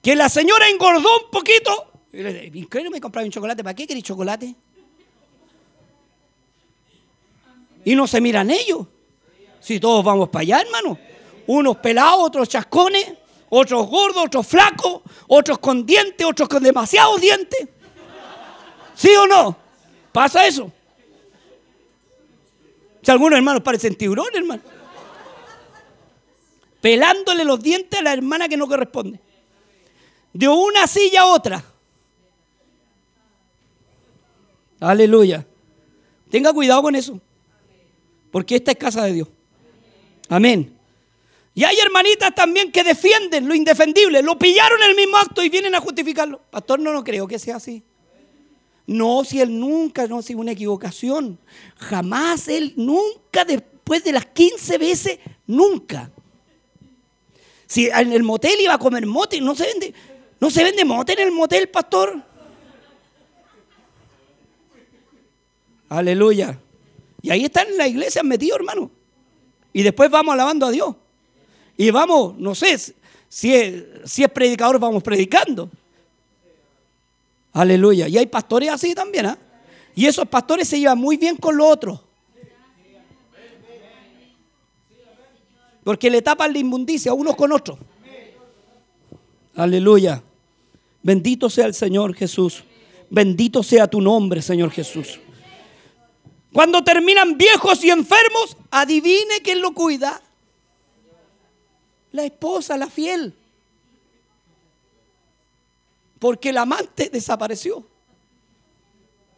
que 0.00 0.16
la 0.16 0.30
señora 0.30 0.66
engordó 0.70 1.24
un 1.24 1.30
poquito. 1.30 1.92
Dije, 2.10 2.68
¿qué 2.70 2.82
no 2.82 2.90
me 2.90 3.02
compraron 3.02 3.26
un 3.26 3.32
chocolate? 3.32 3.62
¿Para 3.62 3.74
qué 3.74 3.86
queréis 3.86 4.06
chocolate? 4.06 4.56
Y 7.84 7.94
no 7.94 8.06
se 8.06 8.20
miran 8.20 8.50
ellos. 8.50 8.86
Si 9.60 9.78
todos 9.80 10.04
vamos 10.04 10.28
para 10.28 10.42
allá, 10.42 10.60
hermano. 10.60 10.98
Unos 11.46 11.76
pelados, 11.78 12.20
otros 12.20 12.48
chascones, 12.48 13.12
otros 13.48 13.86
gordos, 13.88 14.24
otros 14.26 14.46
flacos, 14.46 15.02
otros 15.28 15.58
con 15.58 15.84
dientes, 15.84 16.26
otros 16.26 16.48
con 16.48 16.62
demasiados 16.62 17.20
dientes. 17.20 17.68
¿Sí 18.94 19.10
o 19.16 19.26
no? 19.26 19.56
Pasa 20.12 20.46
eso. 20.46 20.70
Si 23.02 23.10
algunos 23.10 23.36
hermanos 23.36 23.62
parecen 23.62 23.96
tiburones, 23.96 24.34
hermano. 24.34 24.62
Pelándole 26.80 27.44
los 27.44 27.60
dientes 27.60 27.98
a 27.98 28.02
la 28.02 28.12
hermana 28.12 28.48
que 28.48 28.56
no 28.56 28.66
corresponde. 28.66 29.20
De 30.32 30.48
una 30.48 30.86
silla 30.86 31.22
a 31.22 31.26
otra. 31.26 31.64
Aleluya. 34.80 35.46
Tenga 36.30 36.52
cuidado 36.52 36.82
con 36.82 36.96
eso. 36.96 37.20
Porque 38.32 38.56
esta 38.56 38.72
es 38.72 38.78
casa 38.78 39.04
de 39.04 39.12
Dios. 39.12 39.28
Amén. 40.28 40.76
Y 41.54 41.64
hay 41.64 41.78
hermanitas 41.78 42.34
también 42.34 42.72
que 42.72 42.82
defienden 42.82 43.46
lo 43.46 43.54
indefendible. 43.54 44.22
Lo 44.22 44.38
pillaron 44.38 44.82
en 44.82 44.90
el 44.90 44.96
mismo 44.96 45.18
acto 45.18 45.44
y 45.44 45.50
vienen 45.50 45.74
a 45.74 45.80
justificarlo. 45.80 46.40
Pastor, 46.50 46.80
no, 46.80 46.92
no 46.92 47.04
creo 47.04 47.28
que 47.28 47.38
sea 47.38 47.56
así. 47.56 47.84
No, 48.86 49.22
si 49.22 49.40
él 49.40 49.60
nunca, 49.60 50.06
no, 50.06 50.22
si 50.22 50.34
una 50.34 50.52
equivocación. 50.52 51.38
Jamás 51.76 52.48
él, 52.48 52.72
nunca 52.76 53.44
después 53.44 54.02
de 54.02 54.12
las 54.12 54.26
15 54.26 54.78
veces, 54.78 55.18
nunca. 55.46 56.10
Si 57.66 57.86
en 57.86 58.12
el 58.12 58.22
motel 58.22 58.58
iba 58.60 58.74
a 58.74 58.78
comer 58.78 59.06
mote, 59.06 59.40
no 59.40 59.54
se 59.54 59.66
vende, 59.66 59.94
no 60.40 60.50
se 60.50 60.64
vende 60.64 60.84
mote 60.86 61.12
en 61.12 61.20
el 61.20 61.32
motel, 61.32 61.68
pastor. 61.68 62.22
Aleluya. 65.90 66.58
Y 67.22 67.30
ahí 67.30 67.44
están 67.44 67.68
en 67.68 67.78
la 67.78 67.86
iglesia 67.86 68.22
metidos, 68.22 68.58
hermano. 68.58 68.90
Y 69.72 69.82
después 69.82 70.10
vamos 70.10 70.34
alabando 70.34 70.66
a 70.66 70.70
Dios. 70.70 70.94
Y 71.76 71.90
vamos, 71.90 72.36
no 72.36 72.54
sé, 72.54 72.76
si 73.28 73.54
es, 73.54 73.84
si 74.04 74.22
es 74.22 74.28
predicador, 74.28 74.78
vamos 74.78 75.02
predicando. 75.02 75.70
Aleluya. 77.52 78.08
Y 78.08 78.18
hay 78.18 78.26
pastores 78.26 78.70
así 78.70 78.94
también, 78.94 79.26
¿ah? 79.26 79.38
Y 79.94 80.06
esos 80.06 80.26
pastores 80.26 80.68
se 80.68 80.78
llevan 80.78 80.98
muy 80.98 81.16
bien 81.16 81.36
con 81.36 81.56
los 81.56 81.66
otros. 81.66 82.00
Porque 85.84 86.10
le 86.10 86.22
tapan 86.22 86.52
la 86.52 86.58
inmundicia 86.58 87.12
unos 87.12 87.36
con 87.36 87.52
otros. 87.52 87.78
Aleluya. 89.54 90.22
Bendito 91.02 91.50
sea 91.50 91.66
el 91.66 91.74
Señor 91.74 92.14
Jesús. 92.14 92.64
Bendito 93.10 93.62
sea 93.62 93.86
tu 93.86 94.00
nombre, 94.00 94.40
Señor 94.40 94.70
Jesús. 94.70 95.20
Cuando 96.52 96.84
terminan 96.84 97.38
viejos 97.38 97.82
y 97.82 97.90
enfermos, 97.90 98.56
adivine 98.70 99.40
quién 99.42 99.62
lo 99.62 99.72
cuida. 99.72 100.20
La 102.12 102.24
esposa, 102.24 102.76
la 102.76 102.88
fiel. 102.88 103.34
Porque 106.18 106.50
el 106.50 106.58
amante 106.58 107.08
desapareció. 107.08 107.84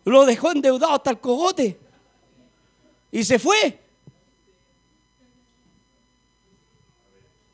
Lo 0.04 0.26
dejó 0.26 0.50
endeudado 0.50 0.94
hasta 0.94 1.10
el 1.10 1.20
cogote. 1.20 1.78
Y 3.12 3.22
se 3.22 3.38
fue. 3.38 3.78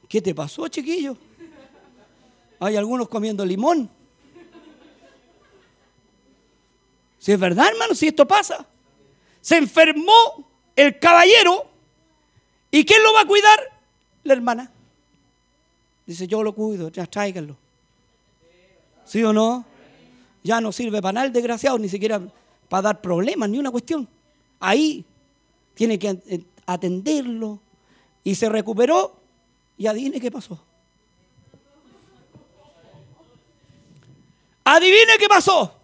¿Qué 0.09 0.23
te 0.23 0.35
pasó, 0.35 0.67
chiquillo? 0.69 1.17
Hay 2.59 2.77
algunos 2.77 3.09
comiendo 3.09 3.45
limón. 3.45 3.91
Si 7.19 7.31
es 7.31 7.39
verdad, 7.39 7.69
hermano, 7.69 7.95
si 7.95 8.09
esto 8.09 8.27
pasa 8.27 8.67
se 9.41 9.57
enfermó 9.57 10.49
el 10.77 10.99
caballero 10.99 11.67
y 12.71 12.85
¿quién 12.85 13.03
lo 13.03 13.13
va 13.13 13.23
a 13.23 13.27
cuidar? 13.27 13.61
La 14.25 14.35
hermana. 14.35 14.71
Dice, 16.07 16.27
yo 16.27 16.43
lo 16.43 16.55
cuido, 16.55 16.91
ya 16.91 17.07
tráiganlo. 17.07 17.57
¿Sí 19.05 19.23
o 19.25 19.33
no? 19.33 19.65
Ya 20.43 20.61
no 20.61 20.73
sirve 20.73 21.03
para 21.03 21.13
nada 21.13 21.27
el 21.27 21.33
desgraciado, 21.33 21.79
ni 21.79 21.89
siquiera 21.89 22.21
para 22.69 22.83
dar 22.83 23.01
problemas, 23.01 23.49
ni 23.49 23.59
una 23.59 23.71
cuestión. 23.71 24.09
Ahí 24.59 25.05
tiene 25.75 25.99
que 25.99 26.45
atenderlo. 26.67 27.59
Y 28.23 28.35
se 28.35 28.49
recuperó 28.49 29.17
y 29.77 29.87
adivine 29.87 30.21
qué 30.21 30.31
pasó. 30.31 30.63
Adivine 34.65 35.19
qué 35.19 35.29
pasó. 35.29 35.75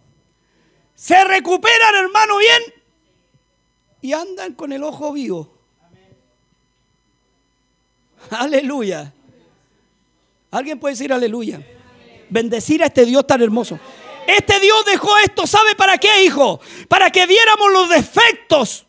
Se 0.94 1.24
recuperan, 1.24 1.94
hermano, 1.94 2.38
bien 2.38 2.75
y 4.00 4.12
andan 4.12 4.54
con 4.54 4.72
el 4.72 4.82
ojo 4.82 5.12
vivo. 5.12 5.52
Aleluya. 8.30 9.12
Alguien 10.50 10.78
puede 10.78 10.94
decir 10.94 11.12
aleluya. 11.12 11.60
Bendecir 12.28 12.82
a 12.82 12.86
este 12.86 13.04
Dios 13.04 13.26
tan 13.26 13.42
hermoso. 13.42 13.78
Este 14.26 14.58
Dios 14.58 14.84
dejó 14.84 15.16
esto, 15.18 15.46
¿sabe 15.46 15.74
para 15.76 15.98
qué, 15.98 16.24
hijo? 16.24 16.60
Para 16.88 17.10
que 17.10 17.26
viéramos 17.26 17.72
los 17.72 17.88
defectos 17.88 18.86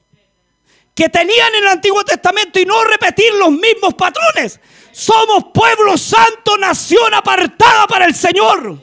que 0.95 1.09
tenían 1.09 1.53
en 1.53 1.63
el 1.63 1.69
Antiguo 1.69 2.03
Testamento 2.03 2.59
y 2.59 2.65
no 2.65 2.83
repetir 2.83 3.31
los 3.35 3.51
mismos 3.51 3.93
patrones. 3.93 4.59
Somos 4.91 5.45
pueblo 5.53 5.95
santo, 5.95 6.57
nación 6.57 7.13
apartada 7.13 7.85
para 7.85 8.05
el 8.05 8.15
Señor. 8.15 8.81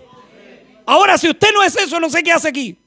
Ahora, 0.87 1.19
si 1.19 1.29
usted 1.29 1.49
no 1.53 1.63
es 1.65 1.77
eso, 1.77 1.99
no 1.99 2.09
sé 2.09 2.23
qué 2.23 2.31
hace 2.31 2.49
aquí. 2.49 2.79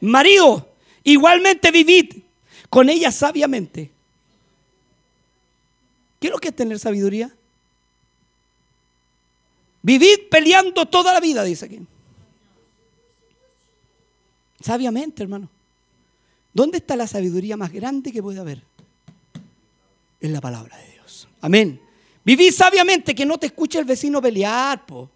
Marido, 0.00 0.71
igualmente 1.04 1.70
vivid 1.70 2.22
con 2.68 2.88
ella 2.88 3.10
sabiamente. 3.10 3.90
¿Qué 6.20 6.28
es 6.28 6.32
lo 6.32 6.38
que 6.38 6.48
es 6.48 6.56
tener 6.56 6.78
sabiduría? 6.78 7.34
Vivid 9.82 10.28
peleando 10.30 10.86
toda 10.86 11.12
la 11.12 11.20
vida, 11.20 11.42
dice 11.42 11.66
aquí. 11.66 11.80
Sabiamente, 14.60 15.22
hermano. 15.22 15.48
¿Dónde 16.54 16.78
está 16.78 16.96
la 16.96 17.06
sabiduría 17.06 17.56
más 17.56 17.72
grande 17.72 18.12
que 18.12 18.22
puede 18.22 18.38
haber? 18.38 18.62
En 20.20 20.32
la 20.32 20.40
palabra 20.40 20.76
de 20.76 20.92
Dios. 20.92 21.28
Amén. 21.40 21.80
Viví 22.24 22.52
sabiamente 22.52 23.14
que 23.14 23.26
no 23.26 23.38
te 23.38 23.46
escuche 23.46 23.78
el 23.78 23.84
vecino 23.84 24.22
pelear, 24.22 24.86
po. 24.86 25.10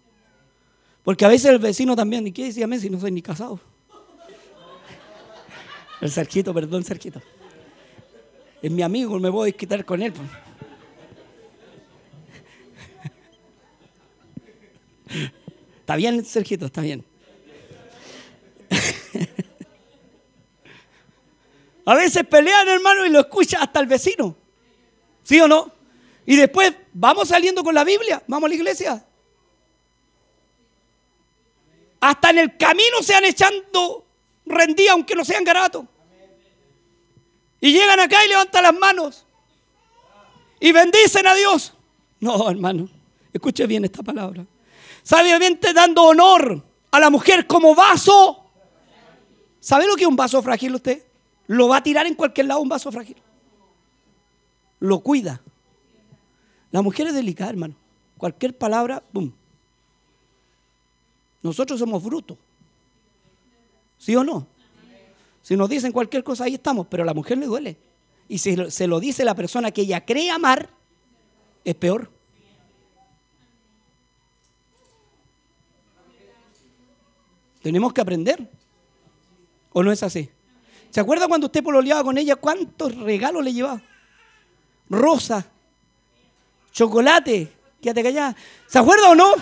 Porque 1.03 1.23
a 1.23 1.29
veces 1.29 1.51
el 1.51 1.59
vecino 1.59 1.95
también, 1.95 2.27
¿y 2.27 2.33
qué 2.33 2.45
decía 2.45 2.67
si 2.77 2.89
no 2.89 2.99
soy 2.99 3.11
ni 3.11 3.21
casado? 3.21 3.61
El 6.01 6.11
Sergito, 6.11 6.53
perdón, 6.53 6.83
Sergito. 6.83 7.21
Es 8.61 8.71
mi 8.71 8.81
amigo, 8.81 9.19
me 9.19 9.29
voy 9.29 9.49
a 9.49 9.53
quitar 9.53 9.85
con 9.85 10.01
él. 10.01 10.13
Está 15.79 15.95
bien, 15.95 16.25
Sergito, 16.25 16.65
está 16.65 16.81
bien. 16.81 17.05
A 21.85 21.95
veces 21.95 22.27
pelean, 22.27 22.67
hermano, 22.67 23.05
y 23.05 23.09
lo 23.09 23.21
escucha 23.21 23.61
hasta 23.61 23.79
el 23.79 23.85
vecino. 23.85 24.35
¿Sí 25.23 25.39
o 25.39 25.47
no? 25.47 25.71
Y 26.25 26.35
después 26.35 26.73
vamos 26.91 27.29
saliendo 27.29 27.63
con 27.63 27.73
la 27.73 27.85
Biblia, 27.85 28.21
vamos 28.27 28.47
a 28.47 28.49
la 28.49 28.55
iglesia. 28.55 29.05
Hasta 32.01 32.29
en 32.31 32.39
el 32.39 32.57
camino 32.57 33.01
se 33.01 33.15
han 33.15 33.23
echando 33.23 34.06
rendía, 34.49 34.93
aunque 34.93 35.15
no 35.15 35.25
sean 35.25 35.43
garatos. 35.43 35.85
Y 37.59 37.71
llegan 37.71 37.99
acá 37.99 38.23
y 38.25 38.29
levantan 38.29 38.63
las 38.63 38.73
manos. 38.73 39.25
Y 40.59 40.71
bendicen 40.71 41.25
a 41.27 41.35
Dios. 41.35 41.73
No, 42.19 42.49
hermano, 42.49 42.89
escuche 43.33 43.65
bien 43.67 43.85
esta 43.85 44.03
palabra. 44.03 44.45
Sabiamente 45.03 45.73
dando 45.73 46.03
honor 46.03 46.63
a 46.91 46.99
la 46.99 47.09
mujer 47.09 47.47
como 47.47 47.75
vaso. 47.75 48.43
¿Sabe 49.59 49.87
lo 49.87 49.95
que 49.95 50.03
es 50.03 50.07
un 50.07 50.15
vaso 50.15 50.41
frágil 50.41 50.75
usted? 50.75 51.03
Lo 51.47 51.67
va 51.67 51.77
a 51.77 51.83
tirar 51.83 52.05
en 52.07 52.15
cualquier 52.15 52.47
lado 52.47 52.61
un 52.61 52.69
vaso 52.69 52.91
frágil. 52.91 53.17
Lo 54.79 54.99
cuida. 54.99 55.41
La 56.71 56.81
mujer 56.81 57.07
es 57.07 57.13
delicada, 57.13 57.51
hermano. 57.51 57.75
Cualquier 58.17 58.57
palabra, 58.57 59.01
¡pum! 59.13 59.31
Nosotros 61.41 61.79
somos 61.79 62.03
brutos. 62.03 62.37
¿Sí 63.97 64.15
o 64.15 64.23
no? 64.23 64.47
Si 65.41 65.55
nos 65.55 65.69
dicen 65.69 65.91
cualquier 65.91 66.23
cosa, 66.23 66.43
ahí 66.43 66.55
estamos, 66.55 66.87
pero 66.89 67.03
a 67.03 67.05
la 67.05 67.13
mujer 67.13 67.37
le 67.37 67.45
duele. 67.45 67.77
Y 68.27 68.39
si 68.39 68.69
se 68.69 68.87
lo 68.87 68.99
dice 68.99 69.23
la 69.23 69.35
persona 69.35 69.71
que 69.71 69.81
ella 69.81 70.05
cree 70.05 70.29
amar, 70.29 70.69
es 71.63 71.75
peor. 71.75 72.09
Tenemos 77.61 77.93
que 77.93 78.01
aprender. 78.01 78.49
¿O 79.73 79.83
no 79.83 79.91
es 79.91 80.03
así? 80.03 80.29
¿Se 80.89 80.99
acuerda 80.99 81.27
cuando 81.27 81.47
usted 81.47 81.63
pololeaba 81.63 82.03
con 82.03 82.17
ella 82.17 82.35
cuántos 82.35 82.95
regalos 82.95 83.43
le 83.43 83.53
llevaba? 83.53 83.81
Rosa, 84.89 85.45
chocolate, 86.71 87.51
quédate 87.81 88.03
callada. 88.03 88.35
¿Se 88.67 88.79
acuerda 88.79 89.09
o 89.09 89.15
no? 89.15 89.33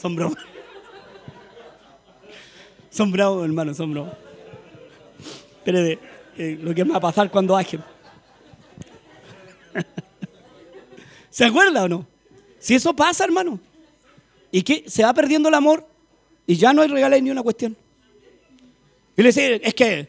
Son 0.00 0.14
bromas. 0.14 0.38
Hermano, 3.44 3.74
son 3.74 3.92
bravos. 3.92 4.12
Espérate, 5.58 5.98
eh, 6.38 6.58
lo 6.60 6.74
que 6.74 6.84
me 6.84 6.92
va 6.92 6.96
a 6.98 7.00
pasar 7.00 7.30
cuando 7.30 7.56
hay. 7.56 7.66
¿Se 11.30 11.44
acuerda 11.44 11.84
o 11.84 11.88
no? 11.88 12.06
Si 12.58 12.74
eso 12.74 12.94
pasa, 12.94 13.24
hermano. 13.24 13.60
¿Y 14.50 14.62
qué? 14.62 14.84
Se 14.86 15.02
va 15.02 15.12
perdiendo 15.12 15.48
el 15.48 15.54
amor 15.54 15.86
y 16.46 16.56
ya 16.56 16.72
no 16.72 16.82
hay 16.82 16.88
regalo 16.88 17.20
ni 17.20 17.30
una 17.30 17.42
cuestión. 17.42 17.76
Y 19.16 19.22
le 19.22 19.28
dice, 19.28 19.60
es 19.62 19.74
que 19.74 20.08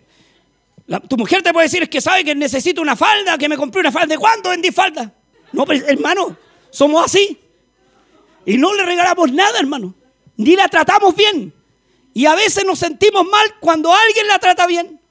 tu 1.07 1.17
mujer 1.17 1.41
te 1.41 1.51
puede 1.51 1.65
decir, 1.65 1.83
es 1.83 1.89
que 1.89 1.99
sabe 1.99 2.23
que 2.23 2.33
necesito 2.35 2.81
una 2.81 2.95
falda, 2.95 3.37
que 3.37 3.49
me 3.49 3.57
compré 3.57 3.81
una 3.81 3.91
falda. 3.91 4.07
¿De 4.07 4.17
cuándo 4.17 4.49
vendí 4.49 4.71
falda? 4.71 5.13
No, 5.51 5.65
pero 5.65 5.85
hermano, 5.87 6.37
somos 6.69 7.03
así. 7.05 7.37
Y 8.47 8.57
no 8.57 8.73
le 8.73 8.85
regalamos 8.85 9.29
nada, 9.33 9.59
hermano. 9.59 9.93
Ni 10.37 10.55
la 10.55 10.69
tratamos 10.69 11.13
bien. 11.13 11.53
Y 12.13 12.25
a 12.25 12.33
veces 12.33 12.63
nos 12.65 12.79
sentimos 12.79 13.25
mal 13.25 13.45
cuando 13.59 13.93
alguien 13.93 14.25
la 14.25 14.39
trata 14.39 14.65
bien. 14.65 15.01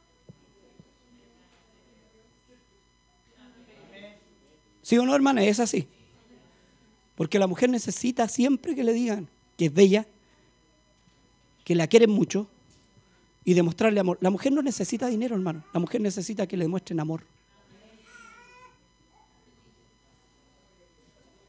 ¿Sí 4.80 4.96
o 4.96 5.04
no, 5.04 5.14
hermana? 5.14 5.44
Es 5.44 5.60
así. 5.60 5.86
Porque 7.14 7.38
la 7.38 7.46
mujer 7.46 7.68
necesita 7.68 8.26
siempre 8.26 8.74
que 8.74 8.82
le 8.82 8.94
digan 8.94 9.28
que 9.58 9.66
es 9.66 9.74
bella, 9.74 10.06
que 11.62 11.74
la 11.74 11.88
quieren 11.88 12.10
mucho 12.10 12.46
y 13.44 13.52
demostrarle 13.52 14.00
amor. 14.00 14.16
La 14.22 14.30
mujer 14.30 14.52
no 14.52 14.62
necesita 14.62 15.08
dinero, 15.08 15.36
hermano. 15.36 15.62
La 15.74 15.80
mujer 15.80 16.00
necesita 16.00 16.46
que 16.46 16.56
le 16.56 16.64
demuestren 16.64 17.00
amor. 17.00 17.22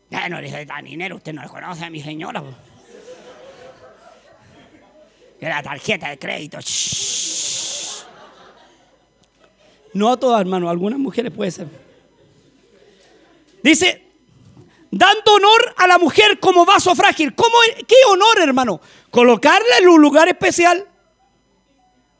Ya 0.10 0.30
no 0.30 0.42
necesita 0.42 0.82
dinero, 0.82 1.18
usted 1.18 1.34
no 1.34 1.42
le 1.42 1.50
conoce 1.50 1.86
a 1.86 1.90
mi 1.90 2.02
señora. 2.02 2.44
Que 5.40 5.48
la 5.48 5.62
tarjeta 5.62 6.10
de 6.10 6.18
crédito. 6.18 6.60
No 9.94 10.12
a 10.12 10.18
todas, 10.18 10.42
hermano. 10.42 10.70
Algunas 10.70 11.00
mujeres 11.00 11.32
puede 11.32 11.52
ser. 11.52 11.68
Dice, 13.62 14.04
dando 14.90 15.34
honor 15.34 15.76
a 15.78 15.88
la 15.88 15.98
mujer 15.98 16.40
como 16.40 16.66
vaso 16.66 16.96
frágil. 16.96 17.36
¿Cómo, 17.36 17.56
¿Qué 17.88 17.96
honor, 18.10 18.40
hermano? 18.42 18.82
Colocarla 19.12 19.78
en 19.80 19.90
un 19.90 20.02
lugar 20.02 20.28
especial. 20.28 20.88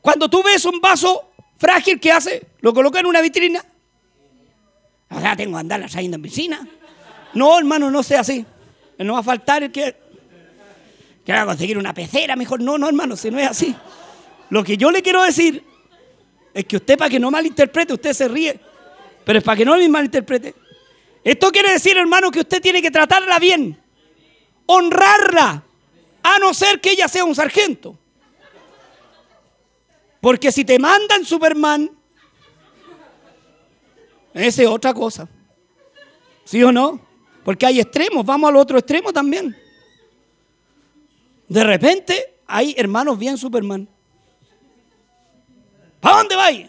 Cuando 0.00 0.28
tú 0.28 0.42
ves 0.42 0.64
un 0.64 0.80
vaso 0.80 1.30
frágil, 1.58 1.98
¿qué 1.98 2.12
hace? 2.12 2.46
Lo 2.60 2.72
coloca 2.72 3.00
en 3.00 3.06
una 3.06 3.20
vitrina. 3.20 3.64
O 5.10 5.20
sea, 5.20 5.36
tengo 5.36 5.56
que 5.56 5.60
andarla 5.60 5.88
saliendo 5.88 6.16
en 6.16 6.22
piscina. 6.22 6.68
No, 7.38 7.56
hermano, 7.56 7.88
no 7.88 8.02
sea 8.02 8.20
así. 8.20 8.44
No 8.98 9.12
va 9.12 9.20
a 9.20 9.22
faltar 9.22 9.62
el 9.62 9.70
que 9.70 9.94
quiera 11.24 11.46
conseguir 11.46 11.78
una 11.78 11.94
pecera, 11.94 12.34
mejor. 12.34 12.60
No, 12.60 12.76
no, 12.76 12.88
hermano, 12.88 13.16
si 13.16 13.30
no 13.30 13.38
es 13.38 13.48
así. 13.48 13.76
Lo 14.50 14.64
que 14.64 14.76
yo 14.76 14.90
le 14.90 15.02
quiero 15.02 15.22
decir 15.22 15.64
es 16.52 16.64
que 16.64 16.76
usted, 16.76 16.98
para 16.98 17.08
que 17.08 17.20
no 17.20 17.30
malinterprete, 17.30 17.92
usted 17.92 18.12
se 18.12 18.26
ríe, 18.26 18.58
pero 19.24 19.38
es 19.38 19.44
para 19.44 19.56
que 19.56 19.64
no 19.64 19.76
me 19.76 19.88
malinterprete. 19.88 20.52
Esto 21.22 21.52
quiere 21.52 21.70
decir, 21.70 21.96
hermano, 21.96 22.32
que 22.32 22.40
usted 22.40 22.60
tiene 22.60 22.82
que 22.82 22.90
tratarla 22.90 23.38
bien, 23.38 23.80
honrarla, 24.66 25.62
a 26.20 26.38
no 26.40 26.52
ser 26.52 26.80
que 26.80 26.90
ella 26.90 27.06
sea 27.06 27.24
un 27.24 27.36
sargento. 27.36 27.96
Porque 30.20 30.50
si 30.50 30.64
te 30.64 30.80
mandan 30.80 31.24
Superman, 31.24 31.88
esa 34.34 34.62
es 34.62 34.68
otra 34.68 34.92
cosa. 34.92 35.28
¿Sí 36.44 36.60
o 36.64 36.72
no? 36.72 37.07
Porque 37.48 37.64
hay 37.64 37.80
extremos, 37.80 38.26
vamos 38.26 38.50
al 38.50 38.56
otro 38.56 38.76
extremo 38.76 39.10
también. 39.10 39.56
De 41.48 41.64
repente 41.64 42.34
hay 42.46 42.74
hermanos 42.76 43.18
bien 43.18 43.38
Superman. 43.38 43.88
¿Para 45.98 46.18
dónde 46.18 46.36
vais? 46.36 46.66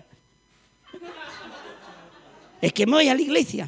Es 2.62 2.72
que 2.72 2.86
me 2.86 2.94
voy 2.94 3.10
a 3.10 3.14
la 3.14 3.22
iglesia. 3.22 3.68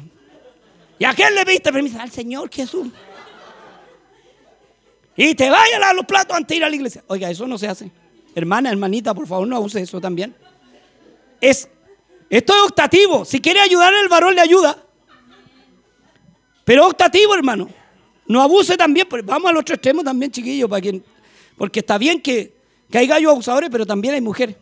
¿Y 0.98 1.04
a 1.04 1.12
quién 1.12 1.34
le 1.34 1.44
viste 1.44 1.70
permiso? 1.70 2.00
Al 2.00 2.10
Señor 2.10 2.48
Jesús. 2.50 2.88
Y 5.14 5.34
te 5.34 5.50
vaya 5.50 5.76
a 5.76 5.80
lavar 5.80 5.96
los 5.96 6.06
platos 6.06 6.34
antes 6.34 6.48
de 6.48 6.56
ir 6.56 6.64
a 6.64 6.70
la 6.70 6.76
iglesia. 6.76 7.04
Oiga, 7.08 7.28
eso 7.28 7.46
no 7.46 7.58
se 7.58 7.68
hace. 7.68 7.90
Hermana, 8.34 8.70
hermanita, 8.70 9.12
por 9.12 9.26
favor, 9.26 9.46
no 9.46 9.60
use 9.60 9.82
eso 9.82 10.00
también. 10.00 10.34
Es, 11.42 11.68
esto 12.30 12.54
es 12.54 12.62
optativo. 12.70 13.26
Si 13.26 13.38
quiere 13.38 13.60
ayudar 13.60 13.92
el 14.02 14.08
varón, 14.08 14.34
le 14.34 14.40
ayuda. 14.40 14.82
Pero 16.64 16.86
optativo, 16.86 17.34
hermano. 17.34 17.68
No 18.26 18.40
abuse 18.40 18.76
también. 18.76 19.06
Vamos 19.24 19.50
al 19.50 19.56
otro 19.56 19.74
extremo 19.74 20.02
también, 20.02 20.30
chiquillos, 20.30 20.68
para 20.68 20.80
quien, 20.80 21.04
porque 21.56 21.80
está 21.80 21.98
bien 21.98 22.20
que, 22.20 22.54
que 22.90 22.98
hay 22.98 23.06
gallos 23.06 23.32
abusadores, 23.32 23.68
pero 23.70 23.84
también 23.84 24.14
hay 24.14 24.20
mujeres. 24.20 24.56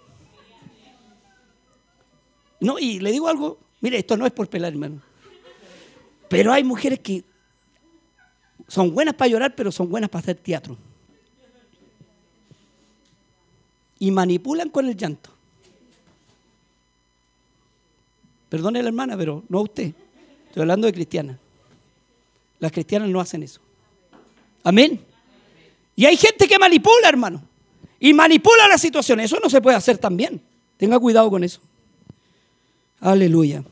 No, 2.60 2.78
y 2.78 2.98
le 3.00 3.10
digo 3.10 3.28
algo, 3.28 3.58
mire, 3.80 3.98
esto 3.98 4.16
no 4.16 4.26
es 4.26 4.32
por 4.32 4.48
pelar, 4.48 4.72
hermano. 4.72 5.00
Pero 6.28 6.52
hay 6.52 6.62
mujeres 6.62 7.00
que 7.00 7.24
son 8.68 8.94
buenas 8.94 9.14
para 9.14 9.28
llorar, 9.28 9.54
pero 9.54 9.72
son 9.72 9.90
buenas 9.90 10.10
para 10.10 10.22
hacer 10.22 10.36
teatro. 10.36 10.76
Y 13.98 14.10
manipulan 14.10 14.68
con 14.68 14.86
el 14.86 14.96
llanto. 14.96 15.30
Perdone 18.48 18.82
la 18.82 18.88
hermana, 18.88 19.16
pero 19.16 19.42
no 19.48 19.58
a 19.58 19.62
usted. 19.62 19.92
Estoy 20.46 20.62
hablando 20.62 20.86
de 20.86 20.92
cristianas. 20.92 21.36
Las 22.60 22.70
cristianas 22.70 23.08
no 23.08 23.20
hacen 23.20 23.42
eso. 23.42 23.60
Amén. 24.62 25.04
Y 25.96 26.06
hay 26.06 26.16
gente 26.16 26.46
que 26.46 26.58
manipula, 26.58 27.08
hermano. 27.08 27.42
Y 27.98 28.14
manipula 28.14 28.68
la 28.68 28.78
situación. 28.78 29.20
Eso 29.20 29.38
no 29.42 29.50
se 29.50 29.60
puede 29.60 29.76
hacer 29.76 29.98
también. 29.98 30.40
Tenga 30.76 30.98
cuidado 30.98 31.28
con 31.28 31.42
eso. 31.42 31.60
Aleluya. 33.00 33.64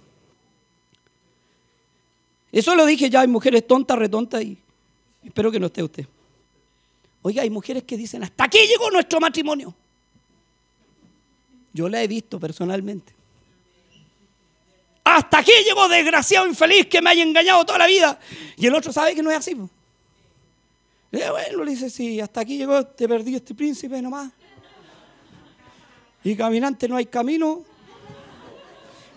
Eso 2.50 2.74
lo 2.74 2.86
dije 2.86 3.10
ya, 3.10 3.20
hay 3.20 3.28
mujeres 3.28 3.66
tontas, 3.66 3.98
retontas 3.98 4.42
y 4.42 4.56
espero 5.22 5.50
que 5.50 5.60
no 5.60 5.66
esté 5.66 5.82
usted. 5.82 6.06
Oiga, 7.22 7.42
hay 7.42 7.50
mujeres 7.50 7.82
que 7.82 7.96
dicen, 7.96 8.22
hasta 8.22 8.44
aquí 8.44 8.58
llegó 8.66 8.90
nuestro 8.90 9.20
matrimonio. 9.20 9.74
Yo 11.72 11.88
la 11.88 12.02
he 12.02 12.08
visto 12.08 12.40
personalmente. 12.40 13.17
Hasta 15.18 15.38
aquí 15.38 15.50
llegó 15.64 15.88
desgraciado, 15.88 16.46
infeliz, 16.46 16.86
que 16.86 17.02
me 17.02 17.10
haya 17.10 17.24
engañado 17.24 17.64
toda 17.64 17.80
la 17.80 17.88
vida. 17.88 18.20
Y 18.56 18.68
el 18.68 18.74
otro 18.76 18.92
sabe 18.92 19.16
que 19.16 19.22
no 19.22 19.32
es 19.32 19.38
así. 19.38 19.50
Y 19.50 21.16
bueno, 21.16 21.64
le 21.64 21.72
dice, 21.72 21.90
sí, 21.90 22.20
hasta 22.20 22.42
aquí 22.42 22.56
llegó, 22.56 22.86
te 22.86 23.08
perdí 23.08 23.34
este 23.34 23.52
príncipe 23.52 24.00
nomás. 24.00 24.30
Y 26.22 26.36
caminante 26.36 26.86
no 26.86 26.94
hay 26.94 27.06
camino. 27.06 27.64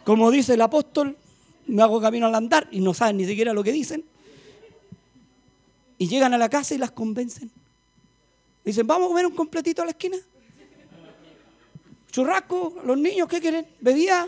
Como 0.03 0.31
dice 0.31 0.55
el 0.55 0.61
apóstol, 0.61 1.15
me 1.67 1.83
hago 1.83 2.01
camino 2.01 2.25
al 2.25 2.33
andar 2.33 2.67
y 2.71 2.79
no 2.79 2.95
saben 2.95 3.17
ni 3.17 3.27
siquiera 3.27 3.53
lo 3.53 3.63
que 3.63 3.71
dicen. 3.71 4.03
Y 5.99 6.07
llegan 6.07 6.33
a 6.33 6.39
la 6.39 6.49
casa 6.49 6.73
y 6.73 6.79
las 6.79 6.89
convencen. 6.89 7.51
Dicen, 8.65 8.87
vamos 8.87 9.05
a 9.05 9.09
comer 9.09 9.27
un 9.27 9.35
completito 9.35 9.83
a 9.83 9.85
la 9.85 9.91
esquina. 9.91 10.17
Churrasco, 12.11 12.81
los 12.85 12.97
niños, 12.97 13.27
¿qué 13.27 13.39
quieren? 13.39 13.67
Bebida. 13.79 14.27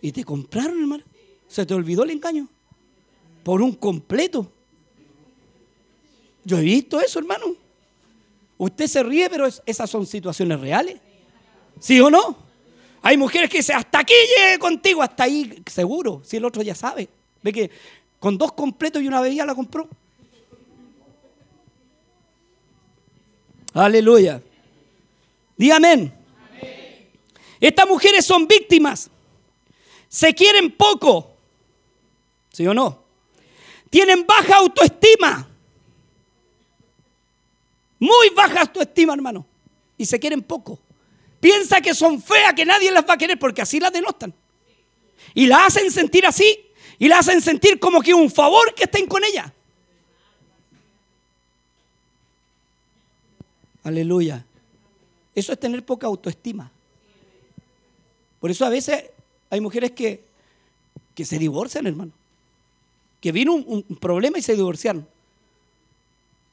Y 0.00 0.12
te 0.12 0.24
compraron, 0.24 0.80
hermano. 0.80 1.04
Se 1.48 1.64
te 1.64 1.74
olvidó 1.74 2.04
el 2.04 2.10
engaño. 2.10 2.48
Por 3.42 3.62
un 3.62 3.72
completo. 3.72 4.50
Yo 6.44 6.58
he 6.58 6.62
visto 6.62 7.00
eso, 7.00 7.18
hermano. 7.18 7.46
Usted 8.56 8.86
se 8.86 9.02
ríe, 9.02 9.28
pero 9.30 9.48
esas 9.66 9.88
son 9.88 10.06
situaciones 10.06 10.60
reales. 10.60 10.98
¿Sí 11.80 12.00
o 12.00 12.10
no? 12.10 12.36
Hay 13.02 13.16
mujeres 13.16 13.48
que 13.48 13.58
dicen, 13.58 13.76
hasta 13.76 14.00
aquí 14.00 14.14
llegué 14.36 14.58
contigo, 14.58 15.02
hasta 15.02 15.24
ahí, 15.24 15.62
seguro. 15.66 16.22
Si 16.24 16.36
el 16.36 16.44
otro 16.44 16.62
ya 16.62 16.74
sabe. 16.74 17.08
Ve 17.42 17.52
que 17.52 17.70
con 18.18 18.36
dos 18.36 18.52
completos 18.52 19.02
y 19.02 19.08
una 19.08 19.20
bebida 19.20 19.46
la 19.46 19.54
compró. 19.54 19.88
Aleluya. 23.72 24.42
Dígame. 25.56 26.12
Estas 27.60 27.88
mujeres 27.88 28.24
son 28.24 28.46
víctimas 28.46 29.10
se 30.08 30.34
quieren 30.34 30.70
poco, 30.72 31.36
¿sí 32.52 32.66
o 32.66 32.74
no? 32.74 33.04
Tienen 33.90 34.26
baja 34.26 34.56
autoestima, 34.56 35.48
muy 37.98 38.30
baja 38.30 38.62
autoestima, 38.62 39.14
hermano, 39.14 39.46
y 39.96 40.06
se 40.06 40.18
quieren 40.18 40.42
poco. 40.42 40.78
Piensa 41.40 41.80
que 41.80 41.94
son 41.94 42.20
feas, 42.20 42.54
que 42.54 42.64
nadie 42.64 42.90
las 42.90 43.08
va 43.08 43.14
a 43.14 43.18
querer 43.18 43.38
porque 43.38 43.62
así 43.62 43.78
las 43.78 43.92
denostan. 43.92 44.34
Y 45.34 45.46
la 45.46 45.66
hacen 45.66 45.90
sentir 45.90 46.26
así, 46.26 46.66
y 46.98 47.08
la 47.08 47.18
hacen 47.18 47.40
sentir 47.40 47.78
como 47.78 48.00
que 48.00 48.14
un 48.14 48.30
favor 48.30 48.74
que 48.74 48.84
estén 48.84 49.06
con 49.06 49.22
ella. 49.24 49.52
Aleluya. 53.84 54.44
Eso 55.34 55.52
es 55.52 55.60
tener 55.60 55.84
poca 55.84 56.06
autoestima. 56.06 56.70
Por 58.40 58.50
eso 58.50 58.64
a 58.64 58.68
veces 58.68 59.04
hay 59.50 59.60
mujeres 59.60 59.92
que, 59.92 60.24
que 61.14 61.24
se 61.24 61.38
divorcian, 61.38 61.86
hermano. 61.86 62.12
Que 63.20 63.32
vino 63.32 63.54
un, 63.54 63.82
problema 64.00 64.38
y 64.38 64.42
se 64.42 64.54
divorciaron. 64.54 65.06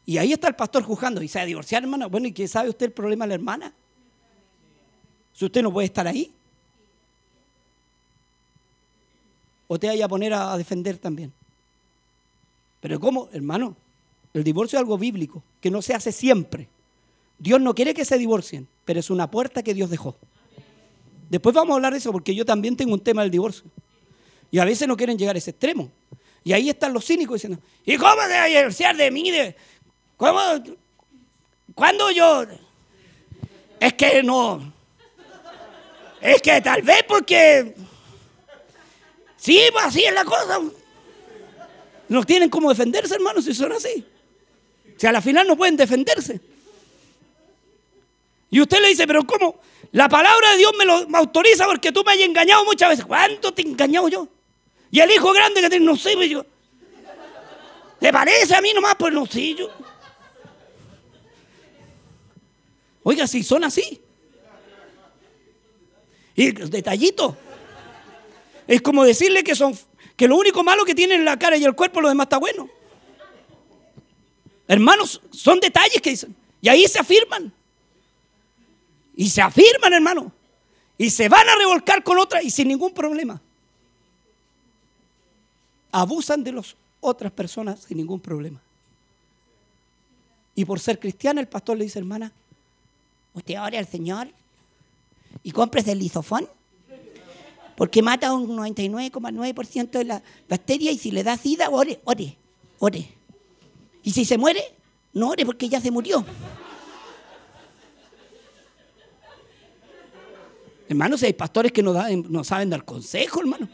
Y 0.06 0.18
ahí 0.18 0.34
está 0.34 0.48
el 0.48 0.56
pastor 0.56 0.84
juzgando. 0.84 1.22
¿Y 1.22 1.28
se 1.28 1.40
va 1.40 1.46
a 1.46 1.78
hermano? 1.78 2.10
Bueno, 2.10 2.28
¿y 2.28 2.32
qué 2.32 2.48
sabe 2.48 2.70
usted 2.70 2.88
el 2.88 2.92
problema 2.92 3.26
de 3.26 3.30
la 3.30 3.36
hermana? 3.36 3.74
Si 5.34 5.46
usted 5.46 5.62
no 5.62 5.72
puede 5.72 5.88
estar 5.88 6.08
ahí. 6.08 6.32
O 9.68 9.80
te 9.80 9.88
vaya 9.88 10.06
a 10.06 10.10
poner 10.10 10.34
a, 10.34 10.54
a 10.54 10.58
defender 10.58 10.98
también. 10.98 11.34
Pero 12.82 13.00
¿cómo, 13.00 13.30
hermano? 13.34 13.76
El 14.34 14.44
divorcio 14.44 14.78
es 14.78 14.82
algo 14.82 14.98
bíblico, 14.98 15.42
que 15.62 15.72
no 15.72 15.82
se 15.82 15.94
hace 15.94 16.12
siempre. 16.12 16.68
Dios 17.40 17.60
no 17.60 17.74
quiere 17.74 17.94
que 17.94 18.06
se 18.06 18.18
divorcien, 18.18 18.68
pero 18.86 19.00
es 19.00 19.10
una 19.10 19.30
puerta 19.30 19.64
que 19.64 19.74
Dios 19.74 19.90
dejó. 19.90 20.16
Después 21.30 21.56
vamos 21.56 21.74
a 21.74 21.76
hablar 21.76 21.94
de 21.94 22.00
eso 22.00 22.12
porque 22.12 22.34
yo 22.36 22.46
también 22.46 22.76
tengo 22.76 22.94
un 22.94 23.00
tema 23.00 23.22
del 23.22 23.32
divorcio. 23.32 23.64
Y 24.52 24.60
a 24.60 24.66
veces 24.66 24.88
no 24.88 24.96
quieren 24.96 25.18
llegar 25.18 25.36
a 25.36 25.40
ese 25.40 25.52
extremo. 25.52 25.92
Y 26.44 26.54
ahí 26.54 26.70
están 26.70 26.94
los 26.94 27.06
cínicos 27.06 27.36
diciendo, 27.36 27.60
¿y 27.84 27.98
cómo 27.98 28.14
te 28.14 28.18
vas 28.18 28.42
a 28.42 28.46
divorciar 28.46 28.96
de 28.96 29.10
mí? 29.12 29.32
¿Cómo? 30.16 30.40
¿Cuándo 31.74 32.12
yo? 32.12 32.44
Es 33.80 33.94
que 33.94 34.22
no. 34.24 34.74
Es 36.22 36.42
que 36.42 36.62
tal 36.62 36.82
vez 36.82 37.04
porque... 37.08 37.76
Sí, 39.38 39.60
pues 39.72 39.86
así 39.86 40.04
es 40.04 40.14
la 40.14 40.24
cosa. 40.24 40.60
No 42.08 42.24
tienen 42.24 42.50
cómo 42.50 42.70
defenderse, 42.70 43.16
hermanos, 43.16 43.46
si 43.46 43.54
son 43.54 43.72
así. 43.72 44.06
Si 44.98 45.08
a 45.08 45.12
la 45.12 45.22
final 45.22 45.48
no 45.48 45.58
pueden 45.58 45.76
defenderse. 45.76 46.40
Y 48.50 48.62
usted 48.62 48.80
le 48.82 48.90
dice, 48.90 49.06
pero 49.06 49.26
¿cómo? 49.26 49.60
La 49.96 50.10
palabra 50.10 50.52
de 50.52 50.58
Dios 50.58 50.74
me 50.78 50.84
lo 50.84 51.08
autoriza 51.18 51.66
porque 51.68 51.90
tú 51.90 52.04
me 52.04 52.12
hayas 52.12 52.28
engañado 52.28 52.66
muchas 52.66 52.90
veces. 52.90 53.06
¿Cuánto 53.06 53.54
te 53.54 53.62
he 53.62 53.66
engañado 53.66 54.10
yo? 54.10 54.28
Y 54.92 55.00
el 55.00 55.10
hijo 55.10 55.32
grande 55.32 55.62
que 55.62 55.70
tiene, 55.70 55.86
no 55.86 55.96
sé, 55.96 56.16
pues 56.16 56.30
yo. 56.30 56.46
¿Te 57.98 58.12
parece 58.12 58.54
a 58.54 58.60
mí 58.60 58.74
nomás? 58.74 58.96
Pues 58.96 59.14
no 59.14 59.26
sé. 59.26 59.56
Oiga, 63.04 63.26
si 63.26 63.42
son 63.42 63.64
así. 63.64 64.02
Y 66.36 66.52
detallito. 66.52 67.38
Es 68.68 68.82
como 68.82 69.06
decirle 69.06 69.46
que 69.46 69.56
son 69.56 69.80
que 70.18 70.28
lo 70.28 70.36
único 70.36 70.62
malo 70.62 70.84
que 70.84 70.94
tienen 70.94 71.24
la 71.24 71.40
cara 71.40 71.56
y 71.56 71.64
el 71.64 71.74
cuerpo, 71.74 72.02
lo 72.02 72.10
demás 72.10 72.26
está 72.26 72.38
bueno. 72.38 72.70
Hermanos, 74.68 75.22
son 75.32 75.62
detalles 75.62 76.02
que 76.02 76.10
dicen. 76.10 76.36
Y 76.60 76.68
ahí 76.68 76.86
se 76.86 77.00
afirman. 77.00 77.54
Y 79.16 79.30
se 79.30 79.42
afirman, 79.42 79.94
hermano. 79.94 80.32
Y 80.98 81.10
se 81.10 81.30
van 81.30 81.48
a 81.48 81.56
revolcar 81.56 82.04
con 82.04 82.18
otra 82.20 82.42
y 82.42 82.50
sin 82.50 82.68
ningún 82.68 82.94
problema. 82.94 83.42
Abusan 85.92 86.44
de 86.44 86.52
las 86.52 86.76
otras 87.00 87.32
personas 87.32 87.82
sin 87.82 87.98
ningún 87.98 88.20
problema. 88.20 88.62
Y 90.56 90.66
por 90.66 90.80
ser 90.80 91.00
cristiana, 91.00 91.42
el 91.42 91.48
pastor 91.48 91.78
le 91.78 91.84
dice, 91.84 92.00
hermana, 92.00 92.32
usted 93.34 93.60
ore 93.60 93.78
al 93.78 93.88
Señor 93.88 94.30
y 95.44 95.52
compres 95.52 95.88
el 95.88 96.00
lisofón, 96.00 96.48
porque 97.76 98.02
mata 98.02 98.34
un 98.34 98.58
99,9% 98.58 99.90
de 99.90 100.06
la 100.06 100.24
bacteria 100.48 100.92
y 100.92 100.98
si 100.98 101.12
le 101.12 101.24
da 101.24 101.38
sida, 101.38 101.70
ore, 101.70 102.00
ore, 102.06 102.38
ore. 102.80 103.10
Y 104.02 104.12
si 104.12 104.24
se 104.24 104.38
muere, 104.38 104.64
no 105.14 105.30
ore 105.30 105.46
porque 105.46 105.68
ya 105.68 105.82
se 105.82 105.92
murió. 105.92 106.26
Hermanos, 110.88 111.24
hay 111.24 111.34
pastores 111.34 111.72
que 111.72 111.82
no, 111.82 111.94
no 111.94 112.44
saben 112.44 112.70
dar 112.70 112.86
consejo, 112.86 113.40
hermano. 113.42 113.68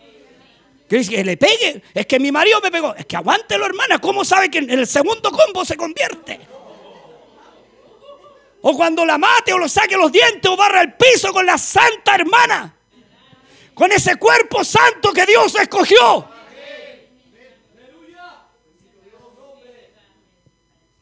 Que 0.91 1.23
le 1.23 1.37
pegue. 1.37 1.83
Es 1.93 2.05
que 2.05 2.19
mi 2.19 2.33
marido 2.33 2.59
me 2.61 2.69
pegó. 2.69 2.93
Es 2.93 3.05
que 3.05 3.15
aguántelo, 3.15 3.65
hermana. 3.65 3.99
¿Cómo 3.99 4.25
sabe 4.25 4.51
que 4.51 4.57
en 4.57 4.69
el 4.69 4.85
segundo 4.85 5.31
combo 5.31 5.63
se 5.63 5.77
convierte? 5.77 6.39
O 8.61 8.75
cuando 8.75 9.05
la 9.05 9.17
mate 9.17 9.53
o 9.53 9.57
lo 9.57 9.69
saque 9.69 9.95
los 9.95 10.11
dientes 10.11 10.51
o 10.51 10.57
barra 10.57 10.81
el 10.81 10.93
piso 10.93 11.31
con 11.31 11.45
la 11.45 11.57
santa 11.57 12.15
hermana. 12.15 12.75
Con 13.73 13.91
ese 13.91 14.17
cuerpo 14.17 14.65
santo 14.65 15.13
que 15.13 15.25
Dios 15.25 15.55
escogió. 15.55 16.27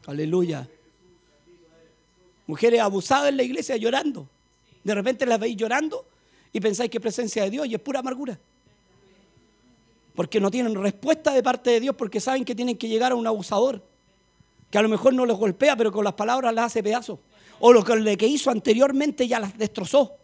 Aleluya. 0.06 0.68
Mujeres 2.46 2.80
abusadas 2.80 3.28
en 3.28 3.36
la 3.36 3.42
iglesia 3.42 3.76
llorando. 3.76 4.28
De 4.82 4.94
repente 4.94 5.26
las 5.26 5.38
veis 5.38 5.56
llorando 5.56 6.06
y 6.52 6.60
pensáis 6.60 6.90
que 6.90 6.98
es 6.98 7.02
presencia 7.02 7.44
de 7.44 7.50
Dios 7.50 7.66
y 7.66 7.74
es 7.74 7.80
pura 7.80 8.00
amargura. 8.00 8.38
Porque 10.14 10.40
no 10.40 10.50
tienen 10.50 10.74
respuesta 10.74 11.32
de 11.32 11.42
parte 11.42 11.70
de 11.70 11.80
Dios 11.80 11.94
porque 11.96 12.20
saben 12.20 12.44
que 12.44 12.54
tienen 12.54 12.76
que 12.76 12.88
llegar 12.88 13.12
a 13.12 13.14
un 13.14 13.26
abusador. 13.26 13.82
Que 14.70 14.78
a 14.78 14.82
lo 14.82 14.88
mejor 14.88 15.14
no 15.14 15.26
los 15.26 15.38
golpea, 15.38 15.76
pero 15.76 15.92
con 15.92 16.04
las 16.04 16.14
palabras 16.14 16.54
las 16.54 16.66
hace 16.66 16.82
pedazos. 16.82 17.18
O 17.60 17.72
lo 17.72 17.84
que, 17.84 18.16
que 18.16 18.26
hizo 18.26 18.50
anteriormente 18.50 19.28
ya 19.28 19.38
las 19.38 19.56
destrozó. 19.56 20.16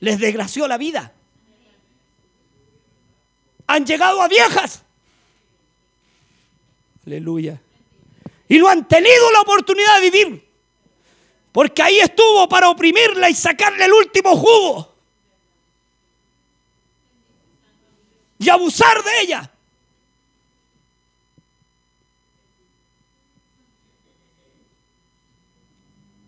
les 0.00 0.18
desgració 0.18 0.68
la 0.68 0.78
vida. 0.78 1.12
Han 3.66 3.84
llegado 3.84 4.22
a 4.22 4.28
viejas. 4.28 4.82
Aleluya. 7.06 7.60
Y 8.48 8.58
no 8.58 8.68
han 8.68 8.86
tenido 8.86 9.32
la 9.32 9.40
oportunidad 9.40 10.00
de 10.00 10.10
vivir. 10.10 10.45
Porque 11.56 11.80
ahí 11.80 12.00
estuvo 12.00 12.46
para 12.50 12.68
oprimirla 12.68 13.30
y 13.30 13.34
sacarle 13.34 13.86
el 13.86 13.92
último 13.94 14.36
jugo. 14.36 14.94
Y 18.38 18.50
abusar 18.50 19.02
de 19.02 19.20
ella. 19.22 19.50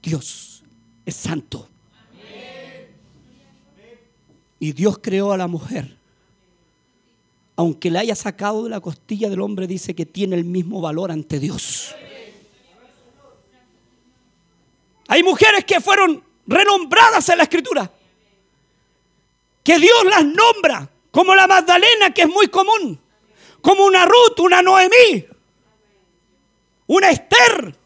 Dios 0.00 0.62
es 1.04 1.14
santo. 1.14 1.68
Y 4.58 4.72
Dios 4.72 4.96
creó 4.96 5.32
a 5.32 5.36
la 5.36 5.46
mujer. 5.46 5.94
Aunque 7.54 7.90
la 7.90 8.00
haya 8.00 8.14
sacado 8.14 8.64
de 8.64 8.70
la 8.70 8.80
costilla 8.80 9.28
del 9.28 9.42
hombre, 9.42 9.66
dice 9.66 9.94
que 9.94 10.06
tiene 10.06 10.36
el 10.36 10.44
mismo 10.44 10.80
valor 10.80 11.12
ante 11.12 11.38
Dios. 11.38 11.94
Hay 15.08 15.22
mujeres 15.22 15.64
que 15.64 15.80
fueron 15.80 16.22
renombradas 16.46 17.28
en 17.30 17.38
la 17.38 17.44
escritura. 17.44 17.90
Que 19.64 19.78
Dios 19.78 20.04
las 20.04 20.24
nombra, 20.24 20.88
como 21.10 21.34
la 21.34 21.46
Magdalena, 21.46 22.12
que 22.14 22.22
es 22.22 22.28
muy 22.28 22.48
común. 22.48 23.00
Como 23.60 23.84
una 23.84 24.06
Ruth, 24.06 24.38
una 24.38 24.62
Noemí, 24.62 25.26
una 26.86 27.10
Esther. 27.10 27.76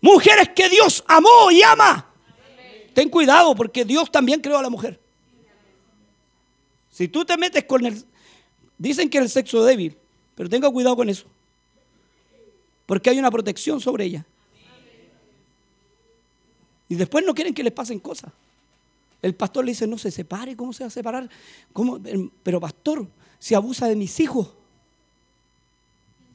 Mujeres 0.00 0.50
que 0.54 0.68
Dios 0.68 1.04
amó 1.06 1.50
y 1.50 1.62
ama. 1.62 2.08
Ten 2.94 3.08
cuidado 3.08 3.54
porque 3.54 3.84
Dios 3.84 4.10
también 4.10 4.40
creó 4.40 4.58
a 4.58 4.62
la 4.62 4.70
mujer. 4.70 4.98
Si 6.90 7.08
tú 7.08 7.24
te 7.24 7.36
metes 7.36 7.64
con 7.64 7.86
el... 7.86 8.04
Dicen 8.76 9.08
que 9.08 9.18
el 9.18 9.30
sexo 9.30 9.64
débil, 9.64 9.96
pero 10.34 10.48
tenga 10.48 10.70
cuidado 10.70 10.96
con 10.96 11.08
eso. 11.08 11.26
Porque 12.86 13.10
hay 13.10 13.18
una 13.18 13.30
protección 13.30 13.80
sobre 13.80 14.04
ella. 14.06 14.26
Y 16.92 16.94
después 16.94 17.24
no 17.24 17.34
quieren 17.34 17.54
que 17.54 17.62
les 17.62 17.72
pasen 17.72 17.98
cosas. 18.00 18.30
El 19.22 19.34
pastor 19.34 19.64
le 19.64 19.70
dice, 19.70 19.86
no 19.86 19.96
se 19.96 20.10
separe, 20.10 20.54
¿cómo 20.54 20.74
se 20.74 20.84
va 20.84 20.88
a 20.88 20.90
separar? 20.90 21.26
¿Cómo? 21.72 21.98
Pero 22.42 22.60
pastor, 22.60 23.08
si 23.38 23.54
abusa 23.54 23.88
de 23.88 23.96
mis 23.96 24.20
hijos, 24.20 24.50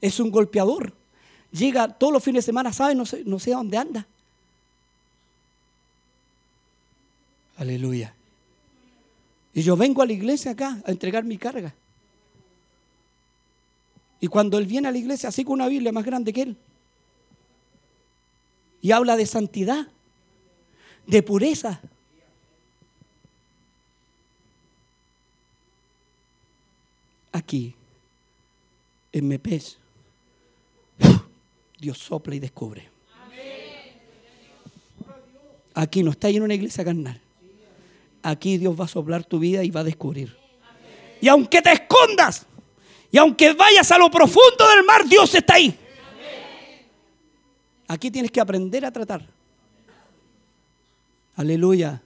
es 0.02 0.20
un 0.20 0.32
golpeador. 0.32 0.94
Llega 1.52 1.88
todos 1.90 2.12
los 2.12 2.24
fines 2.24 2.44
de 2.44 2.48
semana, 2.48 2.74
sabe, 2.74 2.96
no 2.96 3.06
sé, 3.06 3.22
no 3.24 3.38
sé 3.38 3.54
a 3.54 3.58
dónde 3.58 3.78
anda. 3.78 4.08
Aleluya. 7.58 8.16
Y 9.54 9.62
yo 9.62 9.78
vengo 9.78 10.02
a 10.02 10.08
la 10.08 10.14
iglesia 10.14 10.54
acá 10.54 10.82
a 10.88 10.90
entregar 10.90 11.24
mi 11.24 11.38
carga. 11.38 11.72
Y 14.20 14.26
cuando 14.26 14.58
él 14.58 14.66
viene 14.66 14.88
a 14.88 14.92
la 14.92 14.98
iglesia, 14.98 15.30
así 15.30 15.44
con 15.44 15.54
una 15.54 15.68
Biblia 15.68 15.92
más 15.92 16.04
grande 16.04 16.34
que 16.34 16.42
él, 16.42 16.58
y 18.82 18.92
habla 18.92 19.16
de 19.18 19.28
santidad, 19.28 19.88
de 21.08 21.24
pureza. 21.24 21.82
Aquí, 27.32 27.74
en 29.12 29.28
Mepes, 29.28 29.78
Dios 31.80 31.98
sopla 31.98 32.36
y 32.36 32.40
descubre. 32.40 32.90
Aquí 35.74 36.04
no 36.04 36.12
está 36.12 36.30
en 36.30 36.44
una 36.44 36.54
iglesia 36.54 36.84
carnal 36.84 37.22
aquí 38.30 38.58
Dios 38.58 38.80
va 38.80 38.86
a 38.86 38.88
soplar 38.88 39.24
tu 39.24 39.40
vida 39.40 39.64
y 39.64 39.72
va 39.72 39.82
a 39.82 39.84
descubrir. 39.84 40.36
Y 41.22 41.28
aunque 41.28 41.62
te 41.62 41.72
escondas, 41.72 42.46
y 43.12 43.18
aunque 43.18 43.54
vayas 43.54 43.90
a 43.92 43.98
lo 43.98 44.12
profundo 44.12 44.68
del 44.76 44.86
mar, 44.86 45.08
Dios 45.08 45.34
está 45.34 45.56
ahí. 45.56 45.76
Aquí 47.88 48.12
tienes 48.12 48.32
que 48.32 48.42
aprender 48.42 48.86
a 48.86 48.92
tratar. 48.92 49.26
Aleluya. 51.38 52.02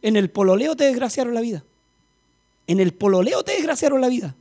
En 0.00 0.16
el 0.16 0.30
pololeo 0.30 0.74
te 0.76 0.84
desgraciaron 0.84 1.34
la 1.34 1.42
vida. 1.42 1.62
En 2.66 2.80
el 2.80 2.94
pololeo 2.94 3.42
te 3.42 3.52
desgraciaron 3.52 4.00
la 4.00 4.08
vida. 4.08 4.34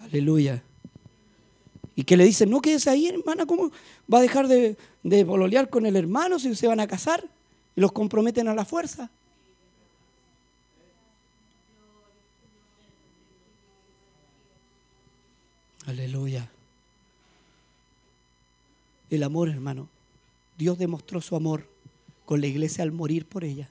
Aleluya. 0.00 0.62
Y 1.96 2.04
que 2.04 2.16
le 2.16 2.24
dicen, 2.24 2.50
no 2.50 2.60
quedes 2.60 2.86
ahí, 2.88 3.06
hermana, 3.06 3.46
¿cómo 3.46 3.70
va 4.12 4.18
a 4.18 4.22
dejar 4.22 4.48
de, 4.48 4.76
de 5.02 5.24
pololear 5.24 5.70
con 5.70 5.86
el 5.86 5.96
hermano 5.96 6.38
si 6.38 6.54
se 6.54 6.66
van 6.66 6.80
a 6.80 6.86
casar? 6.86 7.24
y 7.76 7.80
los 7.80 7.92
comprometen 7.92 8.48
a 8.48 8.54
la 8.54 8.64
fuerza. 8.64 9.10
Aleluya. 15.86 16.48
El 19.10 19.22
amor, 19.22 19.48
hermano. 19.48 19.88
Dios 20.56 20.78
demostró 20.78 21.20
su 21.20 21.36
amor 21.36 21.73
con 22.24 22.40
la 22.40 22.46
iglesia 22.46 22.84
al 22.84 22.92
morir 22.92 23.26
por 23.26 23.44
ella. 23.44 23.68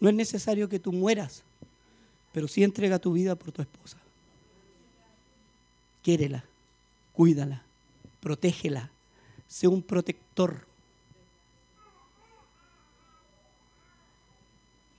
No 0.00 0.08
es 0.08 0.14
necesario 0.14 0.68
que 0.68 0.78
tú 0.78 0.92
mueras, 0.92 1.42
pero 2.32 2.48
sí 2.48 2.62
entrega 2.62 2.98
tu 2.98 3.12
vida 3.12 3.34
por 3.34 3.52
tu 3.52 3.62
esposa. 3.62 3.98
Quiérela, 6.02 6.44
cuídala, 7.12 7.62
protégela, 8.20 8.90
sé 9.48 9.66
un 9.66 9.82
protector. 9.82 10.66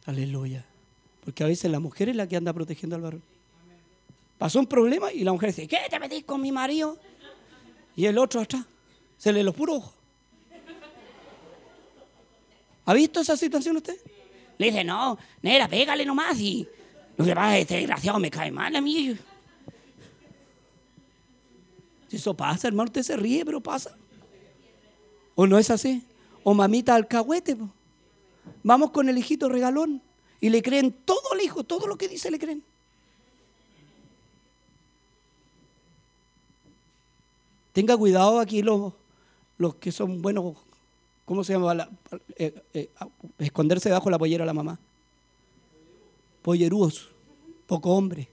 Aleluya. 0.06 0.66
Porque 1.24 1.44
a 1.44 1.48
veces 1.48 1.70
la 1.70 1.80
mujer 1.80 2.10
es 2.10 2.16
la 2.16 2.28
que 2.28 2.36
anda 2.36 2.52
protegiendo 2.54 2.96
al 2.96 3.02
varón. 3.02 3.24
Pasó 4.38 4.60
un 4.60 4.68
problema 4.68 5.12
y 5.12 5.24
la 5.24 5.32
mujer 5.32 5.50
dice, 5.50 5.68
¿qué 5.68 5.78
te 5.90 6.00
metís 6.00 6.24
con 6.24 6.42
mi 6.42 6.52
marido? 6.52 6.98
Y 7.96 8.06
el 8.06 8.18
otro 8.18 8.42
atrás, 8.42 8.66
se 9.18 9.34
le 9.34 9.44
los 9.44 9.54
puros. 9.54 9.99
¿Ha 12.90 12.94
visto 12.96 13.20
esa 13.20 13.38
situación 13.38 13.78
usted? 13.78 13.98
Le 14.58 14.66
dice, 14.66 14.84
no, 14.84 15.16
nera, 15.44 15.68
pégale 15.68 16.04
nomás 16.04 16.40
y 16.40 16.68
lo 17.18 17.24
que 17.24 17.36
pasa 17.36 17.56
es 17.56 17.62
este 17.62 17.76
desgraciado 17.76 18.18
me 18.18 18.32
cae 18.32 18.50
mal 18.50 18.76
a 18.76 18.82
mí. 18.82 19.16
Si 22.08 22.16
eso 22.16 22.34
pasa, 22.34 22.68
hermano, 22.68 22.88
usted 22.88 23.04
se 23.04 23.16
ríe, 23.16 23.46
pero 23.46 23.62
pasa. 23.62 23.96
¿O 25.36 25.46
no 25.46 25.60
es 25.60 25.70
así? 25.70 26.02
O 26.42 26.56
mamita 26.56 26.96
alcahuete. 26.96 27.56
Vamos 28.64 28.90
con 28.90 29.08
el 29.08 29.20
hijito 29.20 29.50
regalón 29.50 30.02
y 30.42 30.50
le 30.50 30.64
creen 30.64 30.92
todo 30.92 31.34
al 31.34 31.42
hijo, 31.42 31.64
todo 31.64 31.86
lo 31.86 31.96
que 31.96 32.08
dice 32.08 32.32
le 32.32 32.40
creen. 32.40 32.64
Tenga 37.72 37.96
cuidado 37.96 38.40
aquí 38.40 38.64
los, 38.64 38.94
los 39.60 39.76
que 39.76 39.92
son 39.92 40.24
buenos, 40.24 40.58
¿cómo 41.30 41.44
se 41.44 41.54
llama? 41.54 41.88
Eh, 42.36 42.54
eh, 42.74 42.90
esconderse 43.38 43.88
debajo 43.88 44.06
de 44.06 44.12
la 44.12 44.18
pollera 44.18 44.42
de 44.42 44.48
la 44.48 44.54
mamá. 44.54 44.80
Pollerúos, 46.42 47.08
poco 47.68 47.92
hombre. 47.92 48.28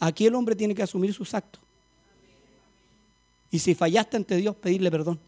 Aquí 0.00 0.26
el 0.26 0.34
hombre 0.34 0.56
tiene 0.56 0.74
que 0.74 0.82
asumir 0.82 1.14
sus 1.14 1.32
actos. 1.32 1.62
Y 3.52 3.60
si 3.60 3.74
fallaste 3.74 4.16
ante 4.16 4.34
Dios, 4.36 4.56
pedirle 4.56 4.90
perdón 4.90 5.20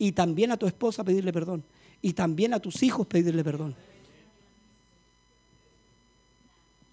y 0.00 0.12
también 0.12 0.50
a 0.50 0.56
tu 0.56 0.66
esposa 0.66 1.04
pedirle 1.04 1.30
perdón. 1.30 1.62
Y 2.00 2.14
también 2.14 2.54
a 2.54 2.58
tus 2.58 2.82
hijos 2.82 3.06
pedirle 3.06 3.44
perdón. 3.44 3.76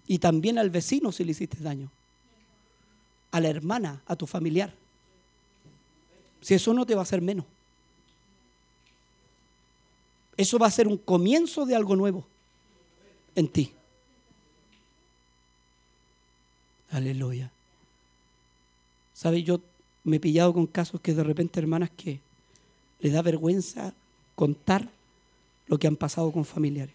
Y 0.06 0.18
también 0.18 0.58
al 0.58 0.68
vecino 0.68 1.10
si 1.10 1.24
le 1.24 1.30
hiciste 1.30 1.56
daño. 1.62 1.90
A 3.30 3.40
la 3.40 3.48
hermana, 3.48 4.02
a 4.06 4.14
tu 4.14 4.26
familiar. 4.26 4.74
Si 6.40 6.54
eso 6.54 6.72
no 6.74 6.86
te 6.86 6.94
va 6.94 7.00
a 7.00 7.02
hacer 7.02 7.20
menos. 7.20 7.44
Eso 10.36 10.58
va 10.58 10.68
a 10.68 10.70
ser 10.70 10.86
un 10.86 10.96
comienzo 10.96 11.66
de 11.66 11.74
algo 11.74 11.96
nuevo 11.96 12.24
en 13.34 13.48
ti. 13.48 13.72
Aleluya. 16.90 17.50
¿Sabes? 19.12 19.44
Yo 19.44 19.60
me 20.04 20.16
he 20.16 20.20
pillado 20.20 20.54
con 20.54 20.66
casos 20.66 21.00
que 21.00 21.12
de 21.12 21.24
repente 21.24 21.60
hermanas 21.60 21.90
que 21.90 22.20
les 23.00 23.12
da 23.12 23.22
vergüenza 23.22 23.92
contar 24.34 24.88
lo 25.66 25.78
que 25.78 25.86
han 25.86 25.96
pasado 25.96 26.30
con 26.30 26.44
familiares. 26.44 26.94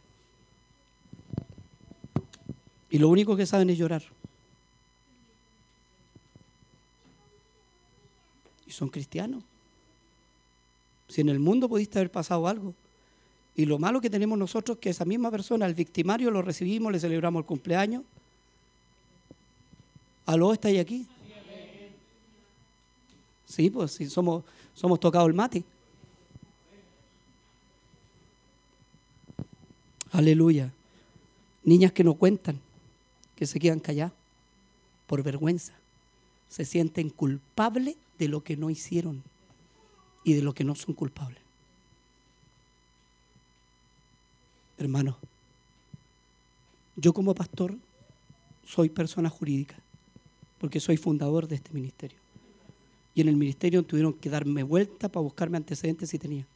Y 2.89 2.97
lo 2.97 3.09
único 3.09 3.35
que 3.35 3.45
saben 3.45 3.69
es 3.69 3.77
llorar. 3.77 4.03
son 8.73 8.89
cristianos. 8.89 9.43
Si 11.07 11.21
en 11.21 11.29
el 11.29 11.39
mundo 11.39 11.69
pudiste 11.69 11.99
haber 11.99 12.11
pasado 12.11 12.47
algo. 12.47 12.73
Y 13.55 13.65
lo 13.65 13.77
malo 13.77 14.01
que 14.01 14.09
tenemos 14.09 14.37
nosotros 14.37 14.77
es 14.77 14.81
que 14.81 14.89
esa 14.89 15.05
misma 15.05 15.29
persona, 15.29 15.65
el 15.65 15.75
victimario, 15.75 16.31
lo 16.31 16.41
recibimos, 16.41 16.91
le 16.91 16.99
celebramos 16.99 17.41
el 17.41 17.45
cumpleaños. 17.45 18.03
¿Aló 20.25 20.53
estáis 20.53 20.79
aquí? 20.79 21.05
Sí, 23.45 23.69
pues 23.69 23.91
sí, 23.91 24.09
somos, 24.09 24.43
somos 24.73 24.99
tocados 24.99 25.27
el 25.27 25.35
mate. 25.35 25.63
Aleluya. 30.11 30.71
Niñas 31.63 31.91
que 31.91 32.03
no 32.03 32.15
cuentan, 32.15 32.59
que 33.35 33.45
se 33.45 33.59
quedan 33.59 33.79
calladas 33.79 34.13
por 35.05 35.21
vergüenza. 35.21 35.73
Se 36.49 36.65
sienten 36.65 37.09
culpables 37.09 37.95
de 38.19 38.27
lo 38.27 38.43
que 38.43 38.57
no 38.57 38.69
hicieron 38.69 39.23
y 40.23 40.33
de 40.33 40.41
lo 40.41 40.53
que 40.53 40.63
no 40.63 40.75
son 40.75 40.93
culpables. 40.93 41.41
Hermano, 44.77 45.17
yo 46.95 47.13
como 47.13 47.33
pastor 47.33 47.77
soy 48.65 48.89
persona 48.89 49.29
jurídica, 49.29 49.75
porque 50.59 50.79
soy 50.79 50.97
fundador 50.97 51.47
de 51.47 51.55
este 51.55 51.73
ministerio. 51.73 52.17
Y 53.15 53.21
en 53.21 53.27
el 53.27 53.35
ministerio 53.35 53.83
tuvieron 53.83 54.13
que 54.13 54.29
darme 54.29 54.63
vuelta 54.63 55.09
para 55.09 55.23
buscarme 55.23 55.57
antecedentes 55.57 56.09
si 56.09 56.19
tenía. 56.19 56.47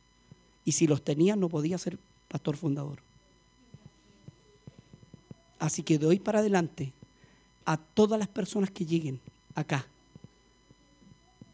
Y 0.65 0.71
si 0.71 0.87
los 0.87 1.03
tenía, 1.03 1.35
no 1.35 1.49
podía 1.49 1.77
ser 1.77 1.97
pastor 2.27 2.57
fundador. 2.57 2.99
Así 5.59 5.83
que 5.83 5.97
de 5.97 6.05
hoy 6.05 6.19
para 6.19 6.39
adelante, 6.39 6.93
a 7.65 7.77
todas 7.77 8.19
las 8.19 8.27
personas 8.27 8.71
que 8.71 8.85
lleguen 8.85 9.19
acá, 9.55 9.87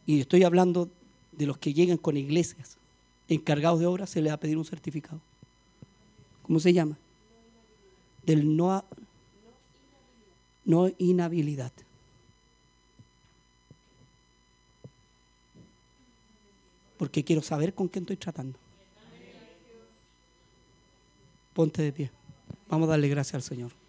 y 0.06 0.20
estoy 0.20 0.44
hablando 0.44 0.90
de 1.32 1.46
los 1.46 1.58
que 1.58 1.74
llegan 1.74 1.98
con 1.98 2.18
iglesias, 2.18 2.78
encargados 3.28 3.80
de 3.80 3.86
obras, 3.86 4.10
se 4.10 4.22
les 4.22 4.32
va 4.32 4.36
a 4.36 4.40
pedir 4.40 4.58
un 4.58 4.66
certificado. 4.66 5.20
¿Cómo 6.44 6.60
se 6.60 6.74
llama? 6.74 6.98
Del 8.26 8.56
no, 8.56 8.84
no 10.66 10.92
inhabilidad. 10.98 11.72
Porque 16.98 17.24
quiero 17.24 17.42
saber 17.42 17.74
con 17.74 17.88
quién 17.88 18.04
estoy 18.04 18.18
tratando. 18.18 18.58
Ponte 21.54 21.82
de 21.82 21.92
pie. 21.92 22.12
Vamos 22.70 22.88
a 22.88 22.92
darle 22.92 23.08
gracias 23.08 23.36
al 23.36 23.44
Señor. 23.44 23.83